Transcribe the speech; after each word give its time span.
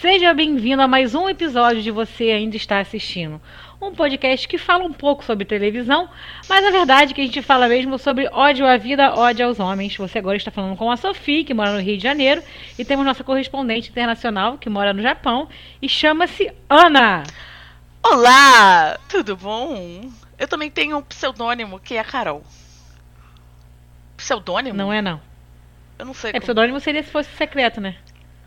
Seja 0.00 0.32
bem-vindo 0.32 0.80
a 0.80 0.86
mais 0.86 1.14
um 1.14 1.28
episódio 1.28 1.82
de 1.82 1.90
Você 1.90 2.24
Ainda 2.30 2.56
Está 2.56 2.78
Assistindo. 2.78 3.40
Um 3.80 3.92
podcast 3.92 4.46
que 4.46 4.56
fala 4.58 4.84
um 4.84 4.92
pouco 4.92 5.24
sobre 5.24 5.44
televisão, 5.44 6.08
mas 6.48 6.64
a 6.64 6.70
verdade 6.70 7.12
é 7.12 7.14
que 7.14 7.20
a 7.20 7.24
gente 7.24 7.42
fala 7.42 7.68
mesmo 7.68 7.98
sobre 7.98 8.28
ódio 8.32 8.66
à 8.66 8.76
vida, 8.76 9.14
ódio 9.14 9.46
aos 9.46 9.58
homens. 9.58 9.96
Você 9.96 10.18
agora 10.18 10.36
está 10.36 10.50
falando 10.50 10.76
com 10.76 10.90
a 10.90 10.96
Sofia, 10.96 11.44
que 11.44 11.54
mora 11.54 11.72
no 11.72 11.80
Rio 11.80 11.96
de 11.96 12.02
Janeiro, 12.02 12.42
e 12.78 12.84
temos 12.84 13.04
nossa 13.04 13.24
correspondente 13.24 13.90
internacional, 13.90 14.56
que 14.58 14.68
mora 14.70 14.92
no 14.92 15.02
Japão, 15.02 15.48
e 15.82 15.88
chama-se 15.88 16.52
Ana. 16.68 17.24
Olá, 18.02 18.98
tudo 19.08 19.36
bom? 19.36 20.10
Eu 20.38 20.46
também 20.46 20.70
tenho 20.70 20.98
um 20.98 21.02
pseudônimo 21.02 21.80
que 21.80 21.96
é 21.96 22.04
Carol. 22.04 22.42
Pseudônimo? 24.16 24.76
Não 24.76 24.92
é, 24.92 25.02
não. 25.02 25.20
Eu 25.98 26.06
não 26.06 26.14
sei. 26.14 26.30
É, 26.30 26.32
como- 26.34 26.42
pseudônimo 26.42 26.78
seria 26.80 27.02
se 27.02 27.10
fosse 27.10 27.30
secreto, 27.36 27.80
né? 27.80 27.96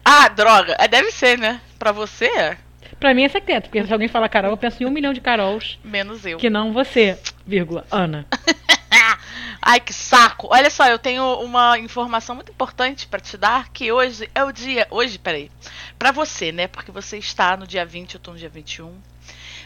Ah, 0.03 0.27
droga. 0.27 0.75
É, 0.79 0.87
deve 0.87 1.11
ser, 1.11 1.37
né? 1.37 1.61
Pra 1.77 1.91
você, 1.91 2.25
é. 2.25 2.57
Pra 2.99 3.13
mim 3.13 3.23
é 3.23 3.29
secreto, 3.29 3.63
porque 3.69 3.83
se 3.83 3.91
alguém 3.91 4.07
fala 4.07 4.29
Carol, 4.29 4.51
eu 4.51 4.57
penso 4.57 4.83
em 4.83 4.85
um 4.85 4.91
milhão 4.91 5.13
de 5.13 5.21
Carols, 5.21 5.79
menos 5.83 6.25
eu. 6.25 6.37
que 6.37 6.49
não 6.49 6.71
você, 6.71 7.17
vírgula, 7.47 7.85
Ana. 7.89 8.27
Ai, 9.61 9.79
que 9.79 9.93
saco. 9.93 10.47
Olha 10.51 10.69
só, 10.69 10.87
eu 10.87 10.99
tenho 10.99 11.23
uma 11.41 11.77
informação 11.79 12.35
muito 12.35 12.51
importante 12.51 13.07
pra 13.07 13.19
te 13.19 13.37
dar, 13.37 13.69
que 13.69 13.91
hoje 13.91 14.29
é 14.33 14.43
o 14.43 14.51
dia... 14.51 14.87
Hoje, 14.89 15.17
peraí. 15.19 15.51
Pra 15.97 16.11
você, 16.11 16.51
né? 16.51 16.67
Porque 16.67 16.91
você 16.91 17.17
está 17.17 17.55
no 17.55 17.65
dia 17.67 17.85
20, 17.85 18.15
eu 18.15 18.19
tô 18.19 18.31
no 18.31 18.37
dia 18.37 18.49
21. 18.49 18.93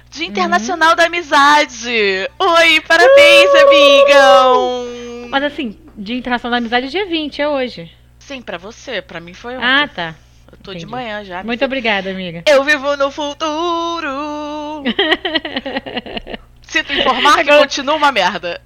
Dia 0.10 0.28
Internacional 0.28 0.96
da 0.96 1.06
Amizade. 1.06 2.30
Oi, 2.40 2.82
parabéns, 2.82 3.50
amigão. 3.64 4.86
Mas 5.30 5.44
assim, 5.44 5.80
Dia 5.98 6.18
Internacional 6.18 6.52
da 6.52 6.58
Amizade 6.58 6.88
é 6.88 6.90
dia 6.90 7.06
20, 7.06 7.42
é 7.42 7.48
hoje. 7.48 7.92
Sim, 8.20 8.42
pra 8.42 8.58
você. 8.58 9.02
Pra 9.02 9.20
mim 9.20 9.34
foi 9.34 9.56
ontem. 9.56 9.66
Ah, 9.66 9.88
tá. 9.88 10.16
Eu 10.58 10.64
tô 10.64 10.72
de 10.72 10.78
entendi. 10.80 10.92
manhã 10.92 11.24
já. 11.24 11.44
Muito 11.44 11.64
obrigada, 11.64 12.10
amiga. 12.10 12.44
Eu 12.48 12.64
vivo 12.64 12.96
no 12.98 13.12
futuro. 13.12 14.84
Sinto 16.62 16.94
informar 16.94 17.36
que 17.36 17.40
Agora- 17.42 17.60
continua 17.60 17.96
uma 17.96 18.12
merda. 18.12 18.62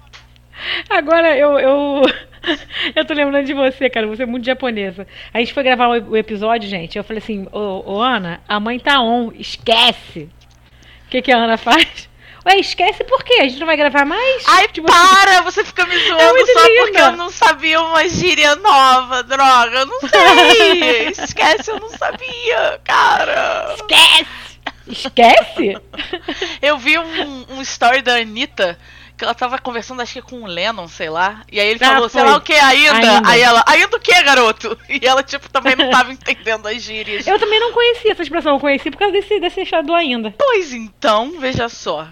Agora 0.88 1.36
eu, 1.36 1.58
eu. 1.58 2.02
Eu 2.96 3.04
tô 3.04 3.12
lembrando 3.12 3.44
de 3.44 3.52
você, 3.52 3.90
cara. 3.90 4.06
Você 4.06 4.22
é 4.22 4.26
muito 4.26 4.46
japonesa. 4.46 5.06
A 5.32 5.38
gente 5.40 5.52
foi 5.52 5.62
gravar 5.62 5.88
o, 5.88 6.10
o 6.12 6.16
episódio, 6.16 6.66
gente. 6.68 6.96
Eu 6.96 7.04
falei 7.04 7.18
assim: 7.18 7.46
Ô, 7.52 7.82
ô, 7.84 8.02
Ana, 8.02 8.40
a 8.48 8.58
mãe 8.58 8.78
tá 8.78 8.98
on, 9.02 9.30
esquece. 9.34 10.28
O 11.06 11.10
que, 11.10 11.20
que 11.20 11.30
a 11.32 11.36
Ana 11.36 11.58
faz? 11.58 12.08
Ué, 12.46 12.58
esquece 12.58 13.04
por 13.04 13.22
quê? 13.22 13.34
A 13.40 13.48
gente 13.48 13.58
não 13.58 13.66
vai 13.66 13.76
gravar 13.76 14.04
mais? 14.06 14.42
Ai, 14.46 14.68
Tipo, 14.68 14.86
para! 14.86 15.42
Você 15.50 15.64
fica 15.64 15.84
me 15.86 15.96
zoando 16.06 16.22
É 16.22 16.46
só 16.46 16.64
linda. 16.66 16.80
porque 16.82 17.00
eu 17.00 17.12
não 17.12 17.30
sabia 17.30 17.80
uma 17.80 18.08
gíria 18.08 18.56
nova, 18.56 19.22
droga. 19.22 19.78
Eu 19.80 19.86
não 19.86 20.00
sei. 20.00 21.08
Esquece, 21.24 21.70
eu 21.70 21.78
não 21.80 21.90
sabia, 21.90 22.80
cara. 22.84 23.74
Esquece! 23.76 24.26
Esquece? 24.88 25.78
Eu 26.60 26.76
vi 26.78 26.98
um, 26.98 27.46
um 27.50 27.62
story 27.62 28.02
da 28.02 28.16
Anitta. 28.16 28.78
Que 29.16 29.24
ela 29.24 29.34
tava 29.34 29.58
conversando, 29.58 30.00
acho 30.00 30.14
que 30.14 30.22
com 30.22 30.42
o 30.42 30.46
Lennon, 30.46 30.88
sei 30.88 31.10
lá. 31.10 31.42
E 31.52 31.60
aí 31.60 31.68
ele 31.68 31.78
Ah, 31.84 31.88
falou, 31.92 32.08
sei 32.08 32.22
foi. 32.22 32.30
lá 32.30 32.36
o 32.38 32.40
que, 32.40 32.54
ainda? 32.54 32.96
Ainda. 32.96 33.28
Aí 33.28 33.40
ela, 33.42 33.62
ainda 33.68 33.96
o 33.96 34.00
que, 34.00 34.22
garoto? 34.22 34.78
E 34.88 35.06
ela, 35.06 35.22
tipo, 35.22 35.46
também 35.50 35.76
não 35.76 35.90
tava 35.90 36.10
entendendo 36.10 36.66
as 36.66 36.82
gírias. 36.82 37.26
Eu 37.26 37.38
também 37.38 37.60
não 37.60 37.70
conhecia 37.72 38.12
essa 38.12 38.22
expressão. 38.22 38.54
Eu 38.54 38.60
conheci 38.60 38.90
por 38.90 38.96
causa 38.98 39.12
desse, 39.12 39.38
desse 39.38 39.60
achado 39.60 39.94
ainda. 39.94 40.34
Pois 40.38 40.72
então, 40.72 41.38
veja 41.38 41.68
só. 41.68 42.08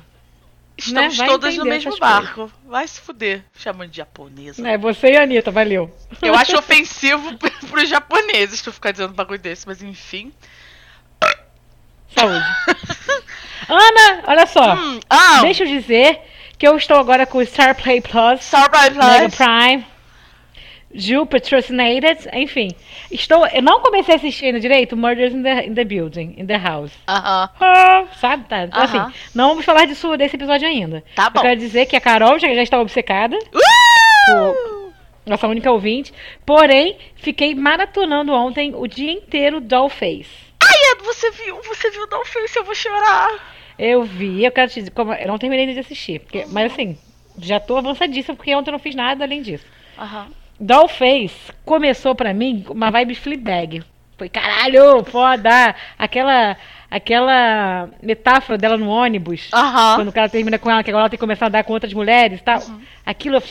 Estamos 0.79 1.19
Né? 1.19 1.27
Todas 1.27 1.57
no 1.57 1.65
mesmo 1.65 1.99
barco. 1.99 2.51
Vai 2.65 2.87
se 2.87 3.01
fuder, 3.01 3.43
chamando 3.59 3.91
de 3.91 3.97
japonesa. 3.97 4.67
É, 4.67 4.79
você 4.79 5.09
e 5.09 5.17
a 5.17 5.25
Anitta, 5.25 5.51
valeu. 5.51 5.93
Eu 6.23 6.35
acho 6.35 6.57
ofensivo 6.57 7.37
pros 7.69 7.89
japoneses 7.89 8.63
tu 8.63 8.73
ficar 8.73 8.93
dizendo 8.93 9.11
um 9.11 9.17
bagulho 9.17 9.41
desse, 9.41 9.67
mas 9.67 9.83
enfim. 9.83 10.33
Saúde. 12.17 12.47
Ana, 13.69 14.23
olha 14.27 14.47
só. 14.47 14.75
Hum, 14.77 15.01
ah, 15.11 15.41
Deixa 15.43 15.65
eu 15.65 15.69
dizer 15.69 16.21
que 16.57 16.67
eu 16.67 16.77
estou 16.77 16.97
agora 16.97 17.27
com 17.27 17.39
o 17.39 17.45
Star 17.45 17.75
Play 17.75 18.01
Plus, 18.01 18.43
Sorry, 18.45 18.91
Mega 18.95 19.29
Plus. 19.29 19.35
Prime, 19.35 19.87
Ju 20.95 21.27
Patrocinated, 21.27 22.29
enfim. 22.33 22.69
Estou, 23.11 23.47
eu 23.49 23.61
não 23.63 23.81
comecei 23.81 24.15
a 24.15 24.17
assistir 24.17 24.47
ainda 24.47 24.59
direito 24.61 24.97
Murders 24.97 25.35
in 25.35 25.43
the, 25.43 25.67
in 25.67 25.75
the 25.75 25.85
Building, 25.85 26.35
in 26.39 26.47
the 26.47 26.57
House. 26.57 26.93
Aham. 27.07 27.51
Ah, 27.61 28.05
sabe? 28.21 28.45
Tá. 28.49 28.65
Então, 28.65 28.83
Aham. 28.83 29.07
assim, 29.09 29.15
não 29.35 29.51
vamos 29.51 29.65
falar 29.65 29.85
disso, 29.87 30.17
desse 30.17 30.37
episódio 30.37 30.67
ainda. 30.67 31.05
Tá 31.15 31.29
bom. 31.29 31.41
Eu 31.41 31.43
quero 31.43 31.61
dizer 31.61 31.87
que 31.87 31.95
a 31.97 32.01
Carol 32.01 32.39
já, 32.39 32.53
já 32.55 32.63
está 32.63 32.81
obcecada, 32.81 33.37
Uh! 34.31 34.93
nossa 35.27 35.47
única 35.47 35.71
ouvinte. 35.71 36.13
Porém, 36.47 36.97
fiquei 37.17 37.55
maratonando 37.55 38.33
ontem 38.33 38.73
o 38.75 38.87
dia 38.87 39.13
inteiro 39.13 39.61
Dollface. 39.61 40.27
Ai, 40.63 40.93
Ed, 40.93 41.03
você 41.05 41.31
viu? 41.33 41.61
Você 41.65 41.91
viu 41.91 42.07
Não 42.11 42.25
Face, 42.25 42.57
eu 42.59 42.65
vou 42.65 42.75
chorar. 42.75 43.29
Eu 43.79 44.03
vi, 44.05 44.45
eu 44.45 44.51
quero 44.51 44.71
te 44.71 44.81
dizer, 44.81 44.91
como, 44.91 45.13
eu 45.13 45.29
não 45.29 45.39
terminei 45.39 45.67
de 45.73 45.79
assistir, 45.79 46.21
porque- 46.21 46.47
mas 46.49 46.73
assim, 46.73 46.99
já 47.39 47.61
tô 47.61 47.77
avançadíssima, 47.77 48.35
porque 48.35 48.55
ontem 48.55 48.71
eu 48.71 48.73
não 48.73 48.79
fiz 48.81 48.95
nada 48.95 49.25
além 49.25 49.41
disso. 49.43 49.65
Aham. 49.99 50.29
Dollface 50.59 51.53
começou 51.65 52.15
pra 52.15 52.35
mim 52.35 52.65
uma 52.69 52.91
vibe 52.91 53.15
Fleabag. 53.15 53.83
Foi 54.17 54.29
caralho, 54.29 55.05
foda! 55.05 55.75
Aquela, 55.97 56.57
aquela 56.91 57.89
metáfora 58.03 58.59
dela 58.59 58.77
no 58.77 58.89
ônibus, 58.89 59.49
quando 59.95 60.09
o 60.09 60.13
cara 60.13 60.29
termina 60.29 60.59
com 60.59 60.69
ela, 60.69 60.83
que 60.83 60.91
agora 60.91 61.03
ela 61.03 61.11
tem 61.11 61.17
que 61.17 61.21
começar 61.21 61.47
a 61.47 61.51
dar 61.51 61.63
com 61.63 61.73
outras 61.73 61.93
mulheres 61.93 62.41
e 62.41 62.43
tal. 62.43 62.61
Aquilo 63.07 63.37
eu 63.37 63.43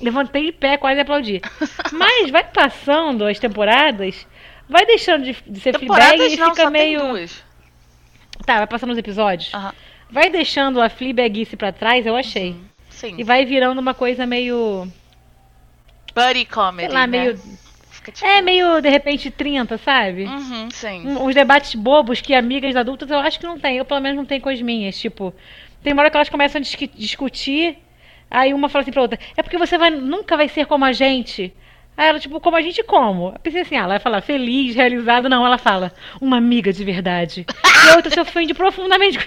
levantei 0.00 0.46
de 0.46 0.52
pé, 0.52 0.78
quase 0.78 1.00
aplaudi. 1.00 1.42
Mas 1.92 2.30
vai 2.30 2.44
passando 2.44 3.26
as 3.26 3.38
temporadas, 3.38 4.26
vai 4.66 4.86
deixando 4.86 5.24
de, 5.24 5.36
de 5.46 5.60
ser 5.60 5.78
Fleabag 5.78 6.32
e 6.32 6.36
não, 6.36 6.50
fica 6.50 6.70
meio. 6.70 7.00
Tá, 8.46 8.56
vai 8.58 8.66
passando 8.66 8.92
os 8.92 8.98
episódios. 8.98 9.52
Vai 10.10 10.30
deixando 10.30 10.80
a 10.80 10.88
Fleabagice 10.88 11.56
pra 11.56 11.72
trás, 11.72 12.06
eu 12.06 12.16
achei. 12.16 12.56
Sim. 12.88 13.16
E 13.18 13.24
vai 13.24 13.44
virando 13.44 13.78
uma 13.78 13.92
coisa 13.92 14.26
meio. 14.26 14.88
Buddy 16.14 16.44
comedy, 16.46 16.88
Sei 16.88 16.94
lá, 16.94 17.06
né? 17.06 17.18
meio. 17.18 17.34
Tipo... 17.36 17.64
É, 18.26 18.42
meio 18.42 18.80
de 18.82 18.88
repente 18.90 19.30
30, 19.30 19.78
sabe? 19.78 20.24
Uhum, 20.24 20.68
sim. 20.70 21.06
Um- 21.06 21.24
Uns 21.26 21.34
debates 21.34 21.74
bobos 21.74 22.20
que 22.20 22.34
amigas 22.34 22.76
adultas 22.76 23.10
eu 23.10 23.18
acho 23.18 23.40
que 23.40 23.46
não 23.46 23.58
tem. 23.58 23.78
Eu 23.78 23.84
pelo 23.84 24.00
menos 24.00 24.16
não 24.18 24.26
tenho 24.26 24.40
com 24.42 24.50
as 24.50 24.60
minhas. 24.60 24.98
Tipo, 25.00 25.34
tem 25.82 25.92
uma 25.92 26.02
hora 26.02 26.10
que 26.10 26.16
elas 26.16 26.28
começam 26.28 26.58
a 26.58 26.62
disqui- 26.62 26.90
discutir. 26.94 27.78
Aí 28.30 28.52
uma 28.52 28.68
fala 28.68 28.82
assim 28.82 28.92
pra 28.92 29.00
outra: 29.02 29.18
É 29.36 29.42
porque 29.42 29.56
você 29.56 29.78
vai, 29.78 29.90
nunca 29.90 30.36
vai 30.36 30.48
ser 30.48 30.66
como 30.66 30.84
a 30.84 30.92
gente. 30.92 31.52
Aí 31.96 32.08
ela, 32.08 32.18
tipo, 32.18 32.40
como 32.40 32.56
a 32.56 32.60
gente 32.60 32.82
como? 32.82 33.28
Eu 33.28 33.38
pensei 33.38 33.60
assim, 33.62 33.76
ah, 33.76 33.80
ela 33.80 33.88
vai 33.90 33.98
falar 34.00 34.20
feliz, 34.20 34.74
realizado. 34.74 35.28
Não, 35.28 35.46
ela 35.46 35.56
fala, 35.58 35.92
uma 36.20 36.36
amiga 36.36 36.72
de 36.72 36.84
verdade. 36.84 37.46
E 37.84 37.90
a 37.90 37.96
outra 37.96 38.10
se 38.10 38.18
ofende 38.18 38.54
profundamente. 38.54 39.18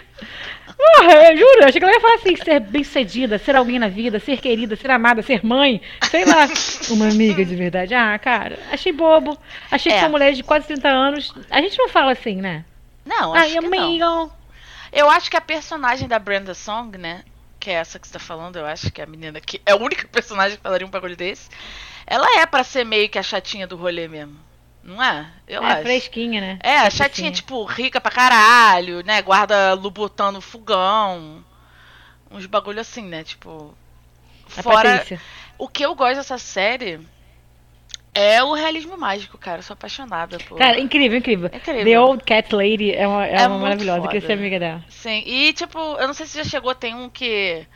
Porra, 0.78 1.12
eu 1.32 1.38
juro, 1.38 1.62
eu 1.62 1.68
achei 1.68 1.80
que 1.80 1.86
ela 1.86 1.94
ia 1.94 2.00
falar 2.02 2.16
assim, 2.16 2.36
ser 2.36 2.60
bem 2.60 2.84
sucedida, 2.84 3.40
ser 3.40 3.56
alguém 3.56 3.80
na 3.80 3.88
vida, 3.88 4.20
ser 4.20 4.40
querida, 4.40 4.76
ser 4.76 4.92
amada, 4.92 5.22
ser 5.24 5.44
mãe, 5.44 5.82
sei 6.10 6.24
lá. 6.24 6.48
Uma 6.90 7.08
amiga 7.10 7.44
de 7.44 7.56
verdade. 7.56 7.96
Ah, 7.96 8.18
cara, 8.20 8.60
achei 8.72 8.92
bobo. 8.92 9.38
Achei 9.72 9.92
que 9.92 9.98
É. 9.98 10.02
são 10.02 10.10
mulheres 10.10 10.38
de 10.38 10.44
quase 10.44 10.68
30 10.68 10.88
anos. 10.88 11.34
A 11.50 11.62
gente 11.62 11.78
não 11.78 11.90
fala 11.90 12.12
assim, 12.12 12.36
né? 12.36 12.64
Não, 13.06 13.34
acho 13.34 13.44
Ai, 13.44 13.50
que 13.62 13.62
não. 13.70 13.84
amigo. 13.84 14.32
Eu 14.94 15.10
acho 15.10 15.30
que 15.32 15.38
a 15.38 15.42
personagem 15.42 16.08
da 16.08 16.20
Brenda 16.20 16.54
Song, 16.54 16.96
né? 16.98 17.24
Que 17.60 17.72
é 17.72 17.74
essa 17.74 17.98
que 17.98 18.08
você 18.08 18.14
tá 18.14 18.20
falando, 18.20 18.58
eu 18.58 18.66
acho 18.66 18.92
que 18.92 19.02
é 19.02 19.04
a 19.04 19.08
menina 19.08 19.42
que 19.42 19.60
é 19.66 19.72
a 19.72 19.76
única 19.76 20.08
personagem 20.08 20.58
que 20.58 20.64
falaria 20.64 20.86
um 20.86 20.92
bagulho 20.92 21.16
desse. 21.16 21.50
Ela 22.06 22.40
é 22.40 22.46
pra 22.46 22.64
ser 22.64 22.86
meio 22.86 23.10
que 23.10 23.18
a 23.18 23.24
chatinha 23.24 23.66
do 23.68 23.76
rolê 23.76 24.08
mesmo. 24.08 24.38
Não 24.88 25.04
é? 25.04 25.28
Eu 25.46 25.62
É 25.64 25.74
acho. 25.74 25.82
fresquinha, 25.82 26.40
né? 26.40 26.60
É, 26.64 26.78
a 26.78 26.84
Patricinha. 26.84 26.92
chatinha, 27.10 27.32
tipo, 27.32 27.64
rica 27.66 28.00
pra 28.00 28.10
caralho, 28.10 29.04
né? 29.04 29.22
Guarda 29.22 29.74
Lubutão 29.74 30.32
no 30.32 30.40
fogão. 30.40 31.44
Uns 32.32 32.46
bagulho 32.46 32.80
assim, 32.80 33.04
né? 33.04 33.24
Tipo. 33.24 33.76
A 34.58 34.64
Fora. 34.64 34.92
Patrícia. 34.92 35.22
O 35.58 35.68
que 35.68 35.84
eu 35.86 35.94
gosto 35.94 36.16
dessa 36.16 36.38
série 36.38 37.00
é 38.14 38.42
o 38.42 38.54
realismo 38.54 38.98
mágico, 38.98 39.38
cara. 39.38 39.60
Eu 39.60 39.64
sou 39.64 39.74
apaixonada 39.74 40.38
por. 40.40 40.58
Cara, 40.58 40.80
incrível, 40.80 41.18
incrível. 41.18 41.50
É 41.52 41.58
incrível. 41.58 41.84
The 41.84 42.00
Old 42.00 42.24
Cat 42.24 42.56
Lady 42.56 42.94
é 42.96 43.06
uma, 43.06 43.26
é 43.28 43.36
É 43.42 43.48
uma 43.48 43.60
maravilhosa. 43.60 44.00
Foda. 44.00 44.12
queria 44.14 44.26
ser 44.26 44.34
amiga 44.34 44.58
dela. 44.58 44.86
Sim, 44.88 45.22
e 45.26 45.52
tipo, 45.52 45.78
eu 45.78 46.08
não 46.08 46.14
sei 46.14 46.26
se 46.26 46.38
já 46.38 46.46
chegou, 46.46 46.74
tem 46.74 46.96
um 46.96 47.10
que 47.10 47.68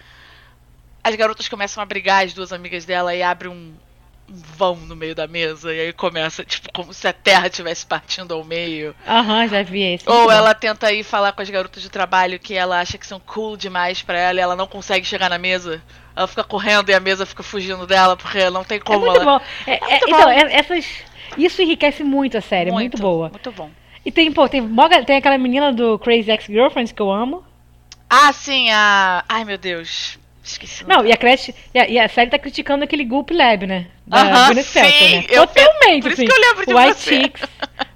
as 1.03 1.13
garotas 1.15 1.49
começam 1.49 1.83
a 1.83 1.85
brigar, 1.85 2.23
as 2.23 2.33
duas 2.33 2.53
amigas 2.53 2.85
dela, 2.85 3.13
e 3.13 3.21
abre 3.21 3.49
um 3.49 3.73
vão 4.31 4.75
no 4.75 4.95
meio 4.95 5.13
da 5.13 5.27
mesa, 5.27 5.73
e 5.73 5.79
aí 5.79 5.93
começa, 5.93 6.43
tipo, 6.43 6.69
como 6.73 6.93
se 6.93 7.07
a 7.07 7.13
terra 7.13 7.47
estivesse 7.47 7.85
partindo 7.85 8.33
ao 8.33 8.43
meio. 8.43 8.95
Aham, 9.07 9.47
já 9.47 9.61
vi 9.63 9.81
esse. 9.81 10.09
Ou 10.09 10.15
Muito 10.21 10.31
ela 10.31 10.53
tenta 10.53 10.91
ir 10.93 11.03
falar 11.03 11.31
com 11.33 11.41
as 11.41 11.49
garotas 11.49 11.83
de 11.83 11.89
trabalho 11.89 12.39
que 12.39 12.53
ela 12.53 12.79
acha 12.79 12.97
que 12.97 13.05
são 13.05 13.19
cool 13.19 13.57
demais 13.57 14.01
pra 14.01 14.17
ela 14.17 14.39
e 14.39 14.41
ela 14.41 14.55
não 14.55 14.67
consegue 14.67 15.05
chegar 15.05 15.29
na 15.29 15.37
mesa. 15.37 15.81
Ela 16.15 16.27
fica 16.27 16.43
correndo 16.43 16.89
e 16.89 16.93
a 16.93 16.99
mesa 16.99 17.25
fica 17.25 17.43
fugindo 17.43 17.85
dela, 17.87 18.15
porque 18.17 18.49
não 18.49 18.63
tem 18.63 18.77
É 18.77 18.81
como 18.81 19.05
muito 19.05 19.21
ela. 19.21 19.39
bom. 19.39 19.45
É, 19.67 19.75
é, 19.75 19.79
muito 19.79 20.05
então, 20.07 20.23
bom. 20.23 20.29
é- 20.29 20.53
essas. 20.55 20.85
Isso 21.37 21.61
enriquece 21.61 22.03
muito 22.03 22.37
a 22.37 22.41
série, 22.41 22.69
é 22.69 22.73
muito 22.73 22.97
boa. 22.97 23.29
Muito 23.29 23.51
bom. 23.51 23.69
E 24.05 24.11
tem, 24.11 24.31
pô, 24.31 24.49
tem, 24.49 24.61
tem 25.05 25.17
aquela 25.17 25.37
menina 25.37 25.71
do 25.71 25.97
Crazy 25.99 26.31
Ex-Girlfriends 26.31 26.91
que 26.91 27.01
eu 27.01 27.11
amo. 27.11 27.43
Ah, 28.09 28.33
sim, 28.33 28.69
a. 28.71 29.23
Ai 29.29 29.45
meu 29.45 29.57
Deus. 29.57 30.19
Esqueci. 30.43 30.83
Não, 30.87 31.05
e 31.05 31.11
a, 31.11 31.17
Crash, 31.17 31.49
e, 31.73 31.79
a, 31.79 31.87
e 31.87 31.99
a 31.99 32.07
série 32.09 32.29
tá 32.29 32.39
criticando 32.39 32.83
aquele 32.83 33.05
Goop 33.05 33.33
Lab, 33.33 33.67
né? 33.67 33.87
Da 34.07 34.47
Gwyneth 34.47 34.63
Paltrow, 34.73 34.91
sim, 34.91 35.15
né? 35.17 35.25
eu- 35.29 35.47
Totalmente, 35.47 36.01
por 36.03 36.11
isso 36.11 36.21
assim. 36.21 36.25
que 36.25 36.31
eu 36.33 36.41
lembro 36.41 36.65
de 36.65 36.73
White 36.73 36.99
você. 36.99 37.15
Chicks, 37.21 37.43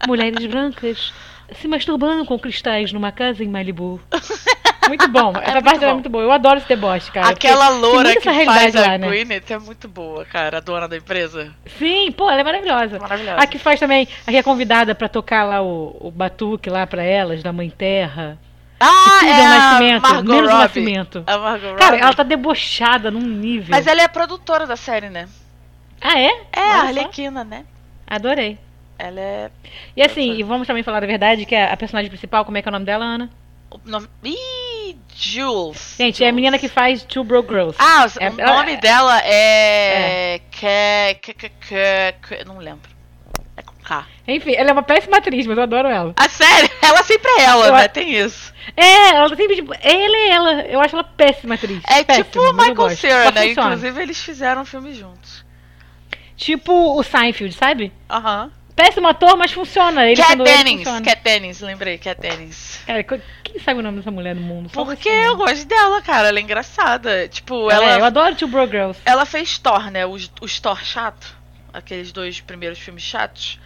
mulheres 0.07 0.45
brancas, 0.45 1.13
se 1.59 1.67
masturbando 1.67 2.23
com 2.25 2.37
cristais 2.37 2.91
numa 2.93 3.11
casa 3.11 3.43
em 3.43 3.47
Malibu. 3.47 3.99
Muito 4.87 5.07
bom. 5.07 5.33
Essa 5.41 5.53
muito 5.53 5.63
parte 5.63 5.83
é 5.83 5.87
bom. 5.87 5.93
muito 5.95 6.09
boa. 6.09 6.23
Eu 6.23 6.31
adoro 6.31 6.57
esse 6.57 6.67
deboche, 6.67 7.11
cara. 7.11 7.29
Aquela 7.29 7.69
loura 7.69 8.13
que 8.13 8.21
faz 8.21 8.75
a 8.75 8.81
lá, 8.81 8.97
né? 8.99 9.07
Gwyneth 9.07 9.43
é 9.49 9.57
muito 9.57 9.87
boa, 9.87 10.23
cara, 10.25 10.57
a 10.57 10.59
dona 10.59 10.87
da 10.87 10.95
empresa. 10.95 11.51
Sim, 11.79 12.11
pô, 12.11 12.29
ela 12.29 12.41
é 12.41 12.43
maravilhosa. 12.43 12.99
Maravilhosa. 12.99 13.37
A 13.41 13.47
que 13.47 13.57
faz 13.57 13.79
também, 13.79 14.07
a 14.27 14.31
que 14.31 14.37
é 14.37 14.43
convidada 14.43 14.93
pra 14.93 15.09
tocar 15.09 15.43
lá 15.43 15.59
o, 15.61 15.97
o 15.99 16.11
batuque 16.11 16.69
lá 16.69 16.85
pra 16.85 17.03
elas, 17.03 17.41
da 17.41 17.51
Mãe 17.51 17.69
Terra. 17.69 18.37
Ah, 18.79 19.19
é 19.23 19.29
é 19.29 19.47
nascimento, 19.47 20.01
Margot 20.01 20.23
menos 20.33 20.49
Robbie. 20.51 20.63
nascimento. 20.63 21.23
A 21.27 21.37
Margot 21.37 21.75
Cara, 21.75 21.91
Robbie. 21.91 22.03
ela 22.03 22.13
tá 22.13 22.23
debochada 22.23 23.09
num 23.11 23.21
nível. 23.21 23.67
Mas 23.71 23.87
ela 23.87 24.01
é 24.01 24.05
a 24.05 24.09
produtora 24.09 24.67
da 24.67 24.75
série, 24.75 25.09
né? 25.09 25.27
Ah, 26.01 26.19
é? 26.19 26.27
É, 26.51 26.59
Olha 26.59 26.73
a 26.75 26.81
só. 26.81 26.87
Arlequina, 26.87 27.43
né? 27.43 27.65
Adorei. 28.05 28.57
Ela 28.99 29.19
é. 29.19 29.51
E 29.95 30.01
assim, 30.01 30.33
e 30.33 30.43
vamos 30.43 30.67
também 30.67 30.83
falar 30.83 31.03
a 31.03 31.07
verdade, 31.07 31.45
que 31.45 31.55
a, 31.55 31.73
a 31.73 31.77
personagem 31.77 32.09
principal, 32.09 32.45
como 32.45 32.57
é 32.57 32.61
que 32.61 32.67
é 32.67 32.71
o 32.71 32.73
nome 32.73 32.85
dela, 32.85 33.03
Ana? 33.05 33.29
O 33.71 33.79
nome... 33.85 34.07
Ih, 34.23 34.95
Jules. 35.15 35.95
Gente, 35.97 36.23
é 36.23 36.27
a 36.27 36.29
Jules. 36.29 36.35
menina 36.35 36.59
que 36.59 36.67
faz 36.69 37.03
Two 37.03 37.23
Broke 37.23 37.49
Girls. 37.49 37.75
Ah, 37.79 38.05
o 38.05 38.23
É- 38.23 38.29
o 38.29 38.39
ela- 38.39 38.57
nome 38.57 38.77
dela 38.77 39.19
é. 39.23 40.39
Que, 40.51 41.15
que, 41.21 41.33
que, 41.33 41.49
que, 41.49 42.15
que- 42.27 42.45
Não 42.45 42.57
lembro. 42.57 42.94
K. 43.85 44.05
Enfim, 44.27 44.53
ela 44.55 44.69
é 44.69 44.73
uma 44.73 44.81
péssima 44.83 45.17
atriz, 45.17 45.45
mas 45.45 45.55
eu 45.57 45.63
adoro 45.63 45.87
ela. 45.87 46.13
Ah, 46.17 46.27
sério? 46.27 46.69
Ela 46.81 47.03
sempre 47.03 47.29
é 47.31 47.41
ela, 47.43 47.67
Eu 47.67 47.73
né? 47.73 47.83
a- 47.85 47.89
Tem 47.89 48.15
isso. 48.15 48.53
É, 48.75 49.09
ela 49.09 49.29
sempre 49.29 49.55
tipo, 49.55 49.73
ela 49.79 50.17
é 50.17 50.29
ela. 50.29 50.61
Eu 50.63 50.81
acho 50.81 50.95
ela 50.95 51.03
péssima 51.03 51.53
atriz. 51.55 51.81
É 51.87 52.03
péssima, 52.03 52.25
tipo 52.25 52.39
o 52.41 52.53
Michael. 52.53 52.89
Cera, 52.95 53.31
né? 53.31 53.47
funciona. 53.47 53.75
Inclusive, 53.75 54.01
eles 54.01 54.19
fizeram 54.21 54.61
um 54.63 54.65
filme 54.65 54.93
juntos. 54.93 55.45
Tipo 56.35 56.97
o 56.99 57.03
Seinfeld, 57.03 57.53
sabe? 57.55 57.93
Aham. 58.09 58.51
Péssimo 58.75 59.07
ator, 59.07 59.37
mas 59.37 59.53
funciona. 59.53 60.05
Ele 60.05 60.21
Cat 60.21 60.35
Dennings. 60.35 60.83
Cat 60.83 61.21
Dennings, 61.23 61.61
lembrei, 61.61 61.97
Cat 61.97 62.19
Dennings. 62.19 62.81
Cara, 62.85 63.03
quem 63.03 63.59
sabe 63.63 63.79
o 63.79 63.83
nome 63.83 63.99
dessa 63.99 64.11
mulher 64.11 64.35
no 64.35 64.41
mundo? 64.41 64.69
Só 64.73 64.83
Porque 64.83 65.07
você, 65.09 65.15
né? 65.15 65.27
eu 65.29 65.37
gosto 65.37 65.65
dela, 65.65 66.01
cara. 66.01 66.27
Ela 66.27 66.39
é 66.39 66.41
engraçada. 66.41 67.27
Tipo, 67.29 67.71
Ela, 67.71 67.85
ela, 67.85 67.93
é, 67.93 67.99
eu 67.99 68.03
adoro 68.05 68.35
Two 68.35 68.49
Broke 68.49 68.71
Girls. 68.73 68.99
ela 69.05 69.25
fez 69.25 69.57
Thor, 69.59 69.89
né? 69.91 70.05
Os, 70.05 70.29
os 70.41 70.59
Thor 70.59 70.83
chato. 70.83 71.37
Aqueles 71.71 72.11
dois 72.11 72.41
primeiros 72.41 72.77
filmes 72.79 73.03
chatos. 73.03 73.59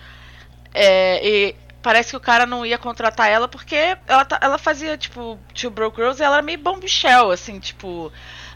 É, 0.82 1.28
e 1.28 1.56
parece 1.82 2.12
que 2.12 2.18
o 2.18 2.22
cara 2.22 2.46
não 2.46 2.66
ia 2.66 2.78
contratar 2.78 3.30
ela 3.30 3.48
porque 3.48 3.98
ela, 4.08 4.24
tá- 4.26 4.40
ela 4.42 4.58
fazia, 4.58 4.98
tipo, 4.98 5.38
Two 5.54 5.70
Broke 5.72 5.98
Girls 5.98 6.22
e 6.22 6.26
ela 6.26 6.36
era 6.38 6.42
meio 6.44 6.58
bom 6.60 6.78
Michelle, 6.78 7.32
assim, 7.34 7.60
tipo. 7.60 8.12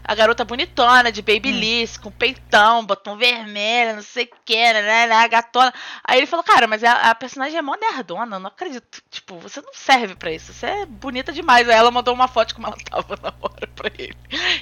A 0.06 0.14
garota 0.14 0.44
bonitona, 0.44 1.10
de 1.10 1.22
babyliss, 1.22 1.96
com 1.96 2.10
peitão, 2.10 2.84
botão 2.84 3.16
vermelho, 3.16 3.94
não 3.96 4.02
sei 4.02 4.24
o 4.24 4.36
que, 4.44 4.54
né, 4.54 4.82
né, 4.82 5.06
né, 5.06 5.28
gatona. 5.28 5.72
Aí 6.06 6.18
ele 6.18 6.26
falou, 6.26 6.44
cara, 6.44 6.66
mas 6.66 6.84
a, 6.84 7.08
a 7.10 7.14
personagem 7.14 7.56
é 7.56 7.62
mó 7.62 7.74
nerdona, 7.74 8.38
não 8.38 8.48
acredito. 8.48 9.00
Tipo, 9.10 9.38
você 9.38 9.62
não 9.62 9.72
serve 9.72 10.14
pra 10.14 10.30
isso, 10.30 10.52
você 10.52 10.66
é 10.66 10.84
bonita 10.84 11.32
demais. 11.32 11.66
Aí 11.66 11.74
ela 11.74 11.90
mandou 11.90 12.12
uma 12.12 12.28
foto 12.28 12.54
como 12.54 12.66
ela 12.66 12.76
tava 12.90 13.18
na 13.22 13.32
hora 13.40 13.66
pra 13.74 13.90
ele. 13.96 14.14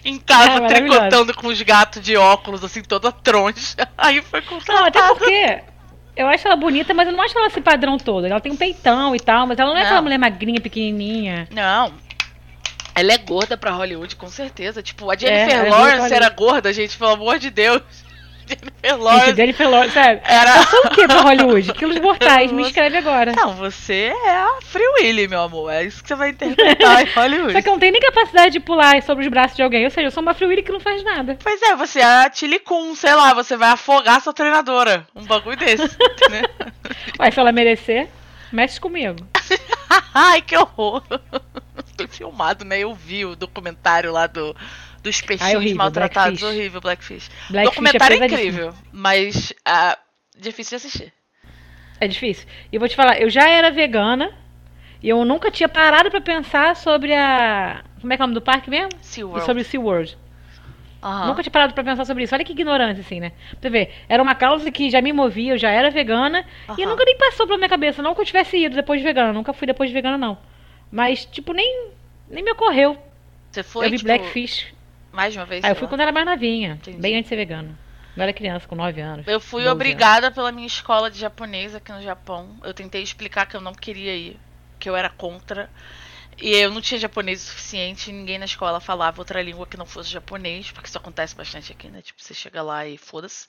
Em 0.05 0.17
casa, 0.21 0.61
maravilhosa. 0.61 1.01
tricotando 1.01 1.35
com 1.35 1.49
os 1.49 1.61
gatos 1.61 2.01
de 2.01 2.17
óculos, 2.17 2.63
assim, 2.63 2.81
toda 2.81 3.11
troncha. 3.11 3.77
Aí 3.99 4.23
foi 4.23 4.43
Não, 4.43 4.47
até 4.87 5.01
contratada. 5.01 5.15
porque 5.17 5.65
eu 6.17 6.27
acho 6.29 6.47
ela 6.47 6.57
bonita, 6.57 6.93
mas 6.95 7.09
eu 7.09 7.13
não 7.15 7.23
acho 7.23 7.37
ela 7.37 7.47
esse 7.49 7.61
padrão 7.61 7.99
todo. 7.99 8.27
Ela 8.27 8.41
tem 8.41 8.53
um 8.53 8.57
peitão 8.57 9.15
e 9.17 9.21
tal, 9.21 9.47
mas 9.47 9.59
ela 9.59 9.71
não 9.71 9.77
é 9.77 9.81
Não. 9.81 9.87
aquela 9.87 10.03
mulher 10.03 10.19
magrinha, 10.19 10.61
pequenininha. 10.61 11.49
Não. 11.51 11.93
Ela 12.95 13.13
é 13.15 13.19
gorda 13.19 13.57
pra 13.57 13.71
Hollywood, 13.71 14.17
com 14.17 14.29
certeza. 14.29 14.83
Tipo, 14.83 15.11
a 15.11 15.15
É, 15.15 15.19
Jennifer 15.19 15.65
é 15.67 15.71
Lawrence 15.71 16.13
era 16.15 16.29
gorda, 16.29 16.73
gente, 16.73 16.97
pelo 16.99 17.11
amor 17.13 17.39
de 17.39 17.49
Deus. 17.51 17.83
Jennifer 18.47 18.73
Gente, 18.85 19.01
Lawrence. 19.03 19.35
Jennifer 19.37 19.71
Lawrence, 19.71 19.93
sério. 19.95 20.21
Era- 20.25 20.57
Eu 20.59 20.63
sou 20.65 20.81
o 20.87 20.91
que 20.91 21.07
pra 21.07 21.21
Hollywood? 21.23 21.73
Quilos 21.75 21.99
mortais, 22.01 22.51
me 22.53 22.63
escreve 22.63 22.97
agora. 22.99 23.33
Não, 23.33 23.55
você 23.55 24.13
é 24.25 24.31
a 24.31 24.59
Free 24.63 24.87
Willy, 25.01 25.29
meu 25.29 25.43
amor. 25.43 25.71
É 25.73 25.85
isso 25.85 26.03
que 26.03 26.09
você 26.09 26.15
vai 26.15 26.31
interpretar 26.31 27.03
em 27.03 27.11
Hollywood. 27.15 27.53
Só 27.53 27.63
que 27.63 27.69
eu 27.69 27.73
não 27.73 27.79
tenho 27.81 27.93
nem 27.93 28.01
capacidade 28.01 28.53
de 28.53 28.61
pular 28.61 29.01
sobre 29.03 29.25
os 29.25 29.31
braços 29.31 29.57
de 29.57 29.63
alguém. 29.63 29.85
Ou 29.85 29.91
seja, 29.91 30.09
eu 30.09 30.11
sou 30.11 30.23
uma 30.23 30.35
Free 30.35 30.47
Willy 30.49 30.63
que 30.63 30.73
não 30.73 30.81
faz 30.81 31.03
nada. 31.05 31.39
Pois 31.43 31.63
é, 31.63 31.75
você 31.77 32.01
é 32.01 32.05
a 32.25 32.31
Tilly 32.31 32.59
Kun, 32.59 32.95
sei 32.97 33.15
lá, 33.15 33.33
você 33.35 33.57
vai 33.57 33.71
afogar 33.71 34.21
sua 34.21 34.33
treinadora. 34.33 35.07
Um 35.15 35.25
bagulho 35.25 35.57
desse, 35.57 35.85
entendeu? 35.97 36.51
Ué, 37.21 37.31
se 37.31 37.39
ela 37.41 37.53
merecer, 37.53 38.09
mexe 38.53 38.81
comigo. 38.81 39.17
Ai, 40.15 40.43
que 40.43 40.57
horror. 40.57 41.03
Foi 41.97 42.07
filmado, 42.09 42.65
né? 42.65 42.79
Eu 42.81 42.95
vi 42.95 43.25
o 43.25 43.35
documentário 43.37 44.13
lá 44.13 44.27
do, 44.27 44.55
dos 45.03 45.21
peixinhos 45.21 45.55
horrível, 45.55 45.77
maltratados. 45.77 46.41
Blackfish. 46.41 46.59
Horrível, 46.59 46.81
Blackfish. 46.81 47.31
Blackfish 47.51 47.75
documentário 47.75 48.15
é 48.15 48.17
é 48.17 48.21
pesadíssimo. 48.21 48.51
incrível, 48.51 48.75
mas 48.93 49.53
ah, 49.65 49.99
difícil 50.39 50.71
de 50.79 50.87
assistir. 50.87 51.13
É 52.01 52.09
difícil. 52.09 52.47
E 52.73 52.79
vou 52.79 52.89
te 52.89 52.97
falar, 52.97 53.21
eu 53.21 53.31
já 53.31 53.49
era 53.49 53.71
vegana 53.71 54.33
e 55.03 55.09
eu 55.09 55.25
nunca 55.25 55.51
tinha 55.51 55.69
parado 55.69 56.11
pra 56.11 56.21
pensar 56.21 56.75
sobre 56.77 57.15
a. 57.15 57.83
Como 58.01 58.13
é 58.13 58.17
que 58.17 58.23
é 58.23 58.25
o 58.25 58.27
nome 58.27 58.35
do 58.35 58.43
parque 58.43 58.69
mesmo? 58.69 58.91
SeaWorld. 59.01 59.47
Sobre 59.47 59.63
o 59.63 59.65
SeaWorld. 59.65 60.19
Aham. 61.03 61.27
Nunca 61.27 61.43
tinha 61.43 61.51
parado 61.51 61.75
pra 61.75 61.83
pensar 61.83 62.05
sobre 62.05 62.23
isso. 62.23 62.35
Olha 62.35 62.45
que 62.45 62.53
ignorância, 62.53 63.01
assim, 63.01 63.19
né? 63.19 63.33
Pra 63.51 63.59
você 63.63 63.71
ver, 63.71 63.95
era 64.09 64.23
uma 64.23 64.37
causa 64.37 64.71
que 64.71 64.89
já 64.89 65.03
me 65.03 65.13
movia, 65.13 65.55
eu 65.55 65.59
já 65.59 65.69
era 65.71 65.91
vegana 65.91 66.45
e 66.79 66.83
Aham. 66.83 66.91
nunca 66.91 67.05
nem 67.05 67.17
passou 67.19 67.45
pela 67.47 67.59
minha 67.59 67.69
cabeça. 67.69 68.01
Não 68.03 68.15
que 68.15 68.21
eu 68.21 68.25
tivesse 68.25 68.57
ido 68.57 68.77
depois 68.77 69.01
de 69.01 69.05
vegana, 69.05 69.33
nunca 69.33 69.53
fui 69.53 69.67
depois 69.67 69.91
de 69.91 69.95
vegana, 69.95 70.17
não. 70.17 70.39
Mas, 70.93 71.25
tipo, 71.25 71.55
nem, 71.55 71.91
nem 72.29 72.45
me 72.45 72.53
ocorreu. 72.53 73.03
Você 73.51 73.63
foi, 73.63 73.87
eu 73.87 73.91
vi 73.91 73.97
tipo, 73.97 74.09
Blackfish. 74.09 74.67
mais 75.11 75.33
de 75.33 75.39
uma 75.39 75.47
vez? 75.47 75.65
Ah, 75.65 75.71
eu 75.71 75.75
fui 75.75 75.85
lá? 75.85 75.89
quando 75.89 76.01
era 76.03 76.13
mais 76.13 76.27
novinha, 76.27 76.75
Entendi. 76.75 76.99
bem 76.99 77.15
antes 77.15 77.25
de 77.25 77.29
ser 77.31 77.37
vegana. 77.37 77.79
Eu 78.15 78.23
era 78.23 78.33
criança, 78.33 78.69
com 78.69 78.75
9 78.75 79.01
anos. 79.01 79.27
Eu 79.27 79.41
fui 79.41 79.63
12 79.63 79.75
obrigada 79.75 80.31
pela 80.31 80.53
minha 80.53 80.67
escola 80.67 81.11
de 81.11 81.19
japonês 81.19 81.75
aqui 81.75 81.91
no 81.91 82.03
Japão. 82.03 82.59
Eu 82.63 82.75
tentei 82.75 83.03
explicar 83.03 83.47
que 83.47 83.57
eu 83.57 83.61
não 83.61 83.73
queria 83.73 84.15
ir, 84.15 84.39
que 84.79 84.89
eu 84.89 84.95
era 84.95 85.09
contra. 85.09 85.71
E 86.41 86.55
eu 86.57 86.71
não 86.71 86.81
tinha 86.83 87.01
japonês 87.01 87.43
o 87.43 87.47
suficiente, 87.47 88.11
e 88.11 88.13
ninguém 88.13 88.39
na 88.39 88.45
escola 88.45 88.81
falava 88.81 89.21
outra 89.21 89.41
língua 89.41 89.67
que 89.67 89.79
não 89.79 89.87
fosse 89.87 90.11
japonês, 90.11 90.71
porque 90.71 90.89
isso 90.89 90.99
acontece 90.99 91.35
bastante 91.35 91.73
aqui, 91.73 91.89
né? 91.89 92.03
Tipo, 92.03 92.23
você 92.23 92.35
chega 92.35 92.63
lá 92.63 92.87
e 92.87 92.99
foda-se. 92.99 93.49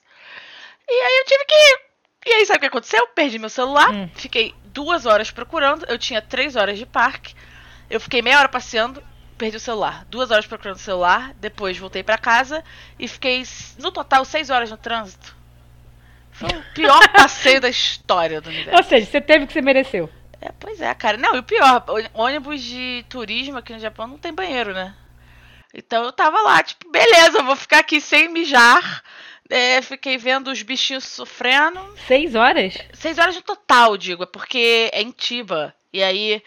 E 0.88 0.92
aí 0.92 1.18
eu 1.18 1.24
tive 1.26 1.44
que 1.44 1.54
ir. 1.54 1.93
E 2.26 2.32
aí, 2.32 2.46
sabe 2.46 2.58
o 2.58 2.60
que 2.60 2.66
aconteceu? 2.66 3.06
Perdi 3.08 3.38
meu 3.38 3.50
celular, 3.50 3.90
Hum. 3.92 4.08
fiquei 4.14 4.54
duas 4.66 5.06
horas 5.06 5.30
procurando, 5.30 5.84
eu 5.88 5.98
tinha 5.98 6.20
três 6.22 6.56
horas 6.56 6.78
de 6.78 6.86
parque, 6.86 7.34
eu 7.90 8.00
fiquei 8.00 8.22
meia 8.22 8.38
hora 8.38 8.48
passeando, 8.48 9.02
perdi 9.36 9.56
o 9.56 9.60
celular. 9.60 10.04
Duas 10.08 10.30
horas 10.30 10.46
procurando 10.46 10.76
o 10.76 10.80
celular, 10.80 11.32
depois 11.34 11.76
voltei 11.78 12.02
pra 12.02 12.16
casa 12.18 12.64
e 12.98 13.06
fiquei, 13.06 13.42
no 13.78 13.92
total, 13.92 14.24
seis 14.24 14.48
horas 14.50 14.70
no 14.70 14.76
trânsito. 14.76 15.34
Foi 16.32 16.48
o 16.48 16.62
pior 16.74 17.06
passeio 17.12 17.60
da 17.60 17.68
história 17.68 18.40
do 18.40 18.48
universo. 18.48 18.76
Ou 18.76 18.82
seja, 18.82 19.06
você 19.06 19.20
teve 19.20 19.44
o 19.44 19.46
que 19.46 19.52
você 19.52 19.62
mereceu. 19.62 20.10
É, 20.40 20.50
pois 20.58 20.80
é, 20.80 20.92
cara. 20.94 21.16
Não, 21.16 21.36
e 21.36 21.38
o 21.38 21.42
pior, 21.42 21.84
ônibus 22.12 22.60
de 22.60 23.04
turismo 23.08 23.58
aqui 23.58 23.72
no 23.72 23.78
Japão 23.78 24.06
não 24.06 24.18
tem 24.18 24.32
banheiro, 24.32 24.74
né? 24.74 24.94
Então 25.72 26.04
eu 26.04 26.12
tava 26.12 26.40
lá, 26.42 26.62
tipo, 26.62 26.90
beleza, 26.90 27.38
eu 27.38 27.44
vou 27.44 27.56
ficar 27.56 27.78
aqui 27.78 28.00
sem 28.00 28.28
mijar. 28.28 29.02
É, 29.50 29.82
fiquei 29.82 30.16
vendo 30.16 30.50
os 30.50 30.62
bichinhos 30.62 31.04
sofrendo. 31.04 31.80
Seis 32.06 32.34
horas? 32.34 32.78
Seis 32.92 33.18
horas 33.18 33.36
no 33.36 33.42
total, 33.42 33.96
digo, 33.96 34.22
é 34.22 34.26
porque 34.26 34.90
é 34.92 35.02
em 35.02 35.10
Tiba. 35.10 35.74
E 35.92 36.02
aí 36.02 36.42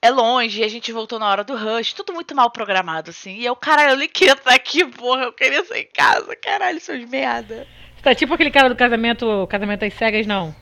é 0.00 0.10
longe, 0.10 0.60
e 0.60 0.64
a 0.64 0.68
gente 0.68 0.92
voltou 0.92 1.18
na 1.18 1.28
hora 1.28 1.44
do 1.44 1.56
rush, 1.56 1.92
tudo 1.92 2.12
muito 2.12 2.34
mal 2.34 2.50
programado, 2.50 3.10
assim. 3.10 3.36
E 3.36 3.46
eu, 3.46 3.56
caralho, 3.56 3.92
eu 3.92 3.96
nem 3.96 4.08
queria 4.08 4.34
estar 4.34 4.52
aqui, 4.54 4.84
porra, 4.84 5.22
eu 5.24 5.32
queria 5.32 5.64
sair 5.64 5.82
em 5.82 5.92
casa, 5.92 6.36
caralho, 6.36 6.80
seus 6.80 7.08
merda. 7.08 7.66
Você 7.96 8.02
tá 8.02 8.14
tipo 8.14 8.34
aquele 8.34 8.50
cara 8.50 8.68
do 8.68 8.76
casamento, 8.76 9.46
casamento 9.48 9.84
às 9.84 9.94
cegas, 9.94 10.26
não. 10.26 10.54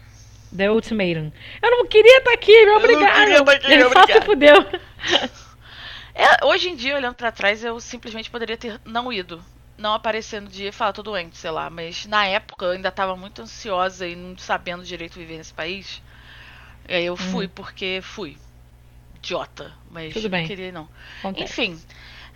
The 0.55 0.71
Ultimatum. 0.71 1.33
Eu 1.63 1.71
não 1.71 1.87
queria 1.87 2.19
estar 2.19 2.33
aqui, 2.33 2.53
me 2.53 2.67
não 2.67 2.77
obrigaram. 2.77 3.15
queria 3.15 3.39
estar 3.39 3.53
aqui, 3.53 3.73
Ele 3.73 3.89
só 3.89 4.07
se 4.07 4.21
fudeu. 4.23 4.55
É, 6.13 6.45
hoje 6.45 6.69
em 6.69 6.77
dia, 6.77 6.97
olhando 6.97 7.15
pra 7.15 7.33
trás, 7.33 7.65
eu 7.65 7.81
simplesmente 7.81 8.31
poderia 8.31 8.57
ter 8.57 8.79
não 8.85 9.11
ido. 9.11 9.43
Não 9.81 9.95
aparecer 9.95 10.43
no 10.43 10.49
dia 10.49 10.69
e 10.69 10.73
falar, 10.73 10.93
tô 10.93 11.03
doente, 11.03 11.39
sei 11.39 11.51
lá. 11.51 11.71
Mas 11.71 12.05
na 12.05 12.27
época 12.27 12.67
eu 12.67 12.73
ainda 12.73 12.91
tava 12.93 13.17
muito 13.17 13.41
ansiosa 13.41 14.07
e 14.07 14.15
não 14.15 14.37
sabendo 14.37 14.85
direito 14.85 15.19
viver 15.19 15.39
nesse 15.39 15.55
país. 15.55 16.03
E 16.87 16.95
aí 16.95 17.07
eu 17.07 17.17
fui 17.17 17.49
porque 17.49 18.01
fui. 18.03 18.37
Idiota. 19.17 19.73
Mas 19.91 20.09
Uhum. 20.09 20.13
Tudo 20.13 20.23
não 20.25 20.31
bem. 20.31 20.47
queria 20.47 20.71
não. 20.71 20.87
Acontece. 21.21 21.45
Enfim. 21.45 21.81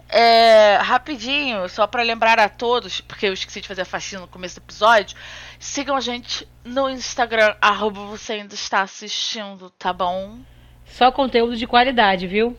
é, 0.08 0.76
rapidinho, 0.76 1.68
só 1.68 1.86
pra 1.86 2.02
lembrar 2.02 2.38
a 2.38 2.48
todos, 2.48 3.00
porque 3.02 3.26
eu 3.26 3.32
esqueci 3.34 3.60
de 3.60 3.68
fazer 3.68 3.82
a 3.82 3.86
faxina 3.86 4.22
no 4.22 4.28
começo 4.28 4.58
do 4.58 4.64
episódio. 4.64 5.16
Sigam 5.58 5.96
a 5.96 6.00
gente 6.00 6.48
no 6.64 6.88
Instagram, 6.88 7.54
arroba 7.60 8.00
você 8.06 8.34
ainda 8.34 8.54
está 8.54 8.80
assistindo, 8.82 9.68
tá 9.70 9.92
bom? 9.92 10.38
Só 10.86 11.10
conteúdo 11.12 11.56
de 11.56 11.66
qualidade, 11.66 12.26
viu? 12.26 12.56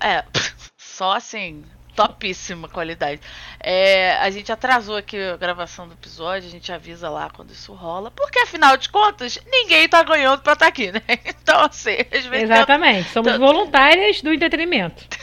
É, 0.00 0.24
só 0.78 1.12
assim, 1.16 1.64
topíssima 2.08 2.68
qualidade. 2.68 3.20
É, 3.58 4.16
a 4.16 4.30
gente 4.30 4.50
atrasou 4.50 4.96
aqui 4.96 5.16
a 5.18 5.36
gravação 5.36 5.86
do 5.86 5.94
episódio, 5.94 6.48
a 6.48 6.52
gente 6.52 6.72
avisa 6.72 7.08
lá 7.10 7.30
quando 7.30 7.50
isso 7.50 7.72
rola, 7.74 8.10
porque 8.10 8.38
afinal 8.40 8.76
de 8.76 8.88
contas, 8.88 9.38
ninguém 9.46 9.88
tá 9.88 10.02
ganhando 10.02 10.42
pra 10.42 10.54
estar 10.54 10.66
aqui, 10.66 10.90
né? 10.92 11.02
Então, 11.42 11.62
assim, 11.64 11.96
às 12.12 12.24
vezes. 12.26 12.44
Exatamente. 12.50 13.10
Somos 13.10 13.32
Tanto- 13.32 13.44
voluntárias 13.44 14.22
do 14.22 14.32
entretenimento. 14.32 15.04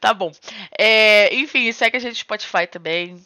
Tá 0.00 0.12
bom. 0.12 0.32
É, 0.76 1.32
enfim, 1.36 1.70
segue 1.70 1.96
a 1.96 2.00
gente 2.00 2.14
no 2.14 2.18
Spotify 2.18 2.66
também. 2.66 3.24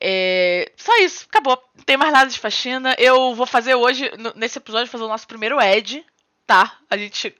É, 0.00 0.72
só 0.76 0.96
isso, 0.98 1.26
acabou. 1.28 1.62
Não 1.76 1.84
tem 1.84 1.96
mais 1.96 2.12
nada 2.12 2.28
de 2.28 2.38
faxina. 2.38 2.96
Eu 2.98 3.34
vou 3.34 3.46
fazer 3.46 3.74
hoje, 3.76 4.10
nesse 4.34 4.58
episódio, 4.58 4.90
fazer 4.90 5.04
o 5.04 5.08
nosso 5.08 5.28
primeiro 5.28 5.60
Ed, 5.60 6.04
tá? 6.46 6.76
A 6.90 6.96
gente. 6.96 7.32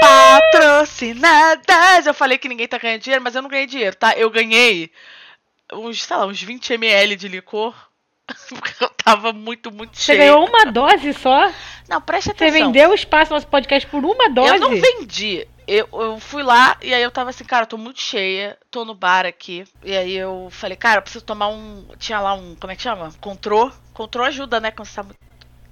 Patrocinadas! 0.00 2.06
Eu 2.06 2.14
falei 2.14 2.38
que 2.38 2.48
ninguém 2.48 2.68
tá 2.68 2.78
ganhando 2.78 3.00
dinheiro, 3.02 3.22
mas 3.22 3.34
eu 3.34 3.42
não 3.42 3.48
ganhei 3.48 3.66
dinheiro, 3.66 3.96
tá? 3.96 4.14
Eu 4.16 4.30
ganhei 4.30 4.90
uns, 5.72 6.02
sei 6.02 6.16
lá, 6.16 6.26
uns 6.26 6.42
20 6.42 6.72
ml 6.74 7.16
de 7.16 7.28
licor. 7.28 7.74
Porque 8.48 8.82
eu 8.82 8.88
tava 8.90 9.32
muito, 9.32 9.70
muito 9.70 9.96
Você 9.98 10.14
cheia. 10.14 10.18
ganhou 10.18 10.48
uma 10.48 10.64
dose 10.66 11.12
só? 11.12 11.50
Não, 11.88 12.00
preste 12.00 12.26
Você 12.26 12.30
atenção. 12.32 12.66
vendeu 12.66 12.90
o 12.90 12.94
espaço 12.94 13.30
do 13.30 13.34
nosso 13.34 13.46
podcast 13.46 13.88
por 13.90 14.04
uma 14.04 14.30
dose? 14.30 14.54
Eu 14.54 14.60
não 14.60 14.70
vendi. 14.70 15.46
Eu, 15.66 15.88
eu 15.92 16.18
fui 16.18 16.42
lá 16.42 16.76
e 16.82 16.92
aí 16.92 17.02
eu 17.02 17.10
tava 17.10 17.30
assim, 17.30 17.44
cara, 17.44 17.64
eu 17.64 17.68
tô 17.68 17.78
muito 17.78 18.00
cheia, 18.00 18.58
tô 18.70 18.84
no 18.84 18.94
bar 18.94 19.26
aqui. 19.26 19.64
E 19.82 19.96
aí 19.96 20.14
eu 20.14 20.48
falei, 20.50 20.76
cara, 20.76 20.98
eu 20.98 21.02
preciso 21.02 21.24
tomar 21.24 21.48
um. 21.48 21.86
Tinha 21.98 22.20
lá 22.20 22.34
um. 22.34 22.54
Como 22.54 22.72
é 22.72 22.76
que 22.76 22.82
chama? 22.82 23.12
Contrô. 23.20 23.70
Contrô 23.92 24.24
ajuda, 24.24 24.60
né? 24.60 24.70
Quando 24.70 24.88
você 24.88 24.96
tá 24.96 25.02
muito 25.02 25.18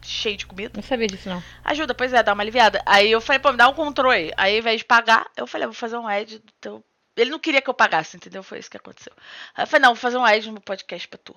cheio 0.02 0.36
de 0.36 0.46
comida. 0.46 0.72
Não 0.74 0.82
sabia 0.82 1.06
disso, 1.06 1.28
não. 1.28 1.42
Ajuda, 1.64 1.94
pois 1.94 2.12
é, 2.12 2.22
dá 2.22 2.32
uma 2.32 2.42
aliviada. 2.42 2.82
Aí 2.86 3.10
eu 3.10 3.20
falei, 3.20 3.38
pô, 3.38 3.50
me 3.50 3.58
dá 3.58 3.68
um 3.68 3.74
controle 3.74 4.16
aí. 4.16 4.32
Ao 4.36 4.58
invés 4.58 4.78
de 4.78 4.84
pagar, 4.84 5.26
eu 5.36 5.46
falei, 5.46 5.66
eu 5.66 5.70
vou 5.70 5.78
fazer 5.78 5.96
um 5.96 6.06
ad 6.06 6.38
do 6.38 6.52
teu. 6.60 6.84
Ele 7.16 7.30
não 7.30 7.38
queria 7.38 7.60
que 7.60 7.68
eu 7.68 7.74
pagasse, 7.74 8.16
entendeu? 8.16 8.42
Foi 8.42 8.58
isso 8.58 8.70
que 8.70 8.76
aconteceu. 8.76 9.12
Aí 9.54 9.64
eu 9.64 9.66
falei, 9.66 9.82
não, 9.82 9.94
vou 9.94 10.00
fazer 10.00 10.16
um 10.16 10.24
ad 10.24 10.46
no 10.46 10.54
meu 10.54 10.62
podcast 10.62 11.06
pra 11.08 11.20
tu. 11.22 11.34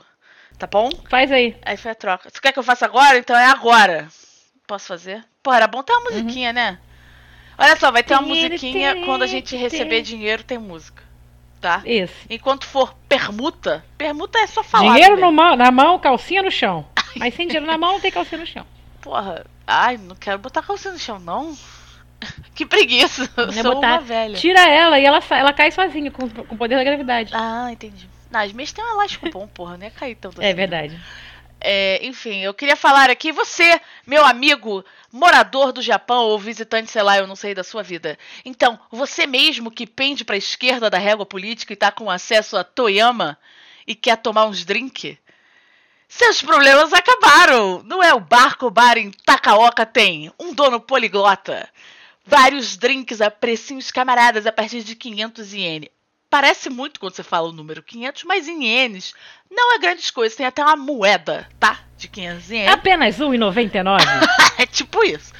Tá 0.58 0.68
bom? 0.68 0.90
Faz 1.10 1.32
aí. 1.32 1.58
Aí 1.64 1.76
foi 1.76 1.92
a 1.92 1.96
troca. 1.96 2.30
Você 2.30 2.40
quer 2.40 2.54
que 2.54 2.60
eu 2.60 2.64
faça 2.64 2.86
agora? 2.86 3.18
Então 3.18 3.38
é 3.38 3.48
agora. 3.48 4.08
Posso 4.66 4.88
fazer? 4.88 5.24
Pô, 5.44 5.54
era 5.54 5.68
bom 5.68 5.84
ter 5.84 5.94
uma 5.94 6.10
musiquinha, 6.10 6.54
né? 6.54 6.80
Olha 7.58 7.76
só, 7.76 7.92
vai 7.92 8.04
ter 8.04 8.14
uma 8.14 8.22
musiquinha 8.22 9.06
quando 9.06 9.24
a 9.24 9.28
gente 9.28 9.56
receber 9.56 10.02
dinheiro, 10.02 10.44
tem 10.44 10.58
música. 10.58 11.05
Tá? 11.66 11.82
Isso. 11.84 12.14
Enquanto 12.30 12.64
for 12.68 12.94
permuta, 13.10 13.84
permuta 13.98 14.38
é 14.38 14.46
só 14.46 14.62
falar. 14.64 14.94
Dinheiro 14.94 15.16
né? 15.16 15.22
no 15.24 15.32
mão- 15.32 15.56
na 15.56 15.72
mão, 15.72 15.98
calcinha 15.98 16.44
no 16.44 16.52
chão. 16.52 16.86
Mas 17.16 17.34
sem 17.34 17.48
dinheiro 17.48 17.66
na 17.66 17.76
mão, 17.76 17.94
não 17.94 18.00
tem 18.00 18.12
calcinha 18.12 18.40
no 18.40 18.46
chão. 18.46 18.64
Porra, 19.02 19.44
ai, 19.66 19.98
não 19.98 20.16
quero 20.16 20.38
botar 20.38 20.62
calcinha 20.62 20.94
no 20.94 21.00
chão, 21.00 21.18
não. 21.18 21.58
Que 22.54 22.68
preguiça. 22.68 23.28
Não 23.36 23.52
sou 23.52 23.74
botar- 23.74 23.94
uma 23.94 24.02
velha. 24.02 24.36
Tira 24.38 24.62
ela 24.70 25.00
e 25.00 25.06
ela, 25.06 25.20
ela 25.32 25.54
cai 25.54 25.72
sozinha 25.72 26.12
com, 26.12 26.30
com 26.30 26.54
o 26.54 26.58
poder 26.58 26.76
da 26.76 26.84
gravidade. 26.84 27.32
Ah, 27.34 27.70
entendi. 27.72 28.08
Não, 28.30 28.42
as 28.42 28.52
minhas 28.54 28.72
tem 28.72 28.86
um 28.86 28.92
elástico 28.92 29.28
bom, 29.32 29.48
porra, 29.48 29.76
não 29.76 29.86
ia 29.86 29.92
cair 29.92 30.14
tanto 30.16 30.40
é 30.42 30.46
assim. 30.46 30.56
verdade. 30.56 31.00
É, 31.60 32.06
enfim, 32.06 32.42
eu 32.42 32.54
queria 32.54 32.76
falar 32.76 33.10
aqui, 33.10 33.32
você, 33.32 33.80
meu 34.06 34.24
amigo, 34.26 34.86
morador 35.12 35.72
do 35.72 35.82
Japão 35.82 36.26
ou 36.26 36.38
visitante, 36.38 36.92
sei 36.92 37.02
lá, 37.02 37.18
eu 37.18 37.26
não 37.26 37.36
sei 37.36 37.56
da 37.56 37.64
sua 37.64 37.82
vida. 37.82 38.20
Então, 38.44 38.80
você 38.92 39.26
mesmo 39.26 39.72
que 39.72 39.88
pende 39.88 40.24
pra 40.24 40.38
esquerda 40.38 40.90
da 40.90 40.98
régua 40.98 41.26
política 41.26 41.74
e 41.74 41.78
tá 41.78 41.92
com 41.92 42.10
acesso 42.10 42.58
a 42.58 42.64
Toyama 42.64 43.38
e 43.88 43.96
quer 43.96 44.18
tomar 44.18 44.46
uns 44.46 44.64
drink? 44.64 45.18
Seus 46.08 46.42
problemas 46.42 46.94
acabaram! 46.94 47.82
Não 47.84 48.04
é 48.04 48.14
o 48.14 48.20
barco 48.20 48.70
bar 48.70 48.98
em 48.98 49.12
Takaoka 49.12 49.86
tem 49.86 50.32
um 50.40 50.54
dono 50.54 50.80
poliglota. 50.80 51.68
Vários 52.26 52.78
drinks 52.78 53.22
a 53.22 53.32
precinhos 53.32 53.92
camaradas 53.92 54.46
a 54.46 54.52
partir 54.52 54.84
de 54.84 54.96
500 54.96 55.54
ienes. 55.54 55.95
Parece 56.36 56.70
muito 56.70 57.00
quando 57.00 57.16
você 57.16 57.24
fala 57.24 57.48
o 57.48 57.54
número 57.54 57.82
500, 57.82 58.26
mas 58.26 58.46
em 58.46 58.66
ienes 58.66 59.14
não 59.50 59.74
é 59.74 59.80
grandes 59.80 60.12
coisas. 60.12 60.36
Tem 60.36 60.46
até 60.46 60.62
uma 60.62 60.76
moeda, 60.76 61.48
tá? 61.58 61.80
De 61.98 62.10
500 62.10 62.52
ienes. 62.52 62.74
Apenas 62.74 63.22
um 63.22 63.30
R$1,99. 63.30 64.02
É 64.60 64.66
tipo 64.66 65.02
isso. 65.02 65.32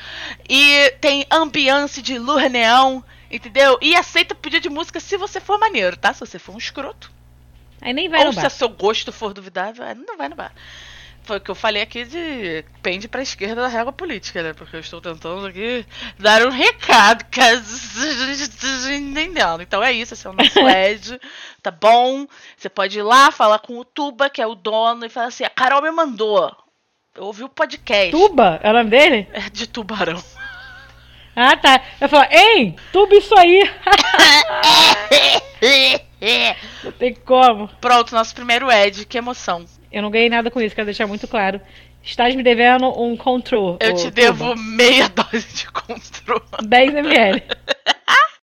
E 0.50 0.92
tem 1.02 1.26
ambiance 1.30 2.02
de 2.02 2.18
lua 2.18 2.44
entendeu? 3.30 3.78
E 3.82 3.94
aceita 3.94 4.34
pedido 4.34 4.64
de 4.64 4.70
música 4.70 5.02
se 5.02 5.18
você 5.18 5.42
for 5.42 5.60
maneiro, 5.60 5.98
tá? 5.98 6.14
Se 6.14 6.22
você 6.22 6.40
for 6.40 6.56
um 6.56 6.58
escroto. 6.58 7.12
Aí 7.82 7.92
nem 7.92 8.08
vai 8.08 8.22
Ou 8.22 8.28
no 8.28 8.32
se 8.32 8.40
bar. 8.40 8.48
o 8.48 8.50
seu 8.50 8.70
gosto 8.70 9.12
for 9.12 9.34
duvidável, 9.34 9.84
não 9.96 10.16
vai 10.16 10.30
no 10.30 10.36
bar. 10.38 10.54
Foi 11.26 11.38
o 11.38 11.42
que 11.42 11.50
eu 11.50 11.56
falei 11.56 11.82
aqui 11.82 12.06
de 12.06 12.64
pende 12.84 13.08
pra 13.08 13.22
esquerda 13.22 13.64
da 13.64 13.68
régua 13.68 13.92
política, 13.92 14.44
né? 14.44 14.54
Porque 14.54 14.76
eu 14.76 14.80
estou 14.80 15.02
tentando 15.02 15.48
aqui 15.48 15.84
dar 16.20 16.46
um 16.46 16.52
recado, 16.52 17.26
caso 17.32 18.06
esteja 18.32 18.96
entendendo. 18.96 19.62
Então 19.62 19.84
é 19.84 19.92
isso, 19.92 20.14
esse 20.14 20.28
é 20.28 20.30
o 20.30 20.34
nosso 20.34 20.60
Ed, 20.70 21.20
tá 21.64 21.72
bom? 21.72 22.28
Você 22.56 22.70
pode 22.70 23.00
ir 23.00 23.02
lá, 23.02 23.32
falar 23.32 23.60
com 23.60 23.80
o 23.80 23.84
Tuba, 23.84 24.30
que 24.30 24.42
é 24.42 24.46
o 24.46 24.54
dono, 24.54 25.04
e 25.04 25.10
falar 25.10 25.28
assim, 25.28 25.44
a 25.44 25.50
Carol 25.50 25.82
me 25.82 25.90
mandou. 25.90 26.56
Eu 27.16 27.24
ouvi 27.24 27.44
o 27.44 27.50
podcast. 27.50 28.12
Tuba? 28.12 28.60
É 28.62 28.70
o 28.70 28.74
nome 28.74 28.92
dele? 28.92 29.28
É 29.34 29.50
de 29.50 29.68
tubarão. 29.68 30.24
Ah, 31.36 31.58
tá. 31.58 31.82
Eu 32.00 32.08
falo, 32.08 32.28
ei, 32.32 32.76
tuba 32.94 33.16
isso 33.16 33.38
aí. 33.38 33.70
Não 36.84 36.92
tem 36.94 37.14
como. 37.14 37.68
Pronto, 37.82 38.16
nosso 38.16 38.34
primeiro 38.34 38.72
Ed, 38.72 39.06
que 39.06 39.18
emoção. 39.18 39.66
Eu 39.96 40.02
não 40.02 40.12
ganhei 40.12 40.30
nada 40.30 40.52
com 40.52 40.60
isso, 40.60 40.76
quero 40.76 40.88
deixar 40.88 41.08
muito 41.08 41.26
claro. 41.26 41.62
Estás 42.04 42.36
me 42.36 42.44
devendo 42.44 42.88
um 43.02 43.16
control. 43.16 43.78
Eu 43.80 43.96
te 43.96 44.12
devo 44.12 44.54
meia 44.58 45.08
dose 45.16 45.48
de 45.56 45.72
controle. 45.72 46.44
10 46.68 46.96
ml. 46.96 47.42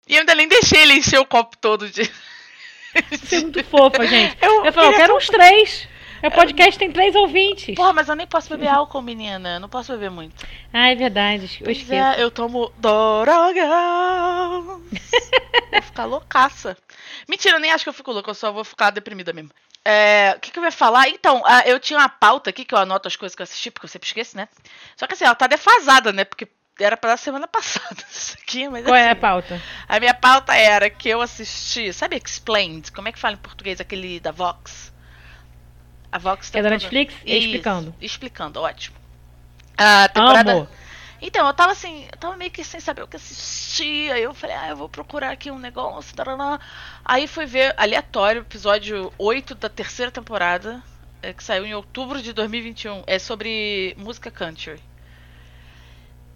E 0.09 0.15
eu 0.15 0.21
ainda 0.21 0.35
nem 0.35 0.49
deixei 0.49 0.81
ele 0.83 0.95
encher 0.95 1.19
o 1.19 1.25
copo 1.25 1.57
todo 1.59 1.89
de. 1.89 2.11
Você 3.11 3.37
é 3.37 3.41
muito 3.41 3.65
fofa, 3.65 4.07
gente. 4.07 4.37
Eu 4.43 4.65
Eu, 4.65 4.73
falo, 4.73 4.89
eu 4.89 4.97
quero 4.97 5.17
uns 5.17 5.27
três. 5.27 5.89
Meu 6.23 6.31
podcast 6.31 6.79
tem 6.79 6.91
três 6.91 7.15
ouvintes. 7.15 7.75
Porra, 7.75 7.93
mas 7.93 8.09
eu 8.09 8.15
nem 8.15 8.27
posso 8.27 8.49
beber 8.51 8.69
álcool, 8.69 9.01
menina. 9.01 9.59
Não 9.59 9.69
posso 9.69 9.93
beber 9.93 10.11
muito. 10.11 10.35
Ah, 10.73 10.91
é 10.91 10.95
verdade. 10.95 11.59
Eu 11.61 11.71
esqueço. 11.71 11.95
é, 11.95 12.23
eu 12.23 12.31
tomo 12.31 12.73
droga. 12.79 13.67
vou 15.71 15.83
ficar 15.83 16.05
loucaça. 16.05 16.77
Mentira, 17.29 17.57
eu 17.57 17.61
nem 17.61 17.73
acho 17.73 17.85
que 17.85 17.89
eu 17.91 17.95
fico 17.95 18.13
louca, 18.13 18.31
eu 18.31 18.35
só 18.35 18.53
vou 18.53 18.65
ficar 18.65 18.91
deprimida 18.91 19.33
mesmo. 19.33 19.51
É, 19.85 20.35
o 20.37 20.41
que, 20.41 20.53
que 20.53 20.59
eu 20.59 20.65
ia 20.65 20.71
falar? 20.71 21.09
Então, 21.09 21.43
ah, 21.45 21.63
eu 21.67 21.81
tinha 21.81 21.99
uma 21.99 22.09
pauta 22.09 22.51
aqui 22.51 22.65
que 22.65 22.75
eu 22.75 22.79
anoto 22.79 23.09
as 23.09 23.17
coisas 23.17 23.35
que 23.35 23.43
eu 23.43 23.45
assisti, 23.45 23.71
porque 23.71 23.87
eu 23.87 23.91
sempre 23.91 24.07
esqueço, 24.07 24.37
né? 24.37 24.49
Só 24.97 25.07
que 25.07 25.15
assim, 25.15 25.25
ela 25.25 25.35
tá 25.35 25.47
defasada, 25.47 26.13
né? 26.13 26.25
Porque 26.25 26.49
era 26.79 26.97
pra 26.97 27.17
semana 27.17 27.47
passada 27.49 28.03
isso 28.11 28.37
aqui, 28.41 28.69
mas 28.69 28.85
Qual 28.85 28.95
é 28.95 29.09
a 29.09 29.13
assim, 29.13 29.21
pauta? 29.21 29.63
A 29.89 29.99
minha 29.99 30.15
pauta 30.15 30.55
era 30.55 30.89
que 30.89 31.09
eu 31.09 31.21
assisti, 31.21 31.93
sabe 31.93 32.17
Explained? 32.17 32.93
Como 32.93 33.09
é 33.09 33.13
que 33.13 33.19
fala 33.19 33.35
em 33.35 33.39
português 33.39 33.81
aquele 33.81 34.21
da 34.21 34.31
Vox? 34.31 34.93
A 36.13 36.19
Vox 36.19 36.51
tá 36.51 36.59
É 36.59 36.63
da 36.63 36.71
Netflix? 36.71 37.15
Isso, 37.25 37.47
Explicando. 37.47 37.95
Explicando, 38.01 38.61
ótimo. 38.61 38.97
A 39.77 40.09
temporada. 40.09 40.53
Amo. 40.53 40.69
Então, 41.25 41.47
eu 41.47 41.55
tava 41.55 41.71
assim, 41.71 42.05
eu 42.11 42.19
tava 42.19 42.37
meio 42.37 42.51
que 42.51 42.65
sem 42.65 42.81
saber 42.81 43.03
o 43.03 43.07
que 43.07 43.15
assistir. 43.15 44.11
Aí 44.11 44.25
eu 44.25 44.35
falei, 44.35 44.57
ah, 44.57 44.71
eu 44.71 44.77
vou 44.77 44.89
procurar 44.89 45.31
aqui 45.31 45.53
um 45.53 45.59
negócio. 45.59 46.17
Taraná. 46.17 46.59
Aí 47.05 47.29
fui 47.29 47.47
ver 47.47 47.73
aleatório, 47.77 48.41
episódio 48.41 49.13
8 49.17 49.55
da 49.55 49.69
terceira 49.69 50.11
temporada, 50.11 50.83
é, 51.23 51.33
que 51.33 51.45
saiu 51.45 51.65
em 51.65 51.75
outubro 51.75 52.21
de 52.21 52.33
2021. 52.33 53.05
É 53.07 53.21
sobre 53.21 53.95
música 53.97 54.33
country. 54.33 54.81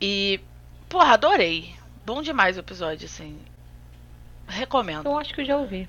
E, 0.01 0.39
porra, 0.89 1.15
adorei. 1.15 1.75
Bom 2.05 2.23
demais 2.23 2.57
o 2.57 2.61
episódio, 2.61 3.07
assim. 3.07 3.37
Recomendo. 4.47 5.07
Eu 5.07 5.19
acho 5.19 5.35
que 5.35 5.41
eu 5.41 5.45
já 5.45 5.57
ouvi. 5.57 5.89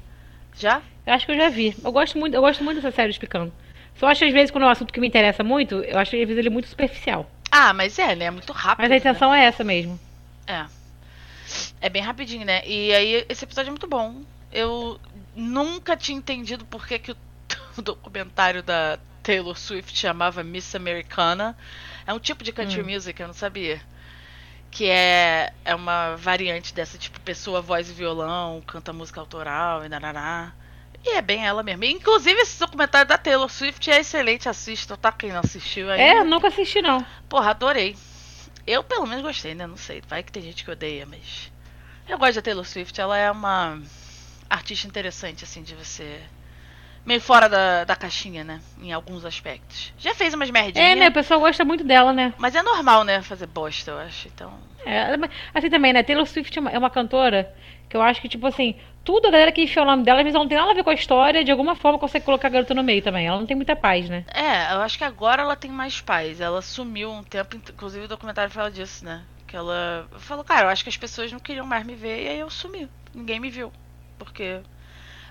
Já? 0.55 0.81
Eu 1.05 1.13
acho 1.13 1.27
que 1.27 1.33
eu 1.33 1.37
já 1.37 1.49
vi. 1.49 1.77
Eu 1.83 1.91
gosto 1.91 2.17
muito, 2.17 2.33
eu 2.33 2.41
gosto 2.41 2.63
muito 2.63 2.81
dessa 2.81 2.95
série 2.95 3.11
explicando. 3.11 3.53
Só 3.95 4.07
acho 4.07 4.25
às 4.25 4.33
vezes 4.33 4.49
quando 4.49 4.63
é 4.63 4.67
um 4.67 4.71
assunto 4.71 4.91
que 4.91 4.99
me 4.99 5.07
interessa 5.07 5.43
muito, 5.43 5.75
eu 5.75 5.97
acho 5.99 6.11
que 6.11 6.17
às 6.17 6.27
vezes 6.27 6.39
ele 6.39 6.47
é 6.47 6.51
muito 6.51 6.67
superficial. 6.67 7.29
Ah, 7.51 7.73
mas 7.73 7.97
é, 7.99 8.15
né? 8.15 8.25
É 8.25 8.31
muito 8.31 8.51
rápido. 8.53 8.83
Mas 8.83 8.91
a 8.91 8.93
né? 8.93 8.97
intenção 8.97 9.33
é 9.33 9.45
essa 9.45 9.63
mesmo. 9.63 9.99
É. 10.47 10.67
É 11.81 11.89
bem 11.89 12.01
rapidinho, 12.01 12.45
né? 12.45 12.65
E 12.67 12.93
aí, 12.93 13.25
esse 13.29 13.45
episódio 13.45 13.69
é 13.69 13.71
muito 13.71 13.87
bom. 13.87 14.23
Eu 14.51 14.99
nunca 15.35 15.95
tinha 15.97 16.17
entendido 16.17 16.65
por 16.65 16.85
que, 16.87 16.99
que 16.99 17.11
o, 17.11 17.17
o 17.77 17.81
documentário 17.81 18.63
da 18.63 18.99
Taylor 19.23 19.57
Swift 19.57 19.97
chamava 19.97 20.43
Miss 20.43 20.75
Americana. 20.75 21.57
É 22.05 22.13
um 22.13 22.19
tipo 22.19 22.43
de 22.43 22.51
country 22.51 22.81
Hum. 22.81 22.85
music, 22.93 23.19
eu 23.21 23.27
não 23.27 23.33
sabia. 23.33 23.81
Que 24.71 24.89
é, 24.89 25.53
é 25.65 25.75
uma 25.75 26.15
variante 26.15 26.73
dessa, 26.73 26.97
tipo, 26.97 27.19
pessoa, 27.21 27.61
voz 27.61 27.89
e 27.89 27.93
violão, 27.93 28.61
canta 28.67 28.93
música 28.93 29.19
autoral 29.19 29.85
e 29.85 29.89
naraná. 29.89 30.53
E 31.09 31.15
é 31.15 31.21
bem 31.21 31.45
ela 31.45 31.63
mesmo. 31.63 31.85
Inclusive, 31.85 32.41
esse 32.41 32.59
documentário 32.59 33.07
da 33.07 33.17
Taylor 33.17 33.49
Swift 33.49 33.89
é 33.89 34.01
excelente, 34.01 34.49
assista, 34.49 34.97
tá? 34.97 35.09
Quem 35.09 35.31
não 35.31 35.39
assistiu 35.39 35.89
ainda. 35.89 36.03
É, 36.03 36.23
nunca 36.23 36.49
assisti 36.49 36.81
não. 36.81 37.03
Porra, 37.29 37.51
adorei. 37.51 37.95
Eu 38.65 38.83
pelo 38.83 39.07
menos 39.07 39.23
gostei, 39.23 39.55
né? 39.55 39.65
Não 39.65 39.77
sei. 39.77 40.03
Vai 40.05 40.21
que 40.21 40.33
tem 40.33 40.43
gente 40.43 40.65
que 40.65 40.69
odeia, 40.71 41.05
mas. 41.05 41.49
Eu 42.09 42.17
gosto 42.17 42.35
da 42.35 42.41
Taylor 42.41 42.65
Swift. 42.65 42.99
Ela 42.99 43.17
é 43.17 43.31
uma 43.31 43.81
artista 44.49 44.85
interessante, 44.85 45.45
assim, 45.45 45.63
de 45.63 45.73
você. 45.75 46.19
Meio 47.05 47.21
fora 47.21 47.47
da, 47.47 47.85
da 47.85 47.95
caixinha, 47.95 48.43
né? 48.43 48.59
Em 48.81 48.91
alguns 48.91 49.23
aspectos. 49.23 49.93
Já 49.97 50.13
fez 50.13 50.33
umas 50.33 50.51
merdinhas. 50.51 50.89
É, 50.89 50.93
né? 50.93 51.07
O 51.07 51.13
pessoal 51.13 51.39
gosta 51.39 51.63
muito 51.63 51.85
dela, 51.85 52.11
né? 52.11 52.33
Mas 52.37 52.53
é 52.53 52.61
normal, 52.61 53.05
né? 53.05 53.21
Fazer 53.21 53.47
bosta, 53.47 53.91
eu 53.91 53.99
acho. 53.99 54.27
Então. 54.27 54.53
É, 54.85 55.15
assim 55.53 55.69
também, 55.69 55.93
né? 55.93 56.03
Taylor 56.03 56.25
Swift 56.25 56.57
é 56.57 56.59
uma, 56.59 56.69
é 56.71 56.77
uma 56.77 56.89
cantora 56.89 57.55
que 57.89 57.95
eu 57.95 58.01
acho 58.01 58.21
que, 58.21 58.29
tipo 58.29 58.45
assim, 58.47 58.75
tudo 59.03 59.27
a 59.27 59.31
galera 59.31 59.51
que 59.51 59.61
enfia 59.63 59.83
o 59.83 59.85
nome 59.85 60.03
dela, 60.03 60.19
às 60.19 60.23
vezes 60.23 60.35
ela 60.35 60.43
não 60.43 60.49
tem 60.49 60.57
nada 60.57 60.71
a 60.71 60.75
ver 60.75 60.83
com 60.83 60.89
a 60.89 60.93
história, 60.93 61.43
de 61.43 61.51
alguma 61.51 61.75
forma 61.75 61.97
consegue 61.97 62.25
colocar 62.25 62.47
a 62.47 62.51
garota 62.51 62.73
no 62.73 62.83
meio 62.83 63.01
também. 63.01 63.25
Ela 63.25 63.39
não 63.39 63.45
tem 63.45 63.55
muita 63.55 63.75
paz, 63.75 64.09
né? 64.09 64.25
É, 64.33 64.73
eu 64.73 64.81
acho 64.81 64.97
que 64.97 65.03
agora 65.03 65.41
ela 65.41 65.55
tem 65.55 65.71
mais 65.71 66.01
paz. 66.01 66.41
Ela 66.41 66.61
sumiu 66.61 67.09
um 67.11 67.23
tempo, 67.23 67.55
inclusive 67.55 68.05
o 68.05 68.09
documentário 68.09 68.51
fala 68.51 68.69
disso, 68.69 69.05
né? 69.05 69.23
Que 69.47 69.55
ela 69.55 70.07
falou, 70.17 70.43
cara, 70.43 70.65
eu 70.65 70.69
acho 70.69 70.83
que 70.83 70.89
as 70.89 70.97
pessoas 70.97 71.31
não 71.31 71.39
queriam 71.39 71.65
mais 71.65 71.85
me 71.85 71.95
ver 71.95 72.25
e 72.25 72.27
aí 72.27 72.39
eu 72.39 72.49
sumi. 72.49 72.89
Ninguém 73.15 73.39
me 73.39 73.49
viu. 73.49 73.71
Porque 74.19 74.59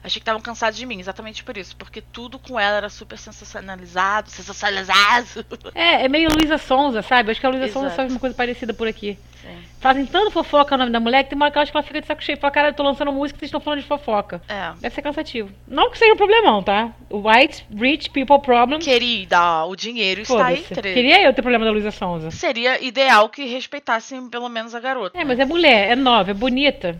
Achei 0.07 0.21
que 0.21 0.23
estavam 0.23 0.41
cansados 0.41 0.79
de 0.79 0.87
mim, 0.87 1.01
exatamente 1.01 1.43
por 1.43 1.57
isso. 1.57 1.77
Porque 1.77 2.01
tudo 2.01 2.39
com 2.39 2.61
ela 2.61 2.77
era 2.77 2.89
super 2.89 3.19
sensacionalizado, 3.19 4.31
sensacionalizado. 4.31 5.45
É, 5.75 6.05
é 6.05 6.09
meio 6.09 6.29
Luísa 6.33 6.59
Sonza, 6.59 7.03
sabe? 7.03 7.31
Acho 7.31 7.41
que 7.41 7.47
a 7.47 7.51
Luísa 7.51 7.73
Sonza 7.73 7.91
faz 7.91 8.11
uma 8.11 8.21
coisa 8.21 8.35
parecida 8.35 8.73
por 8.73 8.87
aqui. 8.87 9.19
Sim. 9.43 9.59
Fazem 9.81 10.07
tanto 10.07 10.31
fofoca 10.31 10.75
o 10.75 10.79
nome 10.79 10.93
da 10.93 11.01
mulher 11.01 11.25
que 11.25 11.31
tem 11.31 11.37
uma 11.37 11.47
hora 11.47 11.53
que 11.53 11.59
acho 11.59 11.73
que 11.73 11.77
ela 11.77 11.87
fica 11.87 12.01
de 12.01 12.07
saco 12.07 12.23
cheio. 12.23 12.39
Fala, 12.39 12.53
cara, 12.53 12.69
eu 12.69 12.75
tô 12.75 12.85
lançando 12.85 13.13
música 13.13 13.37
e 13.37 13.41
vocês 13.41 13.49
estão 13.49 13.61
falando 13.61 13.81
de 13.81 13.87
fofoca. 13.87 14.41
É. 14.49 14.73
Deve 14.81 14.95
ser 14.95 15.03
cansativo. 15.03 15.51
Não 15.67 15.91
que 15.91 15.99
seja 15.99 16.13
um 16.13 16.17
problemão, 16.17 16.63
tá? 16.63 16.93
White, 17.11 17.67
rich 17.75 18.11
people 18.11 18.41
problem. 18.41 18.79
Querida, 18.79 19.65
o 19.65 19.75
dinheiro 19.75 20.23
está 20.23 20.53
entre. 20.53 20.95
Queria 20.95 21.23
eu 21.23 21.35
ter 21.35 21.43
problema 21.43 21.65
da 21.65 21.73
Luísa 21.73 21.91
Sonza. 21.91 22.31
Seria 22.31 22.83
ideal 22.83 23.29
que 23.29 23.45
respeitassem 23.45 24.29
pelo 24.29 24.49
menos 24.49 24.73
a 24.73 24.79
garota. 24.79 25.19
É, 25.19 25.25
mas 25.25 25.39
é 25.41 25.45
mulher, 25.45 25.91
é 25.91 25.97
nova, 25.97 26.31
é 26.31 26.35
bonita. 26.35 26.97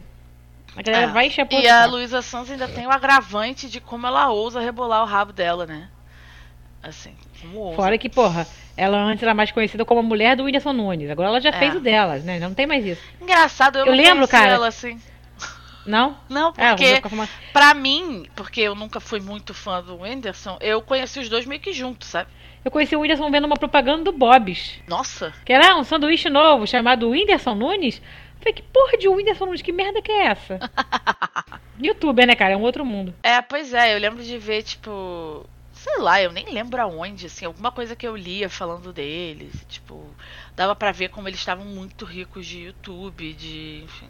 A 0.77 0.83
galera 0.83 1.07
É. 1.07 1.13
vai 1.13 1.27
encher 1.27 1.47
a 1.51 1.55
E 1.55 1.69
a. 1.69 1.87
Luísa 1.87 2.21
Sanz 2.23 2.51
ainda 2.51 2.69
tem 2.69 2.87
o 2.87 2.91
agravante 2.91 3.69
de 3.69 3.81
como 3.81 4.07
ela 4.07 4.29
ousa 4.31 4.61
rebolar 4.61 5.03
o 5.03 5.07
rabo 5.07 5.33
dela, 5.33 5.67
né? 5.67 5.89
Assim, 6.83 7.15
como 7.41 7.59
ousa. 7.59 7.77
Fora 7.77 7.99
que, 7.99 8.09
porra, 8.09 8.47
ela 8.77 8.99
antes 8.99 9.23
era 9.23 9.35
mais 9.35 9.51
conhecida 9.51 9.85
como 9.85 10.01
a 10.01 10.03
mulher 10.03 10.37
do 10.37 10.45
Whindersson 10.45 10.73
Nunes. 10.73 11.11
Agora 11.11 11.29
ela 11.29 11.41
já 11.41 11.49
É. 11.49 11.53
fez 11.53 11.75
o 11.75 11.81
dela, 11.81 12.19
né? 12.19 12.39
Não 12.39 12.55
tem 12.55 12.67
mais 12.67 12.85
isso. 12.85 13.03
Engraçado, 13.21 13.77
eu, 13.79 13.87
Eu 13.87 13.93
não 13.97 14.05
lembro, 14.05 14.29
cara. 14.29 14.53
ela 14.53 14.69
assim. 14.69 15.01
Não? 15.85 16.17
Não, 16.29 16.53
É, 16.57 16.71
porque 16.71 17.01
fumando. 17.09 17.31
pra 17.53 17.73
mim, 17.73 18.27
porque 18.35 18.61
eu 18.61 18.75
nunca 18.75 18.99
fui 18.99 19.21
muito 19.21 19.55
fã 19.55 19.81
do 19.81 20.01
Whindersson, 20.03 20.59
eu 20.61 20.83
conheci 20.83 21.21
os 21.21 21.29
dois 21.29 21.47
meio 21.47 21.61
que 21.61 21.73
juntos, 21.73 22.09
sabe? 22.09 22.29
Eu 22.65 22.73
conheci 22.73 22.97
o 22.97 23.01
Whindersson 23.01 23.31
vendo 23.31 23.45
uma 23.45 23.57
propaganda 23.57 24.03
do 24.03 24.11
Bob's. 24.13 24.81
Nossa, 24.89 25.33
Que 25.45 25.53
era 25.53 25.77
um 25.77 25.85
sanduíche 25.85 26.29
novo 26.29 26.67
chamado 26.67 27.09
Whindersson 27.11 27.55
Nunes. 27.55 28.03
Eu 28.47 28.53
falei, 28.53 28.53
que 28.53 28.63
porra 28.63 28.97
de 28.99 29.09
Whindersson 29.09 29.47
Nunes? 29.47 29.63
Que 29.63 29.73
merda 29.73 30.01
que 30.01 30.13
é 30.13 30.27
essa? 30.27 30.59
Youtuber, 31.83 32.27
né, 32.27 32.37
cara? 32.37 32.55
É 32.55 32.57
um 32.57 32.63
outro 32.63 32.85
mundo. 32.85 33.13
É, 33.23 33.43
pois 33.43 33.75
é, 33.75 33.95
eu 33.95 33.99
lembro 33.99 34.23
de 34.23 34.39
ver, 34.39 34.63
tipo. 34.63 35.45
Sei 35.73 35.99
lá, 35.99 36.23
eu 36.23 36.33
nem 36.33 36.51
lembro 36.53 36.81
aonde, 36.81 37.27
assim, 37.27 37.45
alguma 37.45 37.71
coisa 37.71 37.95
que 37.95 38.07
eu 38.07 38.17
lia 38.17 38.49
falando 38.49 38.93
deles. 38.93 39.53
Tipo, 39.69 40.03
dava 40.57 40.75
pra 40.75 40.91
ver 40.91 41.11
como 41.11 41.29
eles 41.29 41.39
estavam 41.39 41.67
muito 41.67 42.05
ricos 42.05 42.47
de 42.47 42.61
YouTube, 42.61 43.33
de. 43.35 43.83
Enfim. 43.85 44.09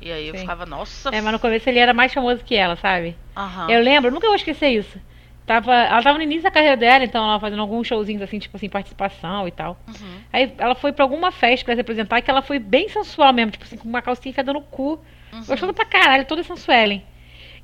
E 0.00 0.12
aí 0.12 0.28
eu 0.28 0.34
Sim. 0.34 0.40
ficava, 0.40 0.66
nossa. 0.66 1.08
É, 1.10 1.20
mas 1.20 1.32
no 1.32 1.38
começo 1.38 1.68
ele 1.68 1.78
era 1.78 1.94
mais 1.94 2.12
famoso 2.12 2.44
que 2.44 2.54
ela, 2.54 2.76
sabe? 2.76 3.16
Aham. 3.36 3.70
Eu 3.70 3.80
lembro, 3.80 4.10
nunca 4.10 4.26
vou 4.26 4.36
esquecer 4.36 4.68
isso. 4.68 5.00
Tava, 5.46 5.74
ela 5.74 6.02
tava 6.02 6.16
no 6.16 6.24
início 6.24 6.42
da 6.44 6.50
carreira 6.50 6.76
dela, 6.76 7.04
então 7.04 7.22
ela 7.22 7.38
fazendo 7.38 7.60
alguns 7.60 7.86
showzinhos 7.86 8.22
assim, 8.22 8.38
tipo 8.38 8.56
assim, 8.56 8.68
participação 8.68 9.46
e 9.46 9.50
tal. 9.50 9.78
Uhum. 9.86 10.20
Aí 10.32 10.54
ela 10.56 10.74
foi 10.74 10.90
pra 10.90 11.04
alguma 11.04 11.30
festa 11.30 11.66
pra 11.66 11.74
se 11.74 11.80
apresentar 11.82 12.22
que 12.22 12.30
ela 12.30 12.40
foi 12.40 12.58
bem 12.58 12.88
sensual 12.88 13.32
mesmo, 13.32 13.50
tipo 13.50 13.64
assim, 13.64 13.76
com 13.76 13.86
uma 13.86 14.00
calcinha 14.00 14.30
enfiada 14.30 14.52
no 14.54 14.62
cu. 14.62 14.98
Uhum. 15.32 15.44
Gostosa 15.44 15.72
pra 15.72 15.84
caralho, 15.84 16.24
toda 16.24 16.42
sensuelen. 16.42 17.04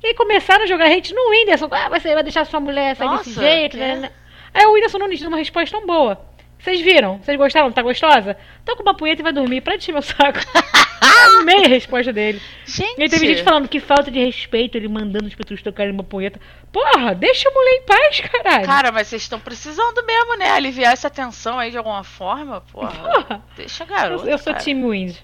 E 0.03 0.07
aí 0.07 0.13
começaram 0.13 0.63
a 0.63 0.67
jogar 0.67 0.91
hate 0.91 1.13
no 1.13 1.29
Whindersson. 1.29 1.67
Ah, 1.71 1.89
você 1.89 2.13
vai 2.13 2.23
deixar 2.23 2.45
sua 2.45 2.59
mulher 2.59 2.95
sair 2.95 3.09
desse 3.17 3.29
Nossa, 3.29 3.41
jeito, 3.41 3.71
que 3.71 3.77
né, 3.77 3.89
é? 3.89 3.95
né? 3.95 4.11
Aí 4.53 4.65
o 4.65 4.73
Whindersson 4.73 4.97
Nunes 4.99 5.19
deu 5.19 5.29
uma 5.29 5.37
resposta 5.37 5.77
tão 5.77 5.87
boa. 5.87 6.21
Vocês 6.59 6.81
viram? 6.81 7.17
Vocês 7.17 7.37
gostaram? 7.37 7.71
Tá 7.71 7.81
gostosa? 7.81 8.37
Toca 8.63 8.83
uma 8.83 8.93
punheta 8.93 9.21
e 9.21 9.23
vai 9.23 9.33
dormir. 9.33 9.61
Para 9.61 9.77
de 9.77 9.91
meu 9.91 10.01
saco. 10.01 10.39
Amei 11.21 11.65
a 11.65 11.67
resposta 11.67 12.11
dele. 12.13 12.41
Gente, 12.65 13.01
E 13.01 13.09
teve 13.09 13.27
gente 13.27 13.43
falando 13.43 13.67
que 13.67 13.79
falta 13.79 14.09
de 14.09 14.19
respeito, 14.23 14.77
ele 14.77 14.87
mandando 14.87 15.27
as 15.27 15.35
pessoas 15.35 15.61
tocarem 15.61 15.91
uma 15.93 16.03
punheta. 16.03 16.39
Porra, 16.71 17.13
deixa 17.15 17.49
a 17.49 17.51
mulher 17.51 17.73
em 17.73 17.85
paz, 17.85 18.19
caralho. 18.21 18.65
Cara, 18.65 18.91
mas 18.91 19.07
vocês 19.07 19.21
estão 19.21 19.39
precisando 19.39 20.05
mesmo, 20.05 20.37
né? 20.37 20.51
Aliviar 20.51 20.93
essa 20.93 21.09
tensão 21.09 21.59
aí 21.59 21.71
de 21.71 21.77
alguma 21.77 22.03
forma, 22.03 22.61
porra. 22.61 22.91
Porra. 22.91 23.45
Deixa 23.55 23.83
a 23.83 23.87
garota. 23.87 24.25
eu, 24.25 24.31
eu 24.31 24.37
sou 24.37 24.53
cara. 24.53 24.63
time 24.63 24.83
Wind. 24.89 25.15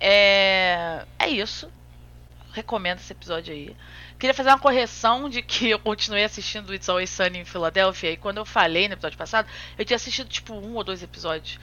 É. 0.00 1.04
É 1.18 1.28
isso. 1.28 1.70
Recomendo 2.52 2.98
esse 2.98 3.12
episódio 3.12 3.52
aí. 3.52 3.74
Queria 4.18 4.34
fazer 4.34 4.50
uma 4.50 4.58
correção 4.58 5.28
de 5.28 5.42
que 5.42 5.70
eu 5.70 5.78
continuei 5.78 6.22
assistindo 6.22 6.72
It's 6.74 6.88
Always 6.88 7.10
Sunny 7.10 7.38
em 7.40 7.44
Filadélfia. 7.44 8.10
E 8.12 8.16
quando 8.16 8.36
eu 8.38 8.44
falei 8.44 8.86
no 8.86 8.94
episódio 8.94 9.18
passado, 9.18 9.48
eu 9.78 9.84
tinha 9.84 9.96
assistido 9.96 10.28
tipo 10.28 10.54
um 10.54 10.74
ou 10.74 10.84
dois 10.84 11.02
episódios. 11.02 11.58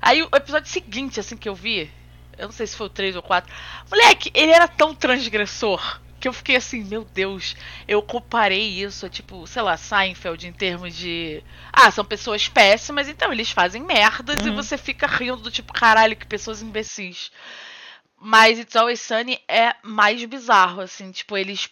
Aí 0.00 0.22
o 0.22 0.28
episódio 0.36 0.68
seguinte, 0.68 1.18
assim, 1.18 1.36
que 1.36 1.48
eu 1.48 1.54
vi, 1.54 1.90
eu 2.38 2.46
não 2.46 2.52
sei 2.52 2.66
se 2.66 2.76
foi 2.76 2.86
o 2.86 2.90
3 2.90 3.16
ou 3.16 3.22
4. 3.22 3.52
Moleque, 3.90 4.30
ele 4.34 4.52
era 4.52 4.66
tão 4.68 4.94
transgressor 4.94 6.00
que 6.20 6.28
eu 6.28 6.32
fiquei 6.32 6.56
assim, 6.56 6.82
meu 6.84 7.04
Deus. 7.04 7.54
Eu 7.86 8.00
comparei 8.02 8.66
isso 8.82 9.04
a, 9.04 9.10
tipo, 9.10 9.46
sei 9.46 9.60
lá, 9.62 9.76
Seinfeld 9.76 10.46
em 10.46 10.52
termos 10.52 10.94
de. 10.96 11.42
Ah, 11.72 11.90
são 11.90 12.04
pessoas 12.04 12.48
péssimas, 12.48 13.08
então 13.08 13.30
eles 13.32 13.50
fazem 13.50 13.82
merdas 13.82 14.44
e 14.46 14.48
Uhum. 14.48 14.56
você 14.56 14.78
fica 14.78 15.06
rindo 15.06 15.36
do 15.36 15.50
tipo, 15.50 15.72
caralho, 15.72 16.16
que 16.16 16.26
pessoas 16.26 16.62
imbecis. 16.62 17.30
Mas 18.18 18.58
It's 18.58 18.74
Always 18.74 19.00
Sunny 19.02 19.38
é 19.46 19.74
mais 19.82 20.24
bizarro, 20.24 20.80
assim, 20.80 21.10
tipo, 21.12 21.36
eles 21.36 21.68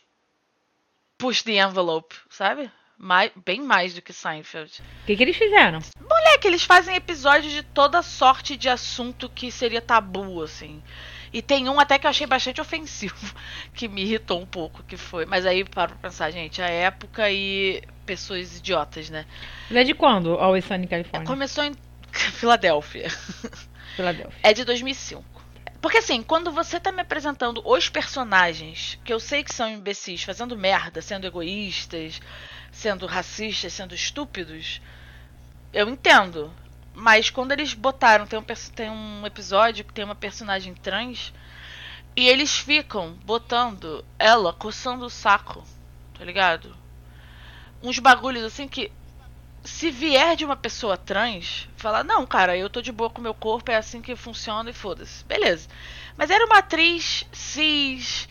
push 1.16 1.42
the 1.42 1.52
envelope, 1.52 2.14
sabe? 2.28 2.70
Mais, 3.04 3.32
bem 3.44 3.60
mais 3.60 3.94
do 3.94 4.00
que 4.00 4.12
Seinfeld. 4.12 4.80
O 5.02 5.06
que, 5.06 5.16
que 5.16 5.22
eles 5.24 5.36
fizeram? 5.36 5.80
Moleque, 6.08 6.46
eles 6.46 6.62
fazem 6.62 6.94
episódios 6.94 7.52
de 7.52 7.64
toda 7.64 8.00
sorte 8.00 8.56
de 8.56 8.68
assunto 8.68 9.28
que 9.28 9.50
seria 9.50 9.80
tabu, 9.80 10.40
assim. 10.40 10.80
E 11.32 11.42
tem 11.42 11.68
um 11.68 11.80
até 11.80 11.98
que 11.98 12.06
eu 12.06 12.10
achei 12.10 12.28
bastante 12.28 12.60
ofensivo, 12.60 13.34
que 13.74 13.88
me 13.88 14.02
irritou 14.02 14.40
um 14.40 14.46
pouco, 14.46 14.84
que 14.84 14.96
foi. 14.96 15.26
Mas 15.26 15.44
aí, 15.44 15.64
para 15.64 15.88
pra 15.88 16.08
pensar, 16.08 16.30
gente, 16.30 16.62
a 16.62 16.68
época 16.68 17.28
e 17.28 17.82
pessoas 18.06 18.58
idiotas, 18.58 19.10
né? 19.10 19.26
Ele 19.68 19.80
é 19.80 19.84
de 19.84 19.94
quando? 19.94 20.34
Always 20.34 20.64
Sunny 20.64 20.84
em 20.84 20.88
Califórnia. 20.88 21.26
Começou 21.26 21.64
em 21.64 21.74
Filadélfia. 22.12 23.10
Filadélfia. 23.96 24.38
É 24.44 24.52
de 24.52 24.64
2005. 24.64 25.24
Porque 25.80 25.98
assim, 25.98 26.22
quando 26.22 26.52
você 26.52 26.78
tá 26.78 26.92
me 26.92 27.02
apresentando 27.02 27.60
os 27.64 27.88
personagens, 27.88 28.96
que 29.04 29.12
eu 29.12 29.18
sei 29.18 29.42
que 29.42 29.52
são 29.52 29.68
imbecis, 29.68 30.22
fazendo 30.22 30.56
merda, 30.56 31.02
sendo 31.02 31.26
egoístas, 31.26 32.20
sendo 32.72 33.06
racistas, 33.06 33.72
sendo 33.72 33.94
estúpidos, 33.94 34.80
eu 35.72 35.88
entendo. 35.88 36.52
Mas 36.94 37.30
quando 37.30 37.52
eles 37.52 37.74
botaram, 37.74 38.26
tem 38.26 38.38
um, 38.38 38.44
tem 38.74 38.90
um 38.90 39.24
episódio 39.24 39.84
que 39.84 39.92
tem 39.92 40.04
uma 40.04 40.14
personagem 40.14 40.74
trans, 40.74 41.32
e 42.16 42.28
eles 42.28 42.58
ficam 42.58 43.12
botando 43.24 44.04
ela 44.18 44.52
coçando 44.52 45.04
o 45.04 45.10
saco, 45.10 45.64
tá 46.18 46.24
ligado? 46.24 46.76
Uns 47.82 47.98
bagulhos 47.98 48.44
assim 48.44 48.68
que 48.68 48.90
se 49.64 49.90
vier 49.90 50.36
de 50.36 50.44
uma 50.44 50.56
pessoa 50.56 50.96
trans, 50.96 51.68
falar, 51.76 52.04
não, 52.04 52.26
cara, 52.26 52.56
eu 52.56 52.68
tô 52.68 52.82
de 52.82 52.92
boa 52.92 53.08
com 53.08 53.22
meu 53.22 53.32
corpo, 53.34 53.70
é 53.70 53.76
assim 53.76 54.02
que 54.02 54.16
funciona 54.16 54.70
e 54.70 54.74
foda-se. 54.74 55.24
Beleza. 55.24 55.68
Mas 56.16 56.30
era 56.30 56.44
uma 56.44 56.58
atriz 56.58 57.24
cis, 57.32 58.28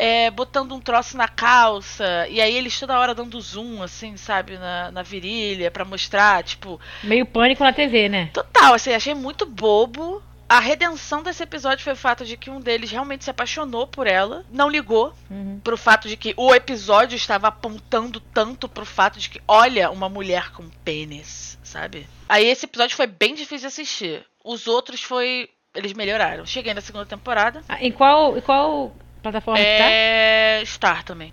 é, 0.00 0.30
botando 0.30 0.72
um 0.74 0.80
troço 0.80 1.16
na 1.16 1.28
calça, 1.28 2.26
e 2.28 2.40
aí 2.40 2.54
eles 2.56 2.78
toda 2.80 2.98
hora 2.98 3.14
dando 3.14 3.40
zoom, 3.40 3.82
assim, 3.82 4.16
sabe, 4.16 4.56
na, 4.56 4.90
na 4.90 5.02
virilha, 5.02 5.70
pra 5.70 5.84
mostrar, 5.84 6.42
tipo, 6.42 6.80
Meio 7.04 7.26
pânico 7.26 7.62
na 7.62 7.72
TV, 7.72 8.08
né? 8.08 8.30
total, 8.32 8.74
assim, 8.74 8.92
achei 8.94 9.14
muito 9.14 9.44
bobo. 9.46 10.22
A 10.48 10.58
redenção 10.58 11.22
desse 11.22 11.42
episódio 11.44 11.84
foi 11.84 11.92
o 11.92 11.96
fato 11.96 12.24
de 12.24 12.36
que 12.36 12.50
um 12.50 12.60
deles 12.60 12.90
realmente 12.90 13.22
se 13.22 13.30
apaixonou 13.30 13.86
por 13.86 14.06
ela, 14.08 14.44
não 14.50 14.68
ligou 14.68 15.12
Uhum. 15.30 15.60
pro 15.62 15.76
fato 15.76 16.08
de 16.08 16.16
que 16.16 16.34
o 16.36 16.52
episódio 16.52 17.14
estava 17.14 17.46
apontando 17.46 18.18
tanto 18.18 18.68
pro 18.68 18.84
fato 18.84 19.20
de 19.20 19.30
que, 19.30 19.40
olha, 19.46 19.90
uma 19.92 20.08
mulher 20.08 20.50
com 20.50 20.68
pênis, 20.84 21.56
sabe? 21.62 22.04
Aí 22.28 22.46
esse 22.48 22.64
episódio 22.64 22.96
foi 22.96 23.06
bem 23.06 23.34
difícil 23.34 23.60
de 23.60 23.66
assistir. 23.66 24.24
Os 24.44 24.66
outros 24.66 25.02
foi. 25.02 25.48
Eles 25.72 25.92
melhoraram. 25.92 26.44
Cheguei 26.44 26.74
na 26.74 26.80
segunda 26.80 27.06
temporada. 27.06 27.62
Ah, 27.68 27.78
em 27.80 27.92
qual, 27.92 28.36
em 28.36 28.40
qual 28.40 28.92
plataforma 29.20 29.58
tá? 29.58 29.64
É. 29.64 30.62
Star 30.64 31.04
também. 31.04 31.32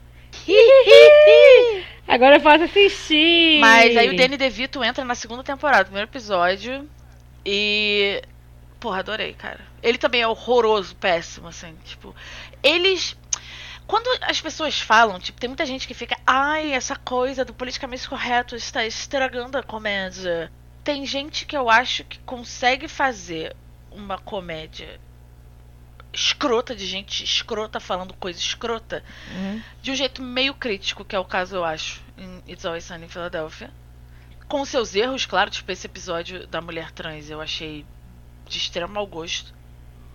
Agora 2.08 2.38
eu 2.38 2.42
posso 2.42 2.64
assistir. 2.64 3.60
Mas 3.60 3.98
aí 3.98 4.10
o 4.10 4.16
Danny 4.16 4.38
DeVito 4.38 4.84
entra 4.84 5.04
na 5.04 5.16
segunda 5.16 5.44
temporada, 5.44 5.86
primeiro 5.86 6.10
episódio. 6.10 6.88
E. 7.46 8.22
Porra, 8.80 9.00
adorei, 9.00 9.34
cara. 9.34 9.60
Ele 9.82 9.98
também 9.98 10.22
é 10.22 10.28
horroroso, 10.28 10.96
péssimo, 10.96 11.48
assim. 11.48 11.76
Tipo, 11.84 12.16
eles. 12.64 13.18
Quando 13.86 14.08
as 14.24 14.42
pessoas 14.42 14.80
falam, 14.80 15.18
tipo, 15.20 15.40
tem 15.40 15.48
muita 15.48 15.66
gente 15.66 15.88
que 15.88 15.94
fica, 15.94 16.18
ai, 16.26 16.74
essa 16.74 16.96
coisa 16.96 17.46
do 17.46 17.54
politicamente 17.54 18.08
correto 18.08 18.56
está 18.56 18.86
estragando 18.86 19.58
a 19.58 19.64
comédia. 19.64 20.52
Tem 20.84 21.06
gente 21.06 21.46
que 21.46 21.56
eu 21.56 21.70
acho 21.70 22.04
que 22.04 22.20
consegue 22.20 22.88
fazer 22.88 23.56
uma 23.90 24.18
comédia 24.18 25.00
escrota 26.18 26.76
de 26.76 26.86
gente 26.86 27.24
escrota 27.24 27.80
falando 27.80 28.14
coisa 28.16 28.40
escrota 28.40 29.04
Uhum. 29.32 29.62
de 29.82 29.92
um 29.92 29.96
jeito 29.96 30.22
meio 30.22 30.54
crítico, 30.54 31.06
que 31.06 31.16
é 31.16 31.20
o 31.20 31.24
caso, 31.26 31.56
eu 31.56 31.64
acho, 31.64 32.02
em 32.18 32.42
It's 32.52 32.66
Always 32.66 32.84
Sunny 32.86 33.06
em 33.06 33.10
Philadelphia. 33.10 33.70
Com 34.48 34.66
seus 34.66 34.96
erros, 34.96 35.26
claro, 35.26 35.50
tipo 35.52 35.72
esse 35.72 35.86
episódio 35.86 36.48
da 36.48 36.60
mulher 36.60 36.92
trans, 36.92 37.30
eu 37.30 37.40
achei 37.40 37.86
de 38.48 38.58
extremo 38.58 38.94
mau 38.94 39.06
gosto. 39.06 39.54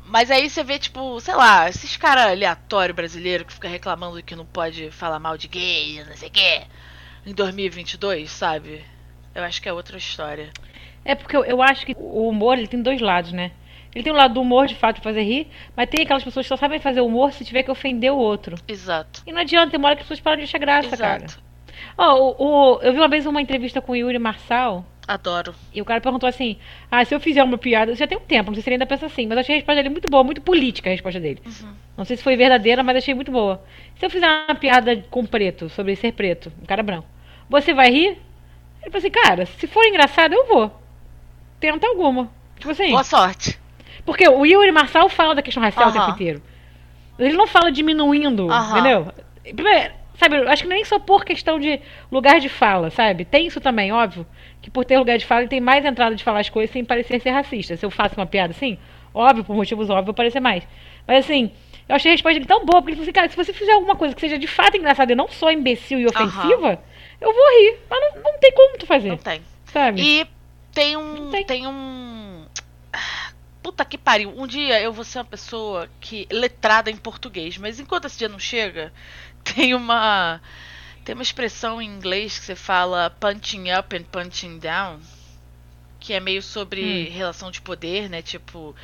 Mas 0.04 0.30
aí 0.30 0.50
você 0.50 0.64
vê, 0.64 0.78
tipo, 0.80 1.20
sei 1.20 1.34
lá, 1.36 1.68
esses 1.68 1.96
caras 1.96 2.26
aleatórios 2.26 2.96
brasileiros 2.96 3.46
que 3.46 3.52
fica 3.52 3.68
reclamando 3.68 4.20
que 4.22 4.34
não 4.34 4.44
pode 4.44 4.90
falar 4.90 5.20
mal 5.20 5.38
de 5.38 5.46
gay, 5.46 6.02
não 6.04 6.16
sei 6.16 6.28
o 6.28 6.32
quê, 6.32 6.62
em 7.24 7.32
2022, 7.32 8.28
sabe? 8.30 8.84
Eu 9.32 9.44
acho 9.44 9.62
que 9.62 9.68
é 9.68 9.72
outra 9.72 9.96
história. 9.96 10.50
É 11.04 11.14
porque 11.14 11.36
eu, 11.36 11.44
eu 11.44 11.62
acho 11.62 11.86
que 11.86 11.94
o 11.96 12.28
humor 12.28 12.58
ele 12.58 12.66
tem 12.66 12.82
dois 12.82 13.00
lados, 13.00 13.30
né? 13.32 13.52
Ele 13.94 14.02
tem 14.04 14.12
um 14.12 14.16
lado 14.16 14.34
do 14.34 14.40
humor, 14.40 14.66
de 14.66 14.74
fato, 14.74 14.96
de 14.96 15.02
fazer 15.02 15.22
rir, 15.22 15.48
mas 15.76 15.88
tem 15.88 16.02
aquelas 16.04 16.24
pessoas 16.24 16.44
que 16.44 16.48
só 16.48 16.56
sabem 16.56 16.78
fazer 16.78 17.00
humor 17.02 17.32
se 17.32 17.44
tiver 17.44 17.62
que 17.62 17.70
ofender 17.70 18.10
o 18.12 18.16
outro. 18.16 18.56
Exato. 18.66 19.22
E 19.26 19.32
não 19.32 19.40
adianta, 19.40 19.70
tem 19.70 19.78
uma 19.78 19.88
hora 19.88 19.96
que 19.96 20.02
as 20.02 20.06
pessoas 20.08 20.20
param 20.20 20.38
de 20.38 20.44
achar 20.44 20.58
graça, 20.58 20.96
cara. 20.96 21.24
Exato. 21.24 21.42
Ó, 21.98 22.14
o, 22.38 22.76
o- 22.76 22.80
eu 22.82 22.92
vi 22.92 22.98
uma 22.98 23.08
vez 23.08 23.26
uma 23.26 23.40
entrevista 23.42 23.80
com 23.82 23.92
o 23.92 23.96
Yuri 23.96 24.18
Marçal, 24.18 24.84
Adoro. 25.06 25.54
e 25.74 25.82
o 25.82 25.84
cara 25.84 26.00
perguntou 26.00 26.26
assim: 26.28 26.56
Ah, 26.90 27.04
se 27.04 27.14
eu 27.14 27.20
fizer 27.20 27.42
uma 27.42 27.58
piada, 27.58 27.94
já 27.94 28.06
tem 28.06 28.16
um 28.16 28.20
tempo, 28.22 28.50
não 28.50 28.54
sei 28.54 28.62
se 28.62 28.68
ele 28.70 28.76
ainda 28.76 28.86
pensa 28.86 29.06
assim, 29.06 29.26
mas 29.26 29.36
achei 29.38 29.56
a 29.56 29.58
resposta 29.58 29.76
dele 29.82 29.90
muito 29.92 30.08
boa, 30.08 30.24
muito 30.24 30.40
política 30.40 30.88
a 30.88 30.92
resposta 30.92 31.20
dele. 31.20 31.42
Uhum. 31.44 31.72
Não 31.96 32.04
sei 32.06 32.16
se 32.16 32.22
foi 32.22 32.34
verdadeira, 32.36 32.82
mas 32.82 32.96
achei 32.96 33.12
muito 33.14 33.30
boa. 33.30 33.62
Se 33.98 34.06
eu 34.06 34.10
fizer 34.10 34.26
uma 34.48 34.54
piada 34.54 35.04
com 35.10 35.26
preto, 35.26 35.68
sobre 35.68 35.94
ser 35.96 36.12
preto, 36.12 36.50
um 36.62 36.64
cara 36.66 36.82
branco, 36.82 37.06
você 37.50 37.74
vai 37.74 37.90
rir? 37.90 38.18
Ele 38.80 38.90
falou 38.90 38.98
assim, 38.98 39.10
cara, 39.10 39.44
se 39.46 39.66
for 39.66 39.84
engraçado, 39.84 40.32
eu 40.32 40.46
vou. 40.46 40.72
Tenta 41.60 41.86
alguma. 41.86 42.30
Tipo 42.58 42.70
assim. 42.70 42.90
Boa 42.90 43.04
sorte. 43.04 43.58
Porque 44.04 44.28
o 44.28 44.44
Yuri 44.44 44.72
Marçal 44.72 45.08
fala 45.08 45.34
da 45.34 45.42
questão 45.42 45.62
racial 45.62 45.88
o 45.88 45.90
Aham. 45.90 46.00
tempo 46.00 46.10
inteiro. 46.10 46.42
Ele 47.18 47.34
não 47.34 47.46
fala 47.46 47.70
diminuindo, 47.70 48.50
Aham. 48.50 48.70
entendeu? 48.78 49.12
Primeiro, 49.54 49.92
sabe, 50.18 50.36
eu 50.38 50.48
acho 50.48 50.62
que 50.62 50.68
nem 50.68 50.84
só 50.84 50.98
por 50.98 51.24
questão 51.24 51.58
de 51.58 51.80
lugar 52.10 52.40
de 52.40 52.48
fala, 52.48 52.90
sabe? 52.90 53.24
Tem 53.24 53.46
isso 53.46 53.60
também, 53.60 53.92
óbvio. 53.92 54.26
Que 54.60 54.70
por 54.70 54.84
ter 54.84 54.98
lugar 54.98 55.18
de 55.18 55.26
fala, 55.26 55.42
ele 55.42 55.48
tem 55.48 55.60
mais 55.60 55.84
entrada 55.84 56.14
de 56.14 56.24
falar 56.24 56.40
as 56.40 56.48
coisas 56.48 56.72
sem 56.72 56.84
parecer 56.84 57.20
ser 57.20 57.30
racista. 57.30 57.76
Se 57.76 57.84
eu 57.84 57.90
faço 57.90 58.16
uma 58.16 58.26
piada 58.26 58.52
assim, 58.52 58.78
óbvio, 59.14 59.44
por 59.44 59.54
motivos 59.54 59.88
óbvios, 59.90 60.06
vou 60.06 60.14
parecer 60.14 60.40
mais. 60.40 60.66
Mas 61.06 61.24
assim, 61.24 61.50
eu 61.88 61.94
achei 61.96 62.10
a 62.10 62.14
resposta 62.14 62.34
dele 62.34 62.46
tão 62.46 62.64
boa, 62.64 62.80
porque 62.80 62.92
ele 62.92 62.96
falou 62.96 63.02
assim, 63.04 63.12
cara, 63.12 63.28
se 63.28 63.36
você 63.36 63.52
fizer 63.52 63.72
alguma 63.72 63.94
coisa 63.96 64.14
que 64.14 64.20
seja 64.20 64.38
de 64.38 64.46
fato 64.46 64.76
engraçada 64.76 65.12
e 65.12 65.16
não 65.16 65.28
só 65.28 65.50
imbecil 65.50 65.98
e 65.98 66.06
ofensiva, 66.06 66.80
eu 67.20 67.32
vou 67.32 67.60
rir. 67.60 67.78
Mas 67.90 68.00
não, 68.00 68.22
não 68.22 68.38
tem 68.38 68.52
como 68.52 68.78
tu 68.78 68.86
fazer, 68.86 69.10
Não 69.10 69.16
tem. 69.16 69.40
sabe? 69.66 70.00
E 70.00 70.26
tem 70.72 70.96
um. 70.96 71.30
tem. 71.30 71.44
Tem 71.44 71.66
um. 71.66 72.31
Puta 73.62 73.84
que 73.84 73.96
pariu. 73.96 74.32
Um 74.36 74.46
dia 74.46 74.80
eu 74.80 74.92
vou 74.92 75.04
ser 75.04 75.18
uma 75.18 75.24
pessoa 75.24 75.88
que. 76.00 76.26
letrada 76.30 76.90
em 76.90 76.96
português, 76.96 77.56
mas 77.58 77.78
enquanto 77.78 78.06
esse 78.06 78.18
dia 78.18 78.28
não 78.28 78.38
chega, 78.38 78.92
tem 79.44 79.74
uma. 79.74 80.40
Tem 81.04 81.14
uma 81.14 81.22
expressão 81.22 81.80
em 81.82 81.88
inglês 81.88 82.38
que 82.38 82.44
você 82.44 82.54
fala 82.54 83.10
punching 83.18 83.72
up 83.72 83.96
and 83.96 84.04
punching 84.04 84.58
down. 84.58 85.00
Que 85.98 86.12
é 86.14 86.20
meio 86.20 86.42
sobre 86.42 87.08
Hum. 87.10 87.12
relação 87.12 87.50
de 87.50 87.60
poder, 87.60 88.08
né? 88.10 88.22
Tipo, 88.22 88.74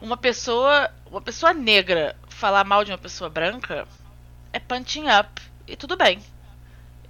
uma 0.00 0.16
pessoa. 0.16 0.90
Uma 1.06 1.20
pessoa 1.20 1.52
negra 1.52 2.16
falar 2.28 2.64
mal 2.64 2.84
de 2.84 2.92
uma 2.92 2.98
pessoa 2.98 3.28
branca 3.28 3.86
é 4.52 4.58
punching 4.60 5.06
up. 5.08 5.40
E 5.66 5.76
tudo 5.76 5.96
bem. 5.96 6.20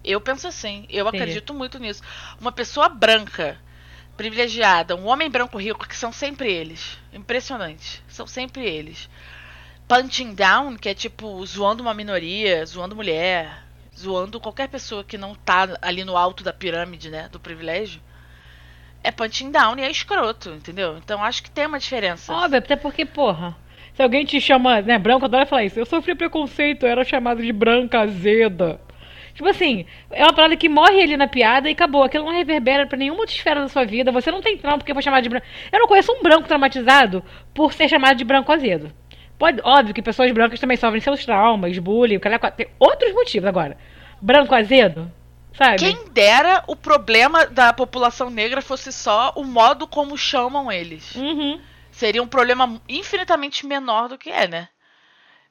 Eu 0.02 0.20
penso 0.20 0.48
assim, 0.48 0.86
eu 0.88 1.06
Entendi. 1.06 1.22
acredito 1.22 1.52
muito 1.52 1.78
nisso. 1.78 2.02
Uma 2.40 2.50
pessoa 2.52 2.88
branca, 2.88 3.58
privilegiada, 4.20 4.94
um 4.94 5.06
homem 5.06 5.30
branco 5.30 5.56
rico, 5.56 5.88
que 5.88 5.96
são 5.96 6.12
sempre 6.12 6.52
eles. 6.52 6.98
Impressionante. 7.10 8.02
São 8.06 8.26
sempre 8.26 8.62
eles. 8.66 9.08
Punching 9.88 10.34
down, 10.34 10.76
que 10.76 10.90
é 10.90 10.94
tipo 10.94 11.42
zoando 11.46 11.82
uma 11.82 11.94
minoria, 11.94 12.66
zoando 12.66 12.94
mulher, 12.94 13.64
zoando 13.98 14.38
qualquer 14.38 14.68
pessoa 14.68 15.02
que 15.02 15.16
não 15.16 15.34
tá 15.34 15.78
ali 15.80 16.04
no 16.04 16.18
alto 16.18 16.44
da 16.44 16.52
pirâmide, 16.52 17.08
né, 17.08 17.30
do 17.32 17.40
privilégio. 17.40 17.98
É 19.02 19.10
punching 19.10 19.50
down 19.50 19.78
e 19.78 19.84
é 19.84 19.90
escroto, 19.90 20.50
entendeu? 20.50 20.98
Então 20.98 21.24
acho 21.24 21.42
que 21.42 21.50
tem 21.50 21.64
uma 21.64 21.78
diferença. 21.78 22.30
Óbvio, 22.30 22.58
até 22.58 22.76
porque, 22.76 23.06
porra, 23.06 23.56
se 23.94 24.02
alguém 24.02 24.26
te 24.26 24.38
chama, 24.38 24.82
né, 24.82 24.98
branco, 24.98 25.24
adora 25.24 25.46
falar 25.46 25.64
isso. 25.64 25.78
Eu 25.78 25.86
sofri 25.86 26.14
preconceito, 26.14 26.84
eu 26.84 26.90
era 26.90 27.04
chamado 27.06 27.40
de 27.40 27.54
branca 27.54 28.00
azeda. 28.00 28.78
Tipo 29.40 29.48
assim, 29.48 29.86
é 30.10 30.22
uma 30.22 30.34
parada 30.34 30.54
que 30.54 30.68
morre 30.68 31.00
ali 31.00 31.16
na 31.16 31.26
piada 31.26 31.66
e 31.66 31.72
acabou. 31.72 32.02
Aquilo 32.02 32.26
não 32.26 32.32
reverbera 32.32 32.86
pra 32.86 32.98
nenhuma 32.98 33.20
outra 33.20 33.34
esfera 33.34 33.62
da 33.62 33.68
sua 33.68 33.86
vida. 33.86 34.12
Você 34.12 34.30
não 34.30 34.42
tem 34.42 34.58
trauma 34.58 34.76
porque 34.76 34.92
foi 34.92 35.02
chamado 35.02 35.22
de 35.22 35.30
branco. 35.30 35.46
Eu 35.72 35.78
não 35.78 35.86
conheço 35.86 36.12
um 36.12 36.22
branco 36.22 36.46
traumatizado 36.46 37.24
por 37.54 37.72
ser 37.72 37.88
chamado 37.88 38.18
de 38.18 38.24
branco 38.24 38.52
azedo. 38.52 38.92
Pode, 39.38 39.58
óbvio 39.64 39.94
que 39.94 40.02
pessoas 40.02 40.30
brancas 40.30 40.60
também 40.60 40.76
sofrem 40.76 41.00
seus 41.00 41.24
traumas, 41.24 41.78
bullying, 41.78 42.18
o 42.18 42.20
cara 42.20 42.38
tem 42.50 42.66
outros 42.78 43.14
motivos 43.14 43.48
agora. 43.48 43.78
Branco 44.20 44.54
azedo, 44.54 45.10
sabe? 45.54 45.78
Quem 45.78 45.96
dera 46.12 46.62
o 46.66 46.76
problema 46.76 47.46
da 47.46 47.72
população 47.72 48.28
negra 48.28 48.60
fosse 48.60 48.92
só 48.92 49.32
o 49.34 49.42
modo 49.42 49.86
como 49.86 50.18
chamam 50.18 50.70
eles. 50.70 51.14
Uhum. 51.14 51.58
Seria 51.90 52.22
um 52.22 52.28
problema 52.28 52.78
infinitamente 52.86 53.64
menor 53.64 54.10
do 54.10 54.18
que 54.18 54.28
é, 54.28 54.46
né? 54.46 54.68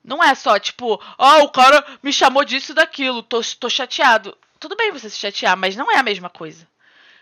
Não 0.04 0.24
é 0.24 0.34
só 0.34 0.58
tipo, 0.58 1.00
ah, 1.18 1.40
o 1.44 1.50
cara 1.50 1.84
me 2.02 2.12
chamou 2.14 2.44
disso 2.46 2.72
e 2.72 2.76
daquilo, 2.76 3.22
tô, 3.22 3.42
tô 3.60 3.70
chateado. 3.70 4.36
Tudo 4.60 4.76
bem 4.76 4.92
você 4.92 5.10
se 5.10 5.18
chatear, 5.18 5.56
mas 5.58 5.76
não 5.76 5.92
é 5.92 5.98
a 5.98 6.04
mesma 6.04 6.30
coisa. 6.30 6.68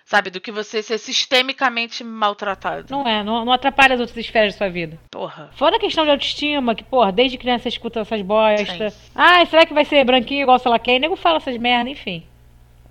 Sabe? 0.06 0.30
Do 0.30 0.40
que 0.40 0.54
você 0.54 0.82
ser 0.82 0.98
sistemicamente 0.98 2.02
maltratado. 2.02 2.88
Não 2.90 3.06
é, 3.06 3.22
não, 3.24 3.44
não 3.44 3.52
atrapalha 3.52 3.94
as 3.96 4.00
outras 4.00 4.18
esferas 4.18 4.54
da 4.54 4.58
sua 4.58 4.70
vida. 4.70 4.98
Porra. 5.12 5.52
Fora 5.58 5.76
a 5.76 5.80
questão 5.80 6.06
de 6.06 6.12
autoestima, 6.12 6.74
que, 6.74 6.84
porra, 6.84 7.12
desde 7.12 7.38
criança 7.38 7.64
você 7.64 7.70
escuta 7.70 8.00
essas 8.00 8.22
bostas. 8.22 8.94
Sim. 8.94 9.12
Ah, 9.14 9.46
será 9.46 9.66
que 9.66 9.74
vai 9.74 9.84
ser 9.84 10.06
branquinho 10.06 10.44
igual 10.44 10.58
sei 10.60 10.72
lá 10.72 10.80
quem? 10.80 10.98
O 10.98 11.02
nego 11.02 11.16
fala 11.18 11.38
essas 11.38 11.58
merda, 11.58 11.90
enfim. 11.90 12.24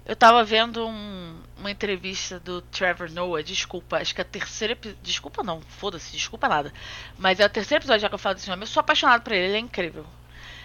Eu 0.05 0.15
tava 0.15 0.45
vendo 0.45 0.87
um- 0.87 1.36
uma 1.59 1.71
entrevista 1.71 2.39
do 2.39 2.61
Trevor 2.61 3.11
Noah, 3.11 3.43
desculpa, 3.43 3.99
acho 3.99 4.15
que 4.15 4.21
é 4.21 4.23
a 4.23 4.25
terceira. 4.25 4.77
Desculpa 5.03 5.43
não, 5.43 5.61
foda-se, 5.61 6.13
desculpa 6.13 6.49
nada. 6.49 6.73
Mas 7.19 7.41
é 7.41 7.47
o 7.47 7.49
terceiro 7.49 7.83
episódio 7.83 8.03
já 8.03 8.09
que 8.09 8.15
eu 8.15 8.19
falo 8.19 8.35
desse 8.35 8.51
homem. 8.51 8.63
Eu 8.63 8.67
sou 8.67 8.81
apaixonado 8.81 9.23
por 9.23 9.33
ele, 9.33 9.47
ele 9.47 9.57
é 9.57 9.61
incrível. 9.61 10.07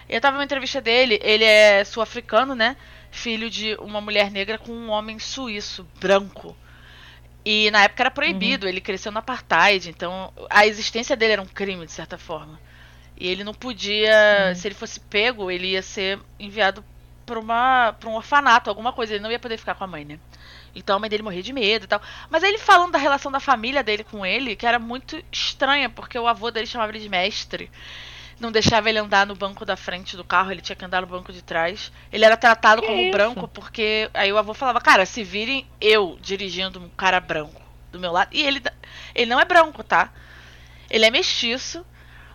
Eu 0.08 0.20
tava 0.20 0.36
numa 0.36 0.44
entrevista 0.44 0.80
dele, 0.80 1.18
ele 1.22 1.44
é 1.44 1.84
sul-africano, 1.84 2.54
né? 2.54 2.76
Filho 3.10 3.48
de 3.48 3.74
uma 3.76 4.00
mulher 4.00 4.30
negra 4.30 4.58
com 4.58 4.72
um 4.72 4.90
homem 4.90 5.18
suíço, 5.18 5.86
branco. 5.98 6.56
E 7.44 7.70
na 7.70 7.84
época 7.84 8.02
era 8.02 8.10
proibido, 8.10 8.68
ele 8.68 8.80
cresceu 8.80 9.10
no 9.10 9.18
apartheid, 9.18 9.90
então 9.90 10.32
a 10.48 10.66
existência 10.66 11.16
dele 11.16 11.32
era 11.32 11.42
um 11.42 11.46
crime, 11.46 11.84
de 11.84 11.92
certa 11.92 12.16
forma. 12.16 12.60
E 13.16 13.26
ele 13.26 13.42
não 13.42 13.54
podia, 13.54 14.54
se 14.54 14.68
ele 14.68 14.74
fosse 14.74 15.00
pego, 15.00 15.50
ele 15.50 15.68
ia 15.68 15.82
ser 15.82 16.20
enviado 16.38 16.84
pra 17.26 18.08
um 18.08 18.14
orfanato, 18.14 18.70
alguma 18.70 18.92
coisa, 18.92 19.14
ele 19.14 19.22
não 19.22 19.30
ia 19.30 19.38
poder 19.38 19.56
ficar 19.56 19.74
com 19.74 19.84
a 19.84 19.86
mãe, 19.86 20.04
né? 20.04 20.18
Então 20.74 20.96
a 20.96 20.98
mãe 20.98 21.10
dele 21.10 21.22
morria 21.22 21.42
de 21.42 21.52
medo 21.52 21.84
e 21.84 21.88
tal. 21.88 22.00
Mas 22.30 22.42
aí 22.42 22.50
ele 22.50 22.58
falando 22.58 22.92
da 22.92 22.98
relação 22.98 23.30
da 23.30 23.40
família 23.40 23.82
dele 23.82 24.04
com 24.04 24.24
ele, 24.24 24.56
que 24.56 24.66
era 24.66 24.78
muito 24.78 25.22
estranha, 25.30 25.90
porque 25.90 26.18
o 26.18 26.26
avô 26.26 26.50
dele 26.50 26.66
chamava 26.66 26.92
ele 26.92 27.00
de 27.00 27.08
mestre. 27.08 27.70
Não 28.40 28.50
deixava 28.50 28.88
ele 28.88 28.98
andar 28.98 29.26
no 29.26 29.36
banco 29.36 29.64
da 29.64 29.76
frente 29.76 30.16
do 30.16 30.24
carro, 30.24 30.50
ele 30.50 30.60
tinha 30.60 30.74
que 30.74 30.84
andar 30.84 31.02
no 31.02 31.06
banco 31.06 31.32
de 31.32 31.42
trás. 31.42 31.92
Ele 32.12 32.24
era 32.24 32.36
tratado 32.36 32.80
Que 32.82 32.88
como 32.88 33.00
isso? 33.00 33.10
branco 33.12 33.46
porque 33.48 34.10
aí 34.14 34.32
o 34.32 34.38
avô 34.38 34.52
falava: 34.54 34.80
"Cara, 34.80 35.06
se 35.06 35.22
virem 35.22 35.66
eu 35.80 36.18
dirigindo 36.20 36.80
um 36.80 36.88
cara 36.88 37.20
branco 37.20 37.60
do 37.92 38.00
meu 38.00 38.10
lado". 38.10 38.30
E 38.32 38.42
ele 38.42 38.60
ele 39.14 39.30
não 39.30 39.38
é 39.38 39.44
branco, 39.44 39.84
tá? 39.84 40.10
Ele 40.90 41.04
é 41.04 41.10
mestiço. 41.10 41.84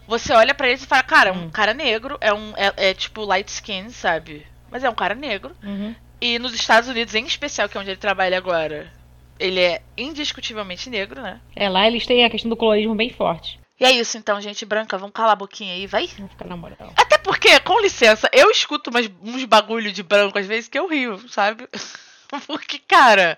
Você 0.07 0.31
olha 0.33 0.53
pra 0.55 0.67
ele 0.69 0.81
e 0.81 0.85
fala: 0.85 1.03
"Cara, 1.03 1.29
é 1.29 1.33
um 1.33 1.47
Hum. 1.47 1.49
cara 1.49 1.73
negro, 1.73 2.17
é 2.21 2.33
um 2.33 2.53
é, 2.55 2.91
é 2.91 2.93
tipo 2.93 3.25
light 3.25 3.49
skin, 3.49 3.89
sabe? 3.89 4.47
Mas 4.71 4.83
é 4.83 4.89
um 4.89 4.95
cara 4.95 5.13
negro". 5.15 5.53
Uhum. 5.61 5.93
E 6.19 6.39
nos 6.39 6.53
Estados 6.53 6.89
Unidos, 6.89 7.13
em 7.13 7.25
especial, 7.25 7.69
que 7.69 7.77
é 7.77 7.81
onde 7.81 7.91
ele 7.91 7.97
trabalha 7.97 8.37
agora, 8.37 8.91
ele 9.39 9.59
é 9.59 9.81
indiscutivelmente 9.95 10.89
negro, 10.89 11.21
né? 11.21 11.39
É, 11.55 11.69
lá 11.69 11.87
eles 11.87 12.05
têm 12.05 12.25
a 12.25 12.29
questão 12.29 12.49
do 12.49 12.57
colorismo 12.57 12.95
bem 12.95 13.09
forte. 13.09 13.59
E 13.79 13.85
é 13.85 13.91
isso 13.91 14.17
então, 14.17 14.41
gente 14.41 14.65
branca, 14.65 14.97
vamos 14.97 15.13
calar 15.13 15.33
a 15.33 15.35
boquinha 15.35 15.73
aí, 15.73 15.85
vai? 15.85 16.07
Vamos 16.17 16.31
ficar 16.31 16.45
na 16.45 16.57
moral. 16.57 16.91
Até 16.95 17.17
porque, 17.19 17.59
com 17.59 17.79
licença, 17.79 18.27
eu 18.33 18.49
escuto 18.49 18.89
umas, 18.89 19.09
uns 19.21 19.45
bagulho 19.45 19.91
de 19.91 20.01
branco 20.01 20.39
às 20.39 20.47
vezes 20.47 20.67
que 20.67 20.79
eu 20.79 20.87
rio, 20.87 21.19
sabe? 21.29 21.67
Porque, 22.45 22.77
cara, 22.79 23.37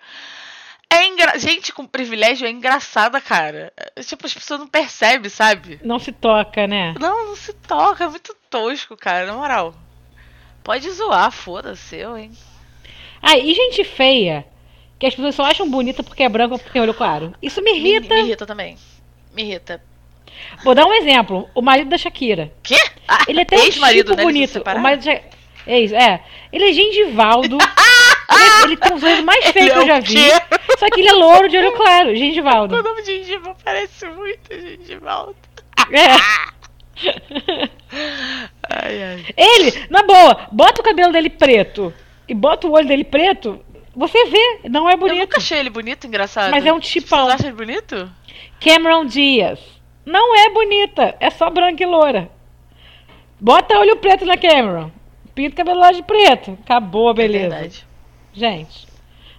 é 0.92 1.06
engra... 1.06 1.38
gente 1.38 1.72
com 1.72 1.86
privilégio 1.86 2.48
é 2.48 2.50
engraçada, 2.50 3.22
cara. 3.22 3.72
É, 3.78 4.02
Tipo, 4.02 4.26
as 4.26 4.34
pessoas 4.34 4.60
não 4.60 4.68
percebem, 4.68 5.30
sabe? 5.30 5.80
Não 5.84 6.00
se 6.00 6.12
toca, 6.12 6.66
né? 6.66 6.96
Não, 7.00 7.28
não 7.28 7.36
se 7.36 7.54
toca, 7.54 8.06
é 8.06 8.08
muito 8.08 8.36
tosco, 8.50 8.98
cara, 8.98 9.28
na 9.28 9.34
moral. 9.34 9.76
Pode 10.64 10.90
zoar, 10.90 11.32
foda-se, 11.32 11.98
eu, 11.98 12.18
hein? 12.18 12.32
Ah, 13.22 13.38
e 13.38 13.54
gente 13.54 13.84
feia, 13.84 14.46
que 14.98 15.06
as 15.06 15.16
pessoas 15.16 15.36
só 15.36 15.44
acham 15.44 15.70
bonita 15.70 16.04
porque 16.04 16.24
é 16.24 16.30
branca 16.30 16.54
ou 16.54 16.60
porque 16.60 16.72
tem 16.74 16.82
olho 16.82 16.94
claro. 16.94 17.34
Isso 17.42 17.62
me 17.62 17.72
Me, 17.74 17.78
irrita. 17.80 18.16
me 18.16 18.22
irrita 18.22 18.46
também. 18.46 18.78
Me 19.34 19.44
irrita. 19.44 19.82
Vou 20.64 20.74
dar 20.74 20.86
um 20.86 20.94
exemplo. 20.94 21.50
O 21.54 21.62
marido 21.62 21.90
da 21.90 21.98
Shakira. 21.98 22.52
Quê? 22.64 22.78
Ah, 23.08 23.20
Ele 23.28 23.40
é 23.40 23.44
até 23.44 23.58
um 23.58 23.70
tipo 23.70 24.16
né? 24.16 24.24
Bonito. 24.24 24.62
O 24.66 24.80
marido 24.80 25.04
já... 25.04 25.20
É 25.68 25.80
isso, 25.82 25.96
é. 25.96 26.24
Ele 26.52 26.70
é 26.70 26.74
gengivaldo. 26.74 27.58
ele, 28.32 28.64
ele 28.74 28.78
tem 28.78 28.94
os 28.96 29.04
olhos 29.04 29.22
mais 29.22 29.46
feios 29.48 29.70
Ele 29.70 29.72
que 29.72 29.78
eu 29.78 29.84
é 29.84 29.86
já 29.88 30.00
o 30.00 30.02
vi. 30.02 30.14
quê? 30.16 30.58
Só 30.80 30.86
que 30.90 31.02
ele 31.02 31.10
é 31.10 31.14
louro 31.14 31.50
de 31.50 31.58
olho 31.58 31.72
claro, 31.74 32.12
O 32.12 32.16
gengivaldo. 32.16 32.82
nome 32.82 33.02
de 33.02 33.18
gengiva 33.18 33.56
parece 33.64 34.06
muito 34.08 34.50
gengivaldo. 34.52 35.36
É. 35.92 36.50
Ai, 38.70 39.04
ai. 39.04 39.26
Ele, 39.38 39.86
na 39.90 40.04
boa, 40.04 40.48
bota 40.52 40.82
o 40.82 40.84
cabelo 40.84 41.12
dele 41.14 41.30
preto 41.30 41.94
e 42.30 42.36
bota 42.36 42.68
o 42.68 42.72
olho 42.72 42.88
dele 42.88 43.04
preto, 43.04 43.60
você 43.96 44.26
vê, 44.26 44.60
não 44.70 44.90
é 44.90 44.94
Eu 44.94 44.98
bonito. 44.98 45.18
nunca 45.20 45.38
achei 45.38 45.60
ele 45.60 45.70
bonito, 45.70 46.08
engraçado. 46.08 46.52
Mas 46.52 46.66
é 46.66 46.72
um 46.74 46.80
tipão. 46.80 47.26
Vocês 47.26 47.36
acham 47.36 47.48
ele 47.48 47.58
bonito? 47.58 48.10
Cameron 48.60 49.06
Diaz. 49.06 49.60
Não 50.06 50.36
é 50.36 50.50
bonita, 50.50 51.16
é 51.20 51.30
só 51.30 51.50
branca 51.50 51.84
e 51.84 51.86
loura. 51.86 52.30
Bota 53.40 53.78
olho 53.78 53.96
preto 53.98 54.26
na 54.26 54.38
Cameron. 54.38 54.92
Pinta 55.36 55.58
cabelo 55.58 55.80
lá 55.80 55.92
de 55.92 56.04
preto. 56.04 56.58
Acabou 56.64 57.08
a 57.08 57.12
É 57.12 57.14
beleza. 57.14 57.50
verdade. 57.50 57.88
Gente, 58.34 58.88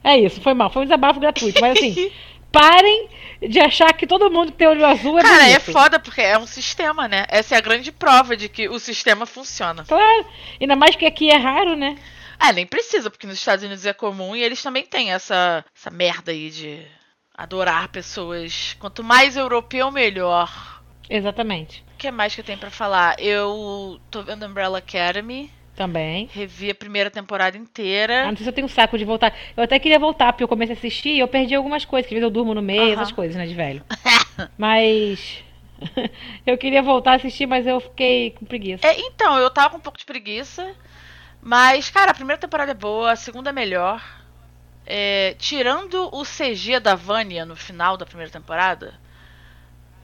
é 0.03 0.19
isso, 0.19 0.41
foi 0.41 0.55
mal. 0.55 0.71
Foi 0.71 0.83
um 0.83 0.85
desabafo 0.87 1.21
gratuito. 1.21 1.61
Mas 1.61 1.77
assim, 1.77 2.11
Parem 2.53 3.09
de 3.49 3.61
achar 3.61 3.93
que 3.93 4.07
todo 4.09 4.29
mundo 4.31 4.51
que 4.51 4.59
tem 4.59 4.67
olho 4.67 4.85
azul 4.85 5.19
é 5.19 5.23
Cara, 5.23 5.45
é 5.45 5.59
bonito. 5.59 5.73
foda 5.73 6.01
porque 6.01 6.21
é 6.21 6.37
um 6.37 6.47
sistema, 6.47 7.07
né? 7.07 7.25
Essa 7.29 7.55
é 7.55 7.59
a 7.59 7.61
grande 7.61 7.93
prova 7.93 8.37
de 8.37 8.49
que 8.49 8.69
o 8.69 8.79
sistema 8.81 9.25
funciona. 9.25 9.85
Claro. 9.87 10.27
Ainda 10.61 10.75
mais 10.75 10.97
que 10.97 11.07
aqui 11.07 11.31
é 11.31 11.37
raro, 11.37 11.77
né? 11.77 11.97
Ah, 12.43 12.53
nem 12.55 12.67
precisa, 12.67 13.11
porque 13.11 13.27
nos 13.27 13.37
Estados 13.39 13.63
Unidos 13.65 13.85
é 13.85 13.93
comum 13.93 14.35
e 14.35 14.43
eles 14.43 14.63
também 14.63 14.85
têm 14.87 15.13
essa, 15.13 15.63
essa 15.77 15.91
merda 15.91 16.33
aí 16.33 16.49
de 16.51 16.83
adorar 17.37 17.89
pessoas. 17.89 18.75
Quanto 18.81 19.05
mais 19.05 19.37
europeu, 19.37 19.91
melhor. 19.91 20.83
Exatamente. 21.09 21.85
O 21.95 21.99
que 21.99 22.11
mais 22.11 22.35
que 22.35 22.41
eu 22.41 22.45
tenho 22.45 22.59
pra 22.59 22.71
falar? 22.71 23.21
Eu 23.21 24.01
tô 24.11 24.23
vendo 24.23 24.47
Umbrella 24.47 24.79
Academy, 24.79 25.51
Também. 25.77 26.31
revi 26.33 26.71
a 26.71 26.75
primeira 26.75 27.11
temporada 27.11 27.59
Ah, 27.59 27.61
inteira. 27.61 28.25
não 28.27 28.37
sei 28.37 28.45
se 28.45 28.49
eu 28.49 28.55
tenho 28.55 28.69
saco 28.69 28.97
de 28.97 29.05
voltar. 29.05 29.37
Eu 29.55 29.63
até 29.63 29.79
queria 29.79 29.99
voltar, 29.99 30.33
porque 30.33 30.43
eu 30.45 30.49
comecei 30.49 30.75
a 30.75 30.79
assistir 30.79 31.11
e 31.11 31.19
eu 31.19 31.29
perdi 31.29 31.55
algumas 31.55 31.85
coisas. 31.85 32.09
Que 32.09 32.15
às 32.15 32.21
vezes 32.21 32.25
eu 32.25 32.31
durmo 32.33 32.55
no 32.55 32.63
meio, 32.63 32.81
Aham. 32.85 32.93
essas 33.03 33.13
coisas, 33.13 33.37
né, 33.37 33.47
de 33.47 33.55
velho. 33.55 33.85
Mas. 34.57 35.45
eu 36.47 36.57
queria 36.57 36.83
voltar 36.83 37.13
a 37.13 37.15
assistir, 37.17 37.47
mas 37.47 37.67
eu 37.67 37.81
fiquei 37.81 38.33
com 38.33 38.45
preguiça. 38.45 38.87
É, 38.87 39.01
então, 39.01 39.39
eu 39.39 39.49
tava 39.51 39.71
com 39.71 39.77
um 39.79 39.81
pouco 39.81 39.99
de 39.99 40.05
preguiça. 40.05 40.75
Mas, 41.43 41.89
cara, 41.91 42.11
a 42.11 42.15
primeira 42.15 42.41
temporada 42.41 42.71
é 42.73 42.75
boa, 42.75 43.13
a 43.13 43.17
segunda 43.17 43.51
é 43.51 43.53
melhor. 43.53 44.03
É, 44.87 45.35
tirando 45.39 46.09
o 46.15 46.25
CG 46.25 46.81
da 46.81 46.95
Vânia 46.95 47.45
no 47.47 47.55
final 47.57 47.97
da 47.97 48.05
primeira 48.05 48.31
temporada, 48.31 48.95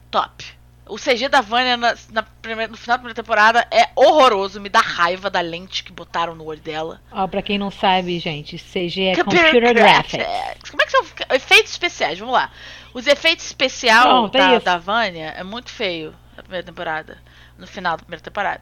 top. 0.09 0.45
O 0.89 0.95
CG 0.97 1.27
da 1.27 1.41
Vânia 1.41 1.75
na, 1.75 1.93
na 2.11 2.23
primeira- 2.23 2.71
no 2.71 2.77
final 2.77 2.95
da 2.97 2.99
primeira 3.01 3.15
temporada 3.21 3.67
é 3.69 3.89
horroroso, 3.93 4.61
me 4.61 4.69
dá 4.69 4.79
raiva 4.79 5.29
da 5.29 5.41
lente 5.41 5.83
que 5.83 5.91
botaram 5.91 6.33
no 6.33 6.45
olho 6.45 6.61
dela. 6.61 7.01
Ó, 7.11 7.27
pra 7.27 7.41
quem 7.41 7.57
não 7.57 7.69
sabe, 7.69 8.17
gente, 8.19 8.57
CG 8.57 9.07
é 9.07 9.15
Computer 9.17 9.45
Computer 9.51 9.73
Graphics. 9.73 10.25
Graphics. 10.25 10.69
Como 10.69 10.81
é 10.81 10.85
que 10.85 10.91
são 10.91 11.05
efeitos 11.35 11.71
especiais? 11.73 12.17
Vamos 12.19 12.33
lá. 12.33 12.49
Os 12.93 13.05
efeitos 13.05 13.45
especiais 13.45 14.05
é 14.05 14.09
da, 14.09 14.19
da 14.63 14.77
Vânia 14.77 15.33
é 15.37 15.43
muito 15.43 15.69
feio 15.69 16.15
na 16.37 16.41
primeira 16.41 16.65
temporada. 16.65 17.17
No 17.57 17.67
final 17.67 17.97
da 17.97 18.03
primeira 18.03 18.23
temporada. 18.23 18.61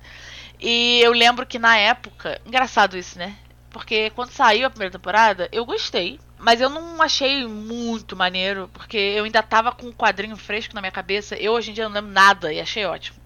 E 0.60 0.99
eu 1.01 1.12
lembro 1.12 1.45
que 1.45 1.60
na 1.60 1.77
época. 1.77 2.41
Engraçado 2.45 2.97
isso, 2.97 3.17
né? 3.17 3.36
Porque 3.69 4.10
quando 4.12 4.31
saiu 4.31 4.67
a 4.67 4.69
primeira 4.69 4.91
temporada, 4.91 5.49
eu 5.51 5.65
gostei. 5.65 6.19
Mas 6.38 6.62
eu 6.62 6.69
não 6.69 7.01
achei 7.01 7.47
muito 7.47 8.15
maneiro, 8.15 8.69
porque 8.73 8.97
eu 8.97 9.23
ainda 9.23 9.41
tava 9.41 9.71
com 9.71 9.88
um 9.88 9.93
quadrinho 9.93 10.36
fresco 10.36 10.75
na 10.75 10.81
minha 10.81 10.91
cabeça. 10.91 11.36
Eu 11.36 11.53
hoje 11.53 11.71
em 11.71 11.73
dia 11.73 11.86
não 11.86 11.95
lembro 11.95 12.12
nada 12.12 12.53
e 12.53 12.60
achei 12.60 12.86
ótimo. 12.86 13.17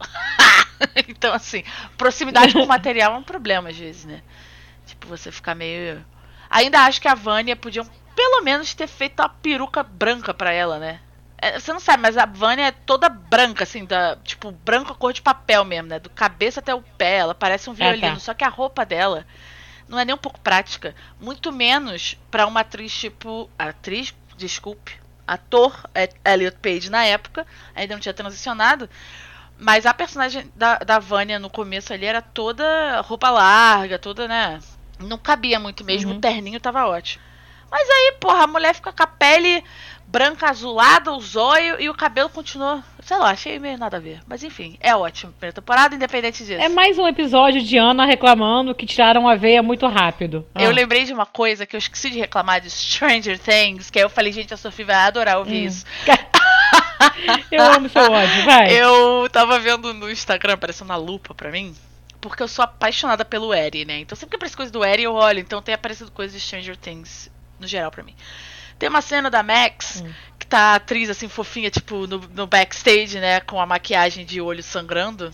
então, 1.08 1.34
assim, 1.34 1.63
proximidade 1.97 2.53
com 2.53 2.63
o 2.63 2.67
material 2.67 3.13
é 3.13 3.17
um 3.17 3.23
problema 3.23 3.69
às 3.69 3.77
vezes, 3.77 4.05
né? 4.05 4.21
Tipo, 4.86 5.08
você 5.08 5.32
ficar 5.32 5.55
meio. 5.55 6.05
Ainda 6.49 6.82
acho 6.82 7.01
que 7.01 7.08
a 7.08 7.15
Vânia 7.15 7.55
podiam 7.55 7.86
pelo 8.15 8.41
menos 8.41 8.73
ter 8.73 8.88
feito 8.88 9.21
uma 9.21 9.29
peruca 9.29 9.84
branca 9.84 10.34
pra 10.34 10.51
ela, 10.51 10.77
né? 10.77 10.99
É, 11.41 11.60
você 11.60 11.71
não 11.71 11.80
sabe, 11.80 12.04
mas 12.04 12.17
a 12.17 12.25
Vânia 12.25 12.67
é 12.67 12.71
toda 12.71 13.08
branca, 13.08 13.63
assim, 13.63 13.86
da, 13.86 14.17
tipo, 14.17 14.52
branca 14.52 14.93
cor 14.93 15.13
de 15.13 15.21
papel 15.21 15.63
mesmo, 15.63 15.88
né? 15.88 15.99
Do 15.99 16.10
cabeça 16.10 16.60
até 16.60 16.73
o 16.75 16.82
pé, 16.82 17.17
ela 17.17 17.34
parece 17.36 17.69
um 17.69 17.75
tá. 17.75 17.86
violino. 17.86 18.19
Só 18.19 18.34
que 18.34 18.43
a 18.43 18.49
roupa 18.49 18.86
dela 18.86 19.25
não 19.88 19.97
é 19.97 20.06
nem 20.06 20.13
um 20.13 20.19
pouco 20.19 20.39
prática. 20.39 20.93
Muito 21.19 21.52
menos 21.52 22.17
pra 22.30 22.45
uma 22.45 22.60
atriz 22.62 22.91
tipo. 22.97 23.49
Atriz, 23.58 24.13
desculpe. 24.38 24.99
Ator 25.25 25.88
é, 25.93 26.10
Elliot 26.25 26.58
Page 26.58 26.89
na 26.89 27.06
época, 27.06 27.45
ainda 27.75 27.93
não 27.93 28.02
tinha 28.02 28.13
transicionado. 28.13 28.89
Mas 29.58 29.86
a 29.86 29.93
personagem 29.93 30.52
da, 30.56 30.78
da 30.78 30.99
Vânia 30.99 31.38
no 31.38 31.49
começo 31.49 31.93
ali 31.93 32.06
era 32.06 32.21
toda 32.21 33.02
roupa 33.02 33.30
larga, 33.30 33.99
toda, 33.99 34.28
né? 34.28 34.60
Não 34.99 35.17
cabia 35.17 35.60
muito 35.60 35.84
mesmo, 35.86 36.12
Uhum. 36.12 36.17
o 36.17 36.21
terninho 36.21 36.60
tava 36.60 36.86
ótimo. 36.88 37.23
Mas 37.69 37.88
aí, 37.88 38.17
porra, 38.19 38.43
a 38.43 38.47
mulher 38.47 38.73
fica 38.73 38.91
com 38.91 39.04
a 39.04 39.08
pele 39.08 39.63
branca 40.12 40.50
azulada, 40.50 41.12
o 41.13 41.22
zóio 41.22 41.80
e 41.80 41.88
o 41.88 41.93
cabelo 41.93 42.30
continuou. 42.30 42.82
Sei 43.04 43.15
lá, 43.17 43.30
achei 43.30 43.60
meio 43.60 43.78
nada 43.78 43.98
a 43.98 44.00
ver. 44.00 44.19
Mas 44.28 44.43
enfim, 44.43 44.76
é 44.80 44.95
ótimo. 44.95 45.32
Primeira 45.34 45.54
temporada, 45.54 45.93
independente 45.95 46.43
disso. 46.43 46.60
É 46.62 46.67
mais 46.67 46.98
um 46.98 47.08
episódio 47.08 47.62
de 47.62 47.78
Ana 47.78 48.06
reclamando 48.06 48.74
que 48.74 48.86
tiraram 48.88 49.28
a 49.28 49.36
veia 49.36 49.62
muito 49.62 49.86
rápido. 49.88 50.45
Eu 50.56 50.69
Ah. 50.69 50.74
lembrei 50.74 51.06
de 51.06 51.13
uma 51.13 51.26
coisa 51.28 51.65
que 51.65 51.76
eu 51.76 51.78
esqueci 51.78 52.10
de 52.10 52.17
reclamar 52.19 52.60
de 52.60 52.69
Stranger 52.72 53.38
Things, 53.38 53.89
que 53.91 54.00
aí 54.00 54.06
eu 54.06 54.10
falei, 54.10 54.32
gente, 54.32 54.52
a 54.54 54.58
Sofia 54.58 54.86
vai 54.86 54.95
adorar 54.95 55.38
ouvir 55.38 55.63
Hum. 55.63 55.67
isso. 55.67 55.86
Eu 57.52 57.63
amo 57.63 57.88
seu 57.89 58.12
ódio, 58.12 58.43
vai. 58.45 58.72
Eu 58.78 59.30
tava 59.32 59.60
vendo 59.60 59.93
no 59.93 60.10
Instagram, 60.10 60.54
apareceu 60.54 60.86
na 60.86 60.95
lupa 60.95 61.34
pra 61.34 61.50
mim, 61.52 61.74
porque 62.19 62.43
eu 62.43 62.48
sou 62.48 62.63
apaixonada 62.63 63.24
pelo 63.24 63.54
Eri, 63.54 63.86
né? 63.86 64.00
Então 64.00 64.15
sempre 64.15 64.32
que 64.32 64.36
aparece 64.36 64.56
coisa 64.58 64.72
do 64.72 64.84
Eri, 64.84 65.04
eu 65.04 65.13
olho. 65.13 65.39
Então 65.39 65.62
tem 65.62 65.74
aparecido 65.74 66.12
coisas 66.12 66.34
de 66.39 66.45
Stranger 66.45 66.76
Things, 66.76 67.32
no 67.60 67.67
geral, 67.67 67.89
pra 67.91 68.04
mim. 68.04 68.13
Tem 68.80 68.89
uma 68.89 69.02
cena 69.02 69.30
da 69.30 69.44
Max, 69.44 70.02
Hum. 70.06 70.12
que 70.39 70.48
tá 70.48 70.60
a 70.72 70.76
atriz 70.76 71.10
assim, 71.10 71.28
fofinha, 71.28 71.70
tipo, 71.70 72.08
no, 72.08 72.18
no 72.34 72.48
backstage, 72.48 73.20
né? 73.20 73.42
Com 73.42 73.60
a 73.62 73.65
maquiagem 73.65 74.26
de 74.26 74.39
olho 74.42 74.63
sangrando. 74.63 75.32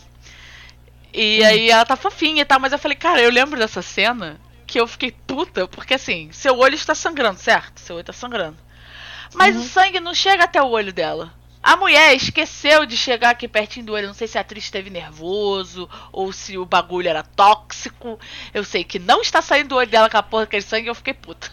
E 1.14 1.42
Hum. 1.42 1.46
aí 1.46 1.70
ela 1.70 1.86
tá 1.86 1.96
fofinha 1.96 2.42
e 2.42 2.46
tal, 2.46 2.60
mas 2.60 2.74
eu 2.74 2.80
falei, 2.80 2.98
cara, 2.98 3.22
eu 3.22 3.30
lembro 3.32 3.58
dessa 3.60 3.82
cena 3.82 4.40
que 4.68 4.80
eu 4.80 4.88
fiquei 4.88 5.12
puta, 5.12 5.68
porque 5.68 5.94
assim, 5.94 6.30
seu 6.32 6.58
olho 6.58 6.76
está 6.76 6.94
sangrando, 6.96 7.40
certo? 7.40 7.80
Seu 7.80 7.96
olho 7.98 8.04
tá 8.06 8.12
sangrando. 8.14 8.58
Mas 9.34 9.56
Uhum. 9.56 9.62
o 9.62 9.66
sangue 9.66 10.00
não 10.00 10.14
chega 10.14 10.44
até 10.46 10.62
o 10.62 10.70
olho 10.70 10.92
dela. 10.92 11.32
A 11.62 11.76
mulher 11.76 12.16
esqueceu 12.16 12.86
de 12.86 12.96
chegar 12.96 13.32
aqui 13.32 13.48
pertinho 13.48 13.88
do 13.88 13.94
olho. 13.94 14.06
Não 14.08 14.14
sei 14.14 14.28
se 14.28 14.38
a 14.38 14.42
atriz 14.42 14.66
esteve 14.66 14.90
nervoso 14.92 15.90
ou 16.12 16.32
se 16.32 16.58
o 16.60 16.66
bagulho 16.66 17.08
era 17.10 17.24
tóxico. 17.24 18.20
Eu 18.54 18.64
sei 18.64 18.84
que 18.84 19.00
não 19.00 19.22
está 19.22 19.42
saindo 19.42 19.70
do 19.70 19.76
olho 19.76 19.90
dela 19.90 20.08
com 20.10 20.18
a 20.18 20.22
porra 20.24 20.44
daquele 20.44 20.62
sangue 20.62 20.86
e 20.88 20.90
eu 20.90 20.96
fiquei 20.96 21.14
puta. 21.16 21.50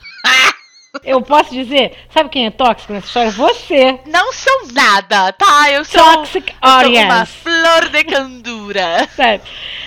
Eu 1.03 1.23
posso 1.23 1.51
dizer, 1.55 1.97
sabe 2.11 2.29
quem 2.29 2.45
é 2.45 2.51
tóxico 2.51 2.93
nessa 2.93 3.07
história? 3.07 3.31
Você. 3.31 3.99
Não 4.07 4.31
sou 4.31 4.69
nada, 4.75 5.33
tá? 5.33 5.71
Eu 5.71 5.87
sou, 5.87 6.03
Toxic 6.17 6.53
eu 6.63 6.69
sou 6.71 6.93
uma 7.05 7.25
flor 7.25 7.89
de 7.89 8.05
candura. 8.05 9.09
Sério. 9.17 9.41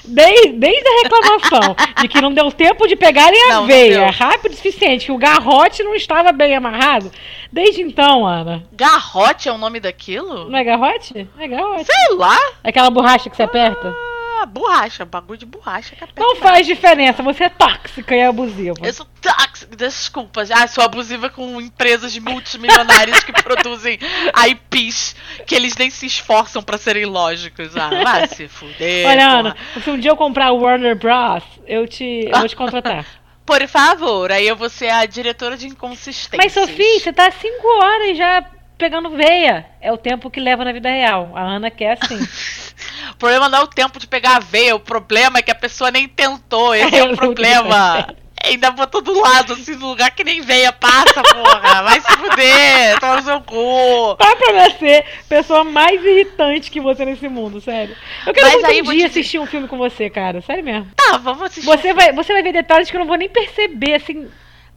Desde, 0.04 0.54
desde 0.54 0.88
a 0.88 1.04
reclamação 1.04 1.76
de 2.02 2.08
que 2.08 2.20
não 2.20 2.34
deu 2.34 2.52
tempo 2.52 2.88
de 2.88 2.96
pegarem 2.96 3.40
a 3.44 3.50
Não, 3.50 3.62
não 3.62 3.68
veia 3.68 4.00
deu. 4.00 4.10
rápido 4.10 4.54
o 4.54 4.56
suficiente, 4.56 5.06
que 5.06 5.12
o 5.12 5.18
garrote 5.18 5.84
não 5.84 5.94
estava 5.94 6.32
bem 6.32 6.56
amarrado. 6.56 7.12
Desde 7.52 7.84
então, 7.84 8.26
Ana. 8.26 8.64
Garrote 8.72 9.48
é 9.48 9.52
o 9.52 9.60
nome 9.60 9.80
daquilo? 9.80 10.50
Não 10.50 10.58
é 10.58 10.64
garrote? 10.64 11.28
É 11.38 11.48
garrote. 11.48 11.86
Sei 11.86 12.16
lá. 12.18 12.36
É 12.64 12.70
aquela 12.70 12.90
borracha 12.90 13.30
que 13.30 13.36
você 13.36 13.44
aperta. 13.44 13.90
Ah, 13.90 14.15
borracha, 14.46 15.06
bagulho 15.06 15.38
de 15.38 15.46
borracha 15.46 15.96
que 15.96 16.20
Não 16.20 16.36
faz 16.38 16.66
diferença, 16.66 17.24
você 17.24 17.46
é 17.46 17.50
tóxica 17.50 18.16
e 18.16 18.22
abusiva. 18.22 18.76
Eu 18.84 18.94
sou 18.94 19.06
tóxica, 19.22 19.76
desculpa. 19.76 20.44
Ah, 20.54 20.68
sou 20.68 20.84
abusiva 20.84 21.30
com 21.30 21.60
empresas 21.60 22.18
multimilionárias 22.18 23.24
que 23.24 23.32
produzem 23.32 24.00
IPs 24.50 25.16
que 25.46 25.56
eles 25.56 25.76
nem 25.76 25.90
se 25.90 26.06
esforçam 26.06 26.62
pra 26.62 26.78
serem 26.78 27.06
lógicos. 27.06 27.76
Ah, 27.76 27.90
vai 27.90 28.28
se 28.28 28.48
fuder. 28.48 29.08
Olha, 29.08 29.26
porra. 29.26 29.40
Ana, 29.40 29.58
se 29.84 29.90
um 29.90 30.00
dia 30.00 30.12
eu 30.12 30.18
comprar 30.18 30.52
o 30.52 30.60
Warner 30.62 30.96
Bros, 30.96 31.44
eu 31.68 31.88
te, 31.88 32.28
eu 32.28 32.40
vou 32.40 32.48
te 32.48 32.56
contratar. 32.56 33.06
Por 33.46 33.68
favor, 33.68 34.32
aí 34.32 34.48
eu 34.48 34.56
vou 34.56 34.70
ser 34.70 34.90
a 34.90 35.06
diretora 35.06 35.56
de 35.56 35.68
inconsistências. 35.68 36.38
Mas, 36.38 36.52
Sofia, 36.52 37.00
você 37.00 37.14
tá 37.14 37.28
há 37.28 37.32
cinco 37.32 37.68
horas 37.80 38.18
já 38.18 38.44
pegando 38.78 39.10
veia. 39.12 39.66
É 39.82 39.92
o 39.92 39.98
tempo 39.98 40.30
que 40.30 40.40
leva 40.40 40.64
na 40.66 40.72
vida 40.72 40.90
real. 40.90 41.32
A 41.36 41.42
Ana 41.42 41.70
quer 41.72 41.98
assim. 42.02 42.18
O 43.12 43.18
problema 43.18 43.48
não 43.48 43.60
é 43.60 43.62
o 43.62 43.68
tempo 43.68 43.98
de 44.00 44.08
pegar 44.08 44.36
a 44.38 44.40
veia, 44.40 44.76
o 44.76 44.80
problema 44.80 45.38
é 45.38 45.42
que 45.42 45.52
a 45.52 45.56
pessoa 45.56 45.90
nem 45.90 46.08
tentou. 46.08 46.76
Esse 46.76 46.96
é 46.98 47.04
o 47.04 47.08
não 47.10 47.16
problema. 47.16 48.08
Ainda 48.44 48.72
botou 48.72 49.02
do 49.02 49.18
lado, 49.20 49.54
assim, 49.54 49.76
no 49.76 49.88
lugar 49.88 50.12
que 50.12 50.24
nem 50.24 50.42
veia 50.42 50.72
passa, 50.72 51.24
porra. 51.24 51.82
Vai 51.84 52.00
se 52.02 52.12
fuder, 52.12 53.00
toma 53.00 53.16
no 53.16 53.22
seu 53.24 53.42
cu. 53.42 54.16
Vai 54.20 54.36
pra 54.36 54.70
ser 54.72 55.00
a 55.00 55.24
pessoa 55.30 55.64
mais 55.64 56.04
irritante 56.04 56.70
que 56.70 56.80
você 56.82 57.06
nesse 57.06 57.28
mundo, 57.30 57.62
sério. 57.62 57.96
Eu 58.26 58.34
quero 58.34 58.46
Mas 58.48 58.56
muito 58.62 58.68
um 58.68 58.84
dia 58.84 58.84
dizer- 58.94 59.06
assistir 59.06 59.40
um 59.40 59.46
filme 59.48 59.68
com 59.68 59.78
você, 59.78 60.10
cara. 60.10 60.42
Sério 60.42 60.64
mesmo. 60.64 60.92
Tá, 60.96 61.18
vamos 61.18 61.42
assistir. 61.44 61.66
Você 61.66 61.94
vai, 61.94 62.12
você 62.12 62.34
vai 62.34 62.44
ver 62.44 62.52
detalhes 62.54 62.90
que 62.92 62.96
eu 62.96 63.00
não 63.00 63.08
vou 63.08 63.18
nem 63.18 63.30
perceber, 63.30 63.96
assim. 63.96 64.28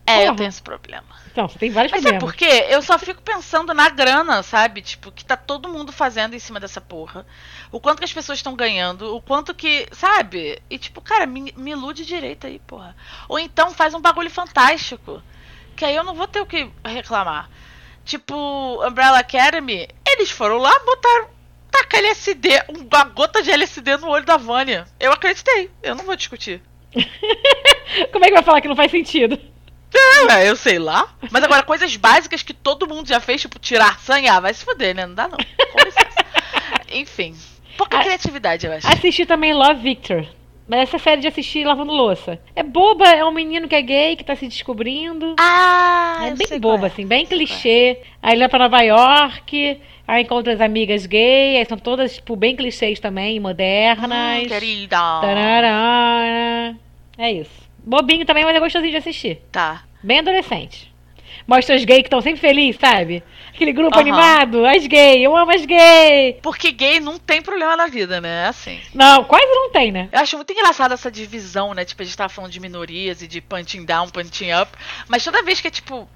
É, 0.09 0.21
eu 0.23 0.25
Porra. 0.27 0.37
tenho 0.37 0.49
esse 0.49 0.63
problema. 0.63 1.05
Não, 1.37 1.49
você 1.49 1.59
tem 1.59 1.71
vários 1.71 1.93
Mas 1.93 2.01
problemas. 2.03 2.25
por 2.25 2.35
quê? 2.37 2.67
Eu 2.69 2.81
só 2.83 2.99
fico 2.99 3.21
pensando 3.23 3.75
na 3.75 3.89
grana, 3.91 4.43
sabe? 4.43 4.81
Tipo, 4.83 5.13
que 5.13 5.25
tá 5.25 5.37
todo 5.37 5.69
mundo 5.69 5.93
fazendo 5.93 6.35
em 6.35 6.39
cima 6.39 6.59
dessa 6.59 6.81
porra. 6.81 7.27
O 7.71 7.79
quanto 7.79 7.99
que 7.99 8.05
as 8.05 8.13
pessoas 8.13 8.39
estão 8.39 8.57
ganhando, 8.57 9.15
o 9.15 9.21
quanto 9.21 9.55
que, 9.55 9.87
sabe? 9.93 10.61
E 10.71 10.79
tipo, 10.79 11.01
cara, 11.01 11.27
me, 11.27 11.53
me 11.57 11.71
ilude 11.73 12.05
direito 12.05 12.47
aí, 12.47 12.59
porra. 12.61 12.97
Ou 13.29 13.39
então 13.39 13.71
faz 13.73 13.93
um 13.95 14.01
bagulho 14.01 14.31
fantástico. 14.31 15.23
Que 15.77 15.85
aí 15.85 15.95
eu 15.95 16.03
não 16.03 16.15
vou 16.15 16.27
ter 16.27 16.41
o 16.41 16.47
que 16.47 16.69
reclamar. 16.85 17.49
Tipo, 18.05 18.35
Umbrella 18.87 19.19
Academy, 19.19 19.87
eles 20.07 20.31
foram 20.31 20.57
lá, 20.57 20.77
botaram. 20.81 21.29
Taca 21.71 21.99
LSD, 21.99 22.49
uma 22.91 23.05
gota 23.05 23.43
de 23.43 23.51
LSD 23.51 23.99
no 23.99 24.09
olho 24.09 24.25
da 24.25 24.39
Vânia. 24.39 24.87
Eu 24.99 25.13
acreditei, 25.13 25.71
eu 25.83 25.95
não 25.95 26.05
vou 26.05 26.17
discutir. 26.17 26.63
Como 28.11 28.25
é 28.25 28.29
que 28.29 28.35
vai 28.35 28.43
falar 28.43 28.61
que 28.61 28.69
não 28.69 28.75
faz 28.75 28.91
sentido? 28.91 29.39
É, 30.31 30.49
eu 30.49 30.57
sei 30.57 30.79
lá. 30.79 31.09
Mas 31.31 31.43
agora, 31.43 31.63
coisas 31.63 31.97
básicas 31.97 32.43
que 32.43 32.53
todo 32.53 32.87
mundo 32.87 33.09
já 33.09 33.21
fez, 33.21 33.41
tipo, 33.41 33.59
tirar 33.59 33.99
sangue, 34.01 34.29
ah, 34.29 34.41
vai 34.41 34.53
se 34.53 34.65
fuder, 34.65 34.95
né? 34.95 35.07
Não 35.07 35.15
dá 35.15 35.29
não. 35.29 35.39
Enfim. 36.93 37.35
Pouca 37.77 37.99
A- 37.99 38.03
criatividade, 38.03 38.67
eu 38.67 38.73
acho. 38.73 38.87
Assisti 38.87 39.25
também 39.25 39.55
Love 39.55 39.81
Victor. 39.81 40.27
Mas 40.67 40.81
essa 40.81 40.99
série 40.99 41.23
de 41.23 41.29
assistir 41.29 41.65
lavando 41.65 41.93
louça. 41.93 42.39
É 42.55 42.63
boba, 42.63 43.09
é 43.09 43.25
um 43.25 43.31
menino 43.31 43.67
que 43.67 43.75
é 43.75 43.81
gay, 43.81 44.17
que 44.17 44.25
tá 44.25 44.37
se 44.37 44.47
descobrindo. 44.47 45.35
Ah, 45.41 46.27
é 46.27 46.35
bem 46.35 46.61
boba, 46.61 46.87
é. 46.87 46.91
assim, 46.91 47.07
bem 47.07 47.23
é. 47.23 47.27
clichê. 47.27 48.03
Aí 48.23 48.33
ele 48.33 48.41
vai 48.41 48.49
pra 48.51 48.59
Nova 48.59 48.83
York, 48.83 49.81
aí 50.07 50.23
encontra 50.23 50.53
as 50.53 50.61
amigas 50.61 51.07
gays, 51.07 51.59
aí 51.61 51.65
são 51.65 51.79
todas, 51.79 52.17
tipo, 52.17 52.37
bem 52.37 52.55
clichês 52.55 53.01
também, 53.01 53.41
modernas. 53.41 54.43
Hum, 54.43 54.47
querida. 54.49 54.97
Tarará. 55.23 56.75
É 57.17 57.33
isso. 57.33 57.68
Bobinho 57.89 58.27
também, 58.27 58.45
mas 58.45 58.55
é 58.55 58.61
gostosinho 58.61 58.91
de 58.91 58.99
assistir. 58.99 59.41
Tá. 59.51 59.83
Bem 60.03 60.19
adolescente. 60.19 60.93
Mostra 61.47 61.75
os 61.75 61.85
gays 61.87 62.03
que 62.03 62.09
estão 62.09 62.21
sempre 62.21 62.39
felizes, 62.39 62.79
sabe? 62.79 63.23
Aquele 63.49 63.73
grupo 63.73 63.95
Aham. 63.95 64.03
animado, 64.03 64.67
as 64.67 64.87
gays, 64.87 65.23
eu 65.23 65.35
amo 65.35 65.51
as 65.51 65.65
gays. 65.65 66.37
Porque 66.43 66.71
gay 66.71 67.01
não 67.01 67.19
tem 67.19 67.41
problema 67.41 67.75
na 67.75 67.87
vida, 67.87 68.21
né? 68.21 68.45
É 68.45 68.49
assim. 68.49 68.79
Não, 68.93 69.25
quase 69.25 69.47
não 69.47 69.71
tem, 69.71 69.91
né? 69.91 70.11
Eu 70.13 70.21
acho 70.21 70.37
muito 70.37 70.53
engraçado 70.53 70.93
essa 70.93 71.11
divisão, 71.11 71.73
né? 71.73 71.83
Tipo, 71.87 72.03
a 72.03 72.05
gente 72.05 72.17
tava 72.17 72.29
falando 72.29 72.53
de 72.53 72.61
minorias 72.61 73.23
e 73.23 73.27
de 73.27 73.41
punching 73.41 73.87
down, 73.87 74.11
punching 74.11 74.53
up. 74.53 74.71
Mas 75.09 75.25
toda 75.25 75.43
vez 75.43 75.59
que 75.59 75.69
é 75.69 75.71
tipo. 75.71 76.07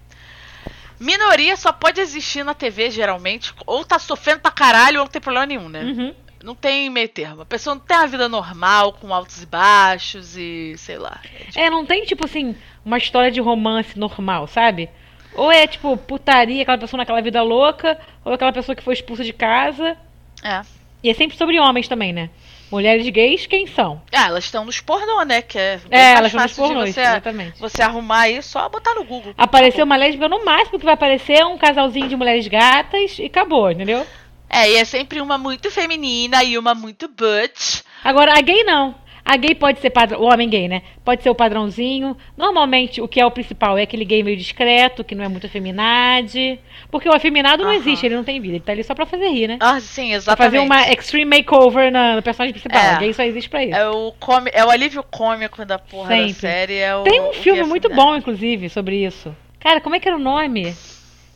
Minoria 1.01 1.57
só 1.57 1.73
pode 1.73 2.03
existir 2.03 2.45
na 2.45 2.53
TV, 2.53 2.91
geralmente. 2.91 3.55
Ou 3.67 3.83
tá 3.83 3.99
sofrendo 3.99 4.41
pra 4.41 4.51
caralho 4.51 4.99
ou 4.99 5.05
não 5.07 5.11
tem 5.11 5.23
problema 5.23 5.47
nenhum, 5.47 5.71
né? 5.71 5.83
Uhum. 5.85 6.15
Não 6.43 6.55
tem 6.55 6.91
meio 6.91 7.09
termo. 7.09 7.43
A 7.43 7.47
pessoa 7.47 7.75
não 7.75 7.83
tem 7.83 7.97
uma 7.97 8.07
vida 8.07 8.29
normal, 8.29 8.93
com 8.95 9.13
altos 9.15 9.43
e 9.43 9.47
baixos 9.47 10.37
e 10.37 10.75
sei 10.77 10.99
lá. 10.99 11.21
É, 11.55 11.71
não 11.71 11.87
tem, 11.87 12.05
tipo 12.05 12.25
assim, 12.25 12.55
uma 12.85 12.99
história 12.99 13.31
de 13.31 13.41
romance 13.41 13.99
normal, 13.99 14.47
sabe? 14.47 14.91
Ou 15.35 15.51
é, 15.51 15.67
tipo, 15.67 15.97
putaria, 15.97 16.63
aquela 16.63 16.79
pessoa 16.79 16.99
naquela 16.99 17.23
vida 17.23 17.43
louca, 17.43 17.99
ou 18.25 18.33
aquela 18.33 18.53
pessoa 18.53 18.77
que 18.77 18.83
foi 18.83 18.95
expulsa 18.95 19.25
de 19.25 19.33
casa. 19.33 19.97
É. 20.43 20.61
E 21.03 21.11
é 21.11 21.15
sempre 21.15 21.37
sobre 21.37 21.59
homens 21.59 21.89
também, 21.89 22.13
né? 22.13 22.31
Mulheres 22.71 23.07
gays, 23.11 23.47
quem 23.47 23.67
são? 23.67 24.01
Ah, 24.11 24.29
elas 24.29 24.45
estão 24.45 24.65
nos 24.65 24.81
pornô, 24.81 25.23
né? 25.25 25.43
Que 25.43 25.59
é, 25.59 25.81
É, 25.91 26.13
elas 26.13 26.29
estão 26.33 26.43
nos 26.43 26.53
pornôs, 26.55 26.95
você, 26.95 27.01
exatamente. 27.01 27.61
você 27.61 27.83
arrumar 27.83 28.21
aí, 28.21 28.43
só 28.43 28.67
botar 28.69 28.95
no 28.95 29.05
Google. 29.05 29.35
Apareceu 29.37 29.85
uma 29.85 29.97
lésbica, 29.97 30.27
no 30.27 30.43
máximo 30.43 30.79
que 30.79 30.85
vai 30.85 30.95
aparecer 30.95 31.41
é 31.41 31.45
um 31.45 31.59
casalzinho 31.59 32.09
de 32.09 32.17
mulheres 32.17 32.49
gatas 32.49 33.19
e 33.19 33.27
acabou, 33.27 33.71
entendeu? 33.71 34.07
É, 34.53 34.71
e 34.71 34.77
é 34.77 34.85
sempre 34.85 35.21
uma 35.21 35.39
muito 35.39 35.71
feminina 35.71 36.45
e 36.45 36.59
uma 36.59 36.75
muito 36.75 37.09
butch. 37.09 37.81
Agora, 38.05 38.37
a 38.37 38.41
gay 38.43 38.63
não. 38.65 38.95
A 39.25 39.37
gay 39.37 39.55
pode 39.55 39.79
ser 39.81 39.91
padrão, 39.91 40.21
o 40.21 40.25
homem 40.25 40.49
gay, 40.49 40.67
né? 40.67 40.83
Pode 41.05 41.23
ser 41.23 41.31
o 41.31 41.35
padrãozinho. 41.35 42.17
Normalmente, 42.37 43.01
o 43.01 43.07
que 43.07 43.21
é 43.21 43.25
o 43.25 43.31
principal 43.31 43.79
é 43.79 43.83
aquele 43.83 44.05
gay 44.05 44.21
meio 44.21 44.37
discreto, 44.37 45.05
que 45.05 45.15
não 45.15 45.25
é 45.25 45.29
muito 45.29 45.47
afeminade. 45.47 46.59
Porque 46.91 47.09
o 47.09 47.15
afeminado 47.15 47.63
não 47.63 47.73
existe, 47.73 48.05
ele 48.05 48.17
não 48.17 48.25
tem 48.25 48.41
vida. 48.41 48.57
Ele 48.57 48.65
tá 48.65 48.73
ali 48.73 48.83
só 48.83 48.95
pra 48.97 49.07
fazer 49.07 49.29
rir, 49.29 49.47
né? 49.47 49.59
Ah, 49.61 49.79
sim, 49.81 50.09
Pra 50.09 50.17
exatamente. 50.17 50.45
fazer 50.53 50.59
uma 50.59 50.93
extreme 50.93 51.37
makeover 51.37 51.93
na- 51.93 52.17
no 52.17 52.23
personagem 52.23 52.53
principal. 52.53 52.81
É. 52.83 52.97
O 52.97 52.99
gay 52.99 53.13
só 53.15 53.23
existe 53.23 53.49
pra 53.49 53.65
isso. 53.65 53.77
É 53.77 53.89
o, 53.89 54.13
come... 54.19 54.51
é 54.53 54.65
o 54.65 54.71
alívio 54.71 55.05
cômico 55.05 55.65
da 55.65 55.79
porra 55.79 56.09
Sempre. 56.09 56.33
da 56.33 56.35
série. 56.35 56.77
É 56.79 56.97
o... 56.97 57.05
Tem 57.05 57.21
um 57.21 57.33
filme 57.33 57.61
gay 57.61 57.69
muito 57.69 57.89
bom, 57.91 58.17
inclusive, 58.17 58.69
sobre 58.69 58.97
isso. 59.07 59.35
Cara, 59.61 59.81
como 59.81 59.95
é 59.95 60.01
que 60.01 60.09
era 60.09 60.17
o 60.17 60.21
nome? 60.21 60.75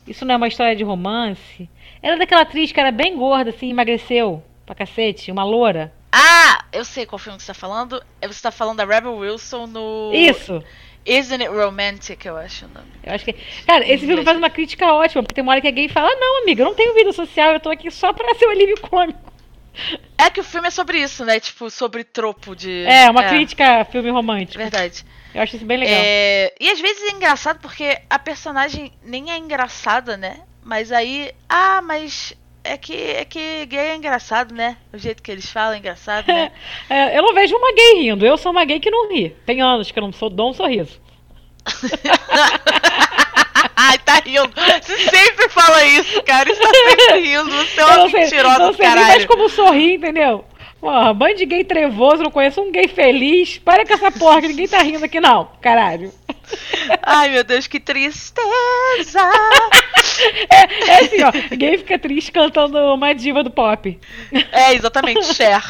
Isso 0.07 0.25
não 0.25 0.35
é 0.35 0.37
uma 0.37 0.49
história 0.49 0.77
de 0.77 0.85
romance? 0.85 1.69
Era 2.03 2.17
daquela 2.17 2.43
atriz 2.43 2.71
que 2.73 2.79
era 2.79 2.93
bem 2.93 3.17
gorda, 3.17 3.51
assim, 3.51 3.71
emagreceu 3.71 4.43
pra 4.65 4.75
cacete, 4.75 5.31
uma 5.33 5.45
loura. 5.45 5.93
Ah, 6.13 6.65
eu 6.73 6.85
sei 6.85 7.05
qual 7.05 7.19
filme 7.19 7.37
que 7.37 7.45
você 7.45 7.49
tá 7.53 7.55
falando. 7.55 8.03
É, 8.21 8.27
Você 8.29 8.41
tá 8.41 8.51
falando 8.51 8.79
da 8.79 8.85
Rebel 8.85 9.17
Wilson 9.17 9.67
no. 9.67 10.13
Isso! 10.15 10.63
Isn't 11.05 11.41
It 11.45 11.55
Romantic, 11.55 12.25
eu 12.25 12.37
acho 12.37 12.65
o 12.65 12.69
nome. 12.69 12.89
Eu 13.05 13.15
acho 13.15 13.25
que. 13.25 13.33
Cara, 13.65 13.87
esse 13.89 14.05
filme 14.07 14.25
faz 14.25 14.37
uma 14.37 14.51
crítica 14.51 14.93
ótima, 14.93 15.23
porque 15.23 15.35
tem 15.35 15.43
uma 15.43 15.53
hora 15.53 15.61
que 15.61 15.69
a 15.69 15.71
gay 15.71 15.89
fala: 15.89 16.09
não, 16.17 16.43
amiga, 16.43 16.63
eu 16.63 16.67
não 16.67 16.75
tenho 16.75 16.95
vida 16.95 17.13
social, 17.13 17.53
eu 17.53 17.61
tô 17.61 17.71
aqui 17.71 17.91
só 17.91 18.13
pra 18.13 18.35
ser 18.35 18.47
o 18.47 18.51
alívio 18.51 18.81
cômico. 18.81 19.21
É 20.19 20.31
que 20.31 20.41
o 20.41 20.45
filme 20.45 20.69
é 20.69 20.71
sobre 20.71 20.99
isso, 20.99 21.25
né? 21.25 21.39
Tipo, 21.39 21.71
sobre 21.71 22.03
tropo 22.03 22.57
de. 22.57 22.85
É, 22.85 23.09
uma 23.11 23.25
crítica 23.25 23.83
a 23.83 23.85
filme 23.85 24.11
romântico. 24.11 24.59
Verdade. 24.59 25.05
Eu 25.37 25.43
acho 25.43 25.57
isso 25.57 25.67
bem 25.67 25.77
legal. 25.77 25.95
É, 26.03 26.55
E 26.59 26.71
às 26.71 26.81
vezes 26.81 27.03
é 27.03 27.11
engraçado 27.13 27.61
porque 27.61 27.99
a 28.09 28.19
personagem 28.19 28.91
nem 29.03 29.31
é 29.31 29.37
engraçada, 29.37 30.17
né? 30.17 30.41
Mas 30.65 30.91
aí. 30.91 31.31
Ah, 31.49 31.81
mas. 31.83 32.33
É 32.65 32.77
que, 32.77 32.95
é 32.95 33.25
que 33.25 33.65
gay 33.67 33.79
é 33.79 33.95
engraçado, 33.95 34.53
né? 34.53 34.77
O 34.93 34.99
jeito 34.99 35.23
que 35.23 35.31
eles 35.31 35.49
falam 35.49 35.75
é 35.75 35.79
engraçado, 35.79 36.27
né? 36.27 36.51
É, 36.91 37.17
eu 37.17 37.23
não 37.23 37.33
vejo 37.35 37.55
uma 37.55 37.73
gay 37.73 38.01
rindo, 38.01 38.27
eu 38.27 38.37
sou 38.37 38.51
uma 38.51 38.65
gay 38.65 38.81
que 38.81 38.91
não 38.91 39.09
ri. 39.09 39.37
Tem 39.47 39.61
anos 39.63 39.93
que 39.93 39.99
eu 39.99 40.03
não 40.03 40.13
sou, 40.13 40.29
dou 40.31 40.51
um 40.51 40.55
sorriso. 40.55 41.01
Ai, 43.77 43.99
tá 43.99 44.21
rindo. 44.25 44.51
Você 44.83 44.99
sempre 45.11 45.49
fala 45.51 45.85
isso, 45.85 46.23
cara. 46.23 46.51
Está 46.51 46.69
sempre 46.69 47.21
rindo. 47.21 47.51
Você 47.51 47.81
é 47.81 47.85
uma 47.85 47.97
não 47.99 48.11
sei, 48.11 48.21
mentirosa 48.21 48.59
não 48.59 48.71
do 48.71 48.77
sei 48.77 48.87
nem 48.87 48.95
mais 48.97 49.07
caralho. 49.09 49.29
como 49.29 49.49
sorrir, 49.49 49.95
entendeu? 49.95 50.45
Porra, 50.87 51.13
bando 51.13 51.35
de 51.35 51.47
gay 51.47 51.65
trevoso, 51.65 52.23
não 52.23 52.31
conheço 52.31 52.61
um 52.61 52.71
gay 52.71 52.87
feliz. 52.87 53.59
Para 53.59 53.85
com 53.85 53.93
essa 53.93 54.13
porra 54.13 54.41
que 54.41 54.47
ninguém 54.47 54.69
tá 54.69 54.79
rindo 54.79 55.05
aqui, 55.05 55.19
não. 55.19 55.51
Caralho. 55.61 56.13
Ai, 57.03 57.31
meu 57.31 57.43
Deus, 57.43 57.67
que 57.67 57.81
tristeza. 57.81 58.45
É, 60.49 60.91
é 60.91 60.99
assim, 61.01 61.23
ó. 61.23 61.57
Gay 61.57 61.77
fica 61.77 61.99
triste 61.99 62.33
cantando 62.33 62.79
uma 62.95 63.13
diva 63.13 63.43
do 63.43 63.51
pop. 63.51 63.99
É, 64.51 64.73
exatamente, 64.73 65.25
Cher. 65.35 65.63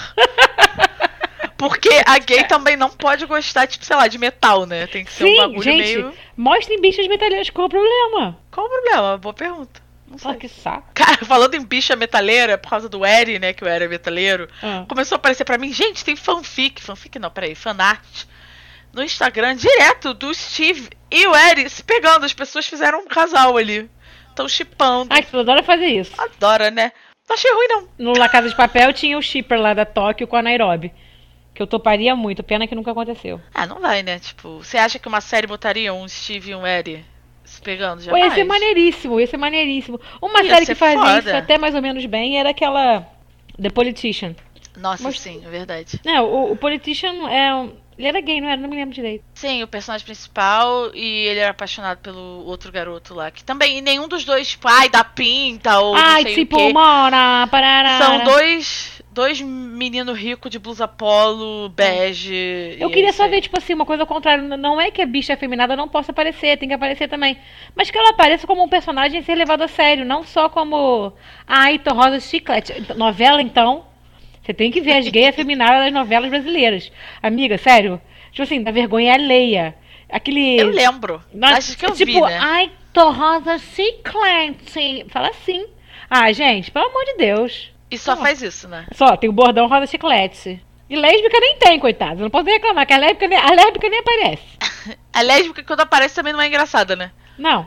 Porque 1.57 1.89
a 2.07 2.19
gay 2.19 2.45
também 2.45 2.77
não 2.77 2.91
pode 2.91 3.27
gostar, 3.27 3.67
tipo, 3.67 3.85
sei 3.85 3.97
lá, 3.97 4.07
de 4.07 4.19
metal, 4.19 4.65
né? 4.65 4.87
Tem 4.87 5.05
que 5.05 5.11
ser 5.13 5.25
um 5.25 5.29
Sim, 5.29 5.37
bagulho 5.37 5.63
gente, 5.63 5.79
meio. 5.79 6.13
mostrem 6.37 6.81
bichas 6.81 7.09
metaleiras. 7.09 7.51
Qual 7.51 7.67
o 7.67 7.71
problema? 7.71 8.39
Qual 8.53 8.67
o 8.67 8.71
problema? 8.71 9.19
Boa 9.19 9.35
pergunta. 9.35 9.86
Não 10.09 10.19
sei. 10.19 10.31
Ah, 10.31 10.35
que 10.37 10.49
saco. 10.49 10.89
Cara, 10.95 11.19
falando 11.27 11.55
em 11.55 11.65
bicha 11.65 11.97
metaleira, 11.97 12.57
por 12.57 12.71
causa 12.71 12.89
do 12.89 13.05
Eri, 13.05 13.39
né? 13.39 13.53
Que 13.53 13.65
o 13.65 13.69
Eri 13.69 13.85
é 13.85 13.89
metaleiro, 13.89 14.49
Ah. 14.63 14.85
começou 14.89 15.17
a 15.17 15.19
aparecer 15.19 15.45
pra 15.45 15.59
mim, 15.59 15.73
gente, 15.73 16.05
tem 16.05 16.15
fanfic. 16.17 16.81
Fanfic 16.83 17.19
não, 17.19 17.31
peraí, 17.31 17.55
fanart. 17.55 18.25
No 18.93 19.03
Instagram, 19.03 19.57
direto 19.57 20.15
do 20.15 20.33
Steve 20.33 20.89
e 21.11 21.27
o 21.27 21.35
Eri 21.37 21.69
se 21.69 21.83
pegando. 21.83 22.25
As 22.25 22.33
pessoas 22.33 22.67
fizeram 22.67 23.01
um 23.01 23.07
casal 23.07 23.57
ali. 23.57 23.91
Estão 24.31 24.49
chipando. 24.49 25.13
Ai, 25.13 25.23
que 25.23 25.31
tu 25.31 25.39
adora 25.39 25.63
fazer 25.63 25.87
isso. 25.87 26.13
Adora, 26.19 26.71
né? 26.71 26.93
Não 27.29 27.35
achei 27.35 27.51
ruim, 27.53 27.67
não. 27.69 27.89
No 27.99 28.13
La 28.19 28.29
Casa 28.29 28.49
de 28.49 28.55
Papel 28.57 28.93
tinha 28.93 29.19
o 29.19 29.23
shipper 29.23 29.61
lá 29.61 29.75
da 29.75 29.85
Tóquio 29.85 30.27
com 30.27 30.37
a 30.37 30.43
Nairobi. 30.43 30.93
Que 31.53 31.61
eu 31.63 31.67
toparia 31.67 32.15
muito, 32.15 32.43
pena 32.43 32.67
que 32.67 32.75
nunca 32.75 32.91
aconteceu. 32.93 33.41
Ah, 33.53 33.67
não 33.67 33.81
vai, 33.81 34.03
né? 34.03 34.19
Tipo, 34.19 34.59
você 34.63 34.79
acha 34.79 34.99
que 34.99 35.09
uma 35.09 35.21
série 35.21 35.47
botaria 35.47 35.93
um 35.93 36.07
Steve 36.09 36.51
e 36.53 36.55
um 36.55 36.67
Eri 36.67 37.05
se 37.47 37.61
pegando? 37.63 37.99
Pô, 38.01 38.05
Jamais. 38.05 38.25
ia 38.27 38.35
ser 38.35 38.45
maneiríssimo, 38.45 39.21
ia 39.21 39.27
ser 39.27 39.37
maneiríssimo. 39.39 40.01
Uma 40.21 40.43
Ia 40.43 40.51
série 40.55 40.67
que 40.67 40.75
fazia 40.75 40.99
foda. 40.99 41.19
isso 41.21 41.37
até 41.37 41.57
mais 41.59 41.75
ou 41.75 41.81
menos 41.83 42.05
bem 42.07 42.39
era 42.39 42.51
aquela 42.51 43.07
The 43.61 43.71
Politician. 43.71 44.35
Nossa, 44.77 45.03
Mas- 45.05 45.19
sim, 45.21 45.41
é 45.45 45.49
verdade. 45.49 45.99
Não, 46.05 46.25
o, 46.27 46.53
o 46.53 46.57
Politician 46.57 47.29
é 47.31 47.55
um... 47.55 47.73
Ele 47.99 48.09
era 48.09 48.21
gay, 48.21 48.43
não 48.43 48.49
era? 48.49 48.61
Não 48.61 48.69
me 48.69 48.77
lembro 48.77 48.95
direito. 48.95 49.25
Sim, 49.33 49.63
o 49.63 49.67
personagem 49.67 50.05
principal 50.05 50.91
e 50.95 51.29
ele 51.29 51.41
era 51.41 51.53
apaixonado 51.53 51.97
pelo 52.01 52.45
outro 52.45 52.71
garoto 52.71 53.15
lá. 53.15 53.31
Que 53.31 53.43
também, 53.43 53.79
e 53.79 53.81
nenhum 53.81 54.07
dos 54.07 54.23
dois, 54.23 54.49
tipo, 54.49 54.69
ai, 54.69 54.91
da 54.91 55.03
pinta 55.03 55.81
ou 55.81 55.95
Ai, 55.97 56.17
não 56.17 56.23
sei 56.25 56.35
tipo, 56.35 56.57
o 56.57 56.59
quê. 56.67 56.73
mora, 56.75 57.47
parará. 57.51 57.97
São 57.97 58.25
dois, 58.25 58.96
dois 59.17 59.41
meninos 59.41 60.19
ricos 60.19 60.51
de 60.51 60.59
blusa 60.59 60.87
polo, 60.87 61.71
bege. 61.71 62.77
Eu 62.79 62.91
queria 62.91 63.09
é 63.09 63.13
só 63.13 63.25
aí. 63.25 63.31
ver, 63.31 63.41
tipo 63.41 63.57
assim, 63.57 63.73
uma 63.73 63.87
coisa 63.87 64.03
ao 64.03 64.07
contrário. 64.07 64.45
Não 64.59 64.79
é 64.79 64.91
que 64.91 65.01
a 65.01 65.07
bicha 65.07 65.33
afeminada 65.33 65.75
não 65.75 65.89
possa 65.89 66.13
aparecer, 66.13 66.59
tem 66.59 66.69
que 66.69 66.75
aparecer 66.75 67.09
também. 67.09 67.39
Mas 67.75 67.91
que 67.91 67.97
ela 67.97 68.11
apareça 68.11 68.47
como 68.47 68.63
um 68.63 68.69
personagem 68.69 69.19
a 69.19 69.23
ser 69.23 69.35
levado 69.35 69.63
a 69.63 69.69
sério, 69.69 70.05
não 70.05 70.23
só 70.23 70.51
como. 70.51 71.15
Ai, 71.47 71.79
tô 71.79 71.95
rosa 71.95 72.21
chiclete. 72.21 72.75
Então, 72.77 72.95
Novela, 72.95 73.41
então. 73.41 73.87
Você 74.43 74.53
tem 74.53 74.71
que 74.71 74.83
ver 74.83 74.99
as 74.99 75.09
gays 75.09 75.29
afeminadas 75.31 75.85
das 75.85 75.93
novelas 75.95 76.29
brasileiras. 76.29 76.93
Amiga, 77.23 77.57
sério. 77.57 77.99
Tipo 78.33 78.43
assim, 78.43 78.63
da 78.63 78.71
vergonha 78.71 79.15
alheia. 79.15 79.75
Aquele. 80.11 80.61
Eu 80.61 80.69
lembro. 80.69 81.25
Acho 81.41 81.79
que 81.79 81.87
eu 81.87 81.93
tipo, 81.93 82.13
vi, 82.13 82.21
né? 82.21 82.39
ai, 82.39 82.71
tô 82.93 83.11
rosa 83.11 83.59
chiclete. 83.59 85.07
Fala 85.09 85.31
assim. 85.31 85.65
Ah, 86.11 86.31
gente, 86.33 86.71
pelo 86.71 86.87
amor 86.87 87.05
de 87.07 87.17
Deus. 87.17 87.76
E 87.91 87.97
só 87.99 88.13
Ah. 88.13 88.17
faz 88.17 88.43
isso, 88.43 88.69
né? 88.69 88.87
Só, 88.93 89.17
tem 89.17 89.31
o 89.31 89.33
bordão 89.33 89.69
rosa 89.69 89.87
chiclete. 89.87 90.61
E 90.89 90.97
lésbica 90.97 91.39
nem 91.41 91.57
tem, 91.59 91.79
coitada. 91.81 92.17
Não 92.23 92.31
posso 92.31 92.45
nem 92.45 92.55
reclamar, 92.55 92.87
que 92.87 92.93
a 92.93 92.99
lésbica, 92.99 93.27
nem- 93.29 93.39
a 93.39 93.51
lésbica 93.51 93.89
nem 93.89 93.99
aparece. 94.01 94.43
A 95.13 95.23
lésbica, 95.23 95.63
quando 95.65 95.81
aparece, 95.81 96.15
também 96.15 96.33
não 96.33 96.41
é 96.41 96.47
engraçada, 96.47 96.95
né? 96.95 97.11
Não. 97.39 97.67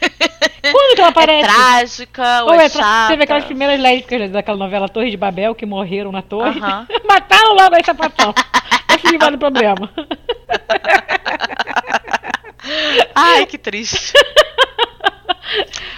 Quando 0.70 0.94
que 0.94 1.00
ela 1.00 1.10
aparece? 1.10 1.44
É 1.44 1.52
trágica, 1.52 2.42
ou, 2.44 2.50
Ou 2.52 2.60
é, 2.60 2.66
é 2.66 2.68
chata. 2.68 3.08
Teve 3.08 3.24
aquelas 3.24 3.44
primeiras 3.44 3.80
lésbicas 3.80 4.30
daquela 4.30 4.56
novela 4.56 4.88
Torre 4.88 5.10
de 5.10 5.16
Babel 5.16 5.54
que 5.56 5.66
morreram 5.66 6.12
na 6.12 6.22
torre. 6.22 6.60
Aham. 6.60 6.86
Mataram 7.08 7.54
logo 7.54 7.74
a 7.74 7.84
sapatão. 7.84 8.32
Esse 8.94 9.08
livro 9.10 9.30
do 9.32 9.38
problema. 9.38 9.90
Ai, 13.14 13.44
que 13.46 13.58
triste. 13.58 14.12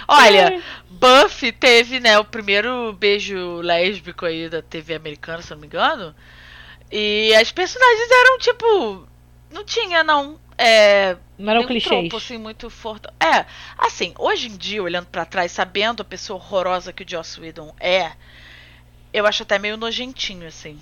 Olha, 0.07 0.61
Buffy 1.01 1.51
teve, 1.51 1.99
né, 1.99 2.19
o 2.19 2.23
primeiro 2.23 2.93
beijo 2.93 3.59
lésbico 3.61 4.23
aí 4.23 4.47
da 4.47 4.61
TV 4.61 4.93
americana, 4.93 5.41
se 5.41 5.49
não 5.49 5.57
me 5.57 5.65
engano. 5.65 6.15
E 6.91 7.33
as 7.33 7.51
personagens 7.51 8.11
eram, 8.11 8.37
tipo. 8.37 9.07
Não 9.51 9.65
tinha, 9.65 10.03
não. 10.03 10.39
É. 10.55 11.17
Não 11.39 11.49
eram 11.49 11.61
nenhum 11.61 11.67
clichês. 11.67 12.07
tropo, 12.07 12.17
assim, 12.17 12.37
muito 12.37 12.69
forte. 12.69 13.07
É, 13.19 13.45
assim, 13.77 14.13
hoje 14.19 14.47
em 14.47 14.55
dia, 14.55 14.83
olhando 14.83 15.07
pra 15.07 15.25
trás, 15.25 15.51
sabendo 15.51 16.01
a 16.01 16.05
pessoa 16.05 16.37
horrorosa 16.37 16.93
que 16.93 17.03
o 17.03 17.09
Joss 17.09 17.41
Whedon 17.41 17.73
é, 17.79 18.11
eu 19.11 19.25
acho 19.25 19.41
até 19.41 19.57
meio 19.57 19.77
nojentinho, 19.77 20.47
assim. 20.47 20.79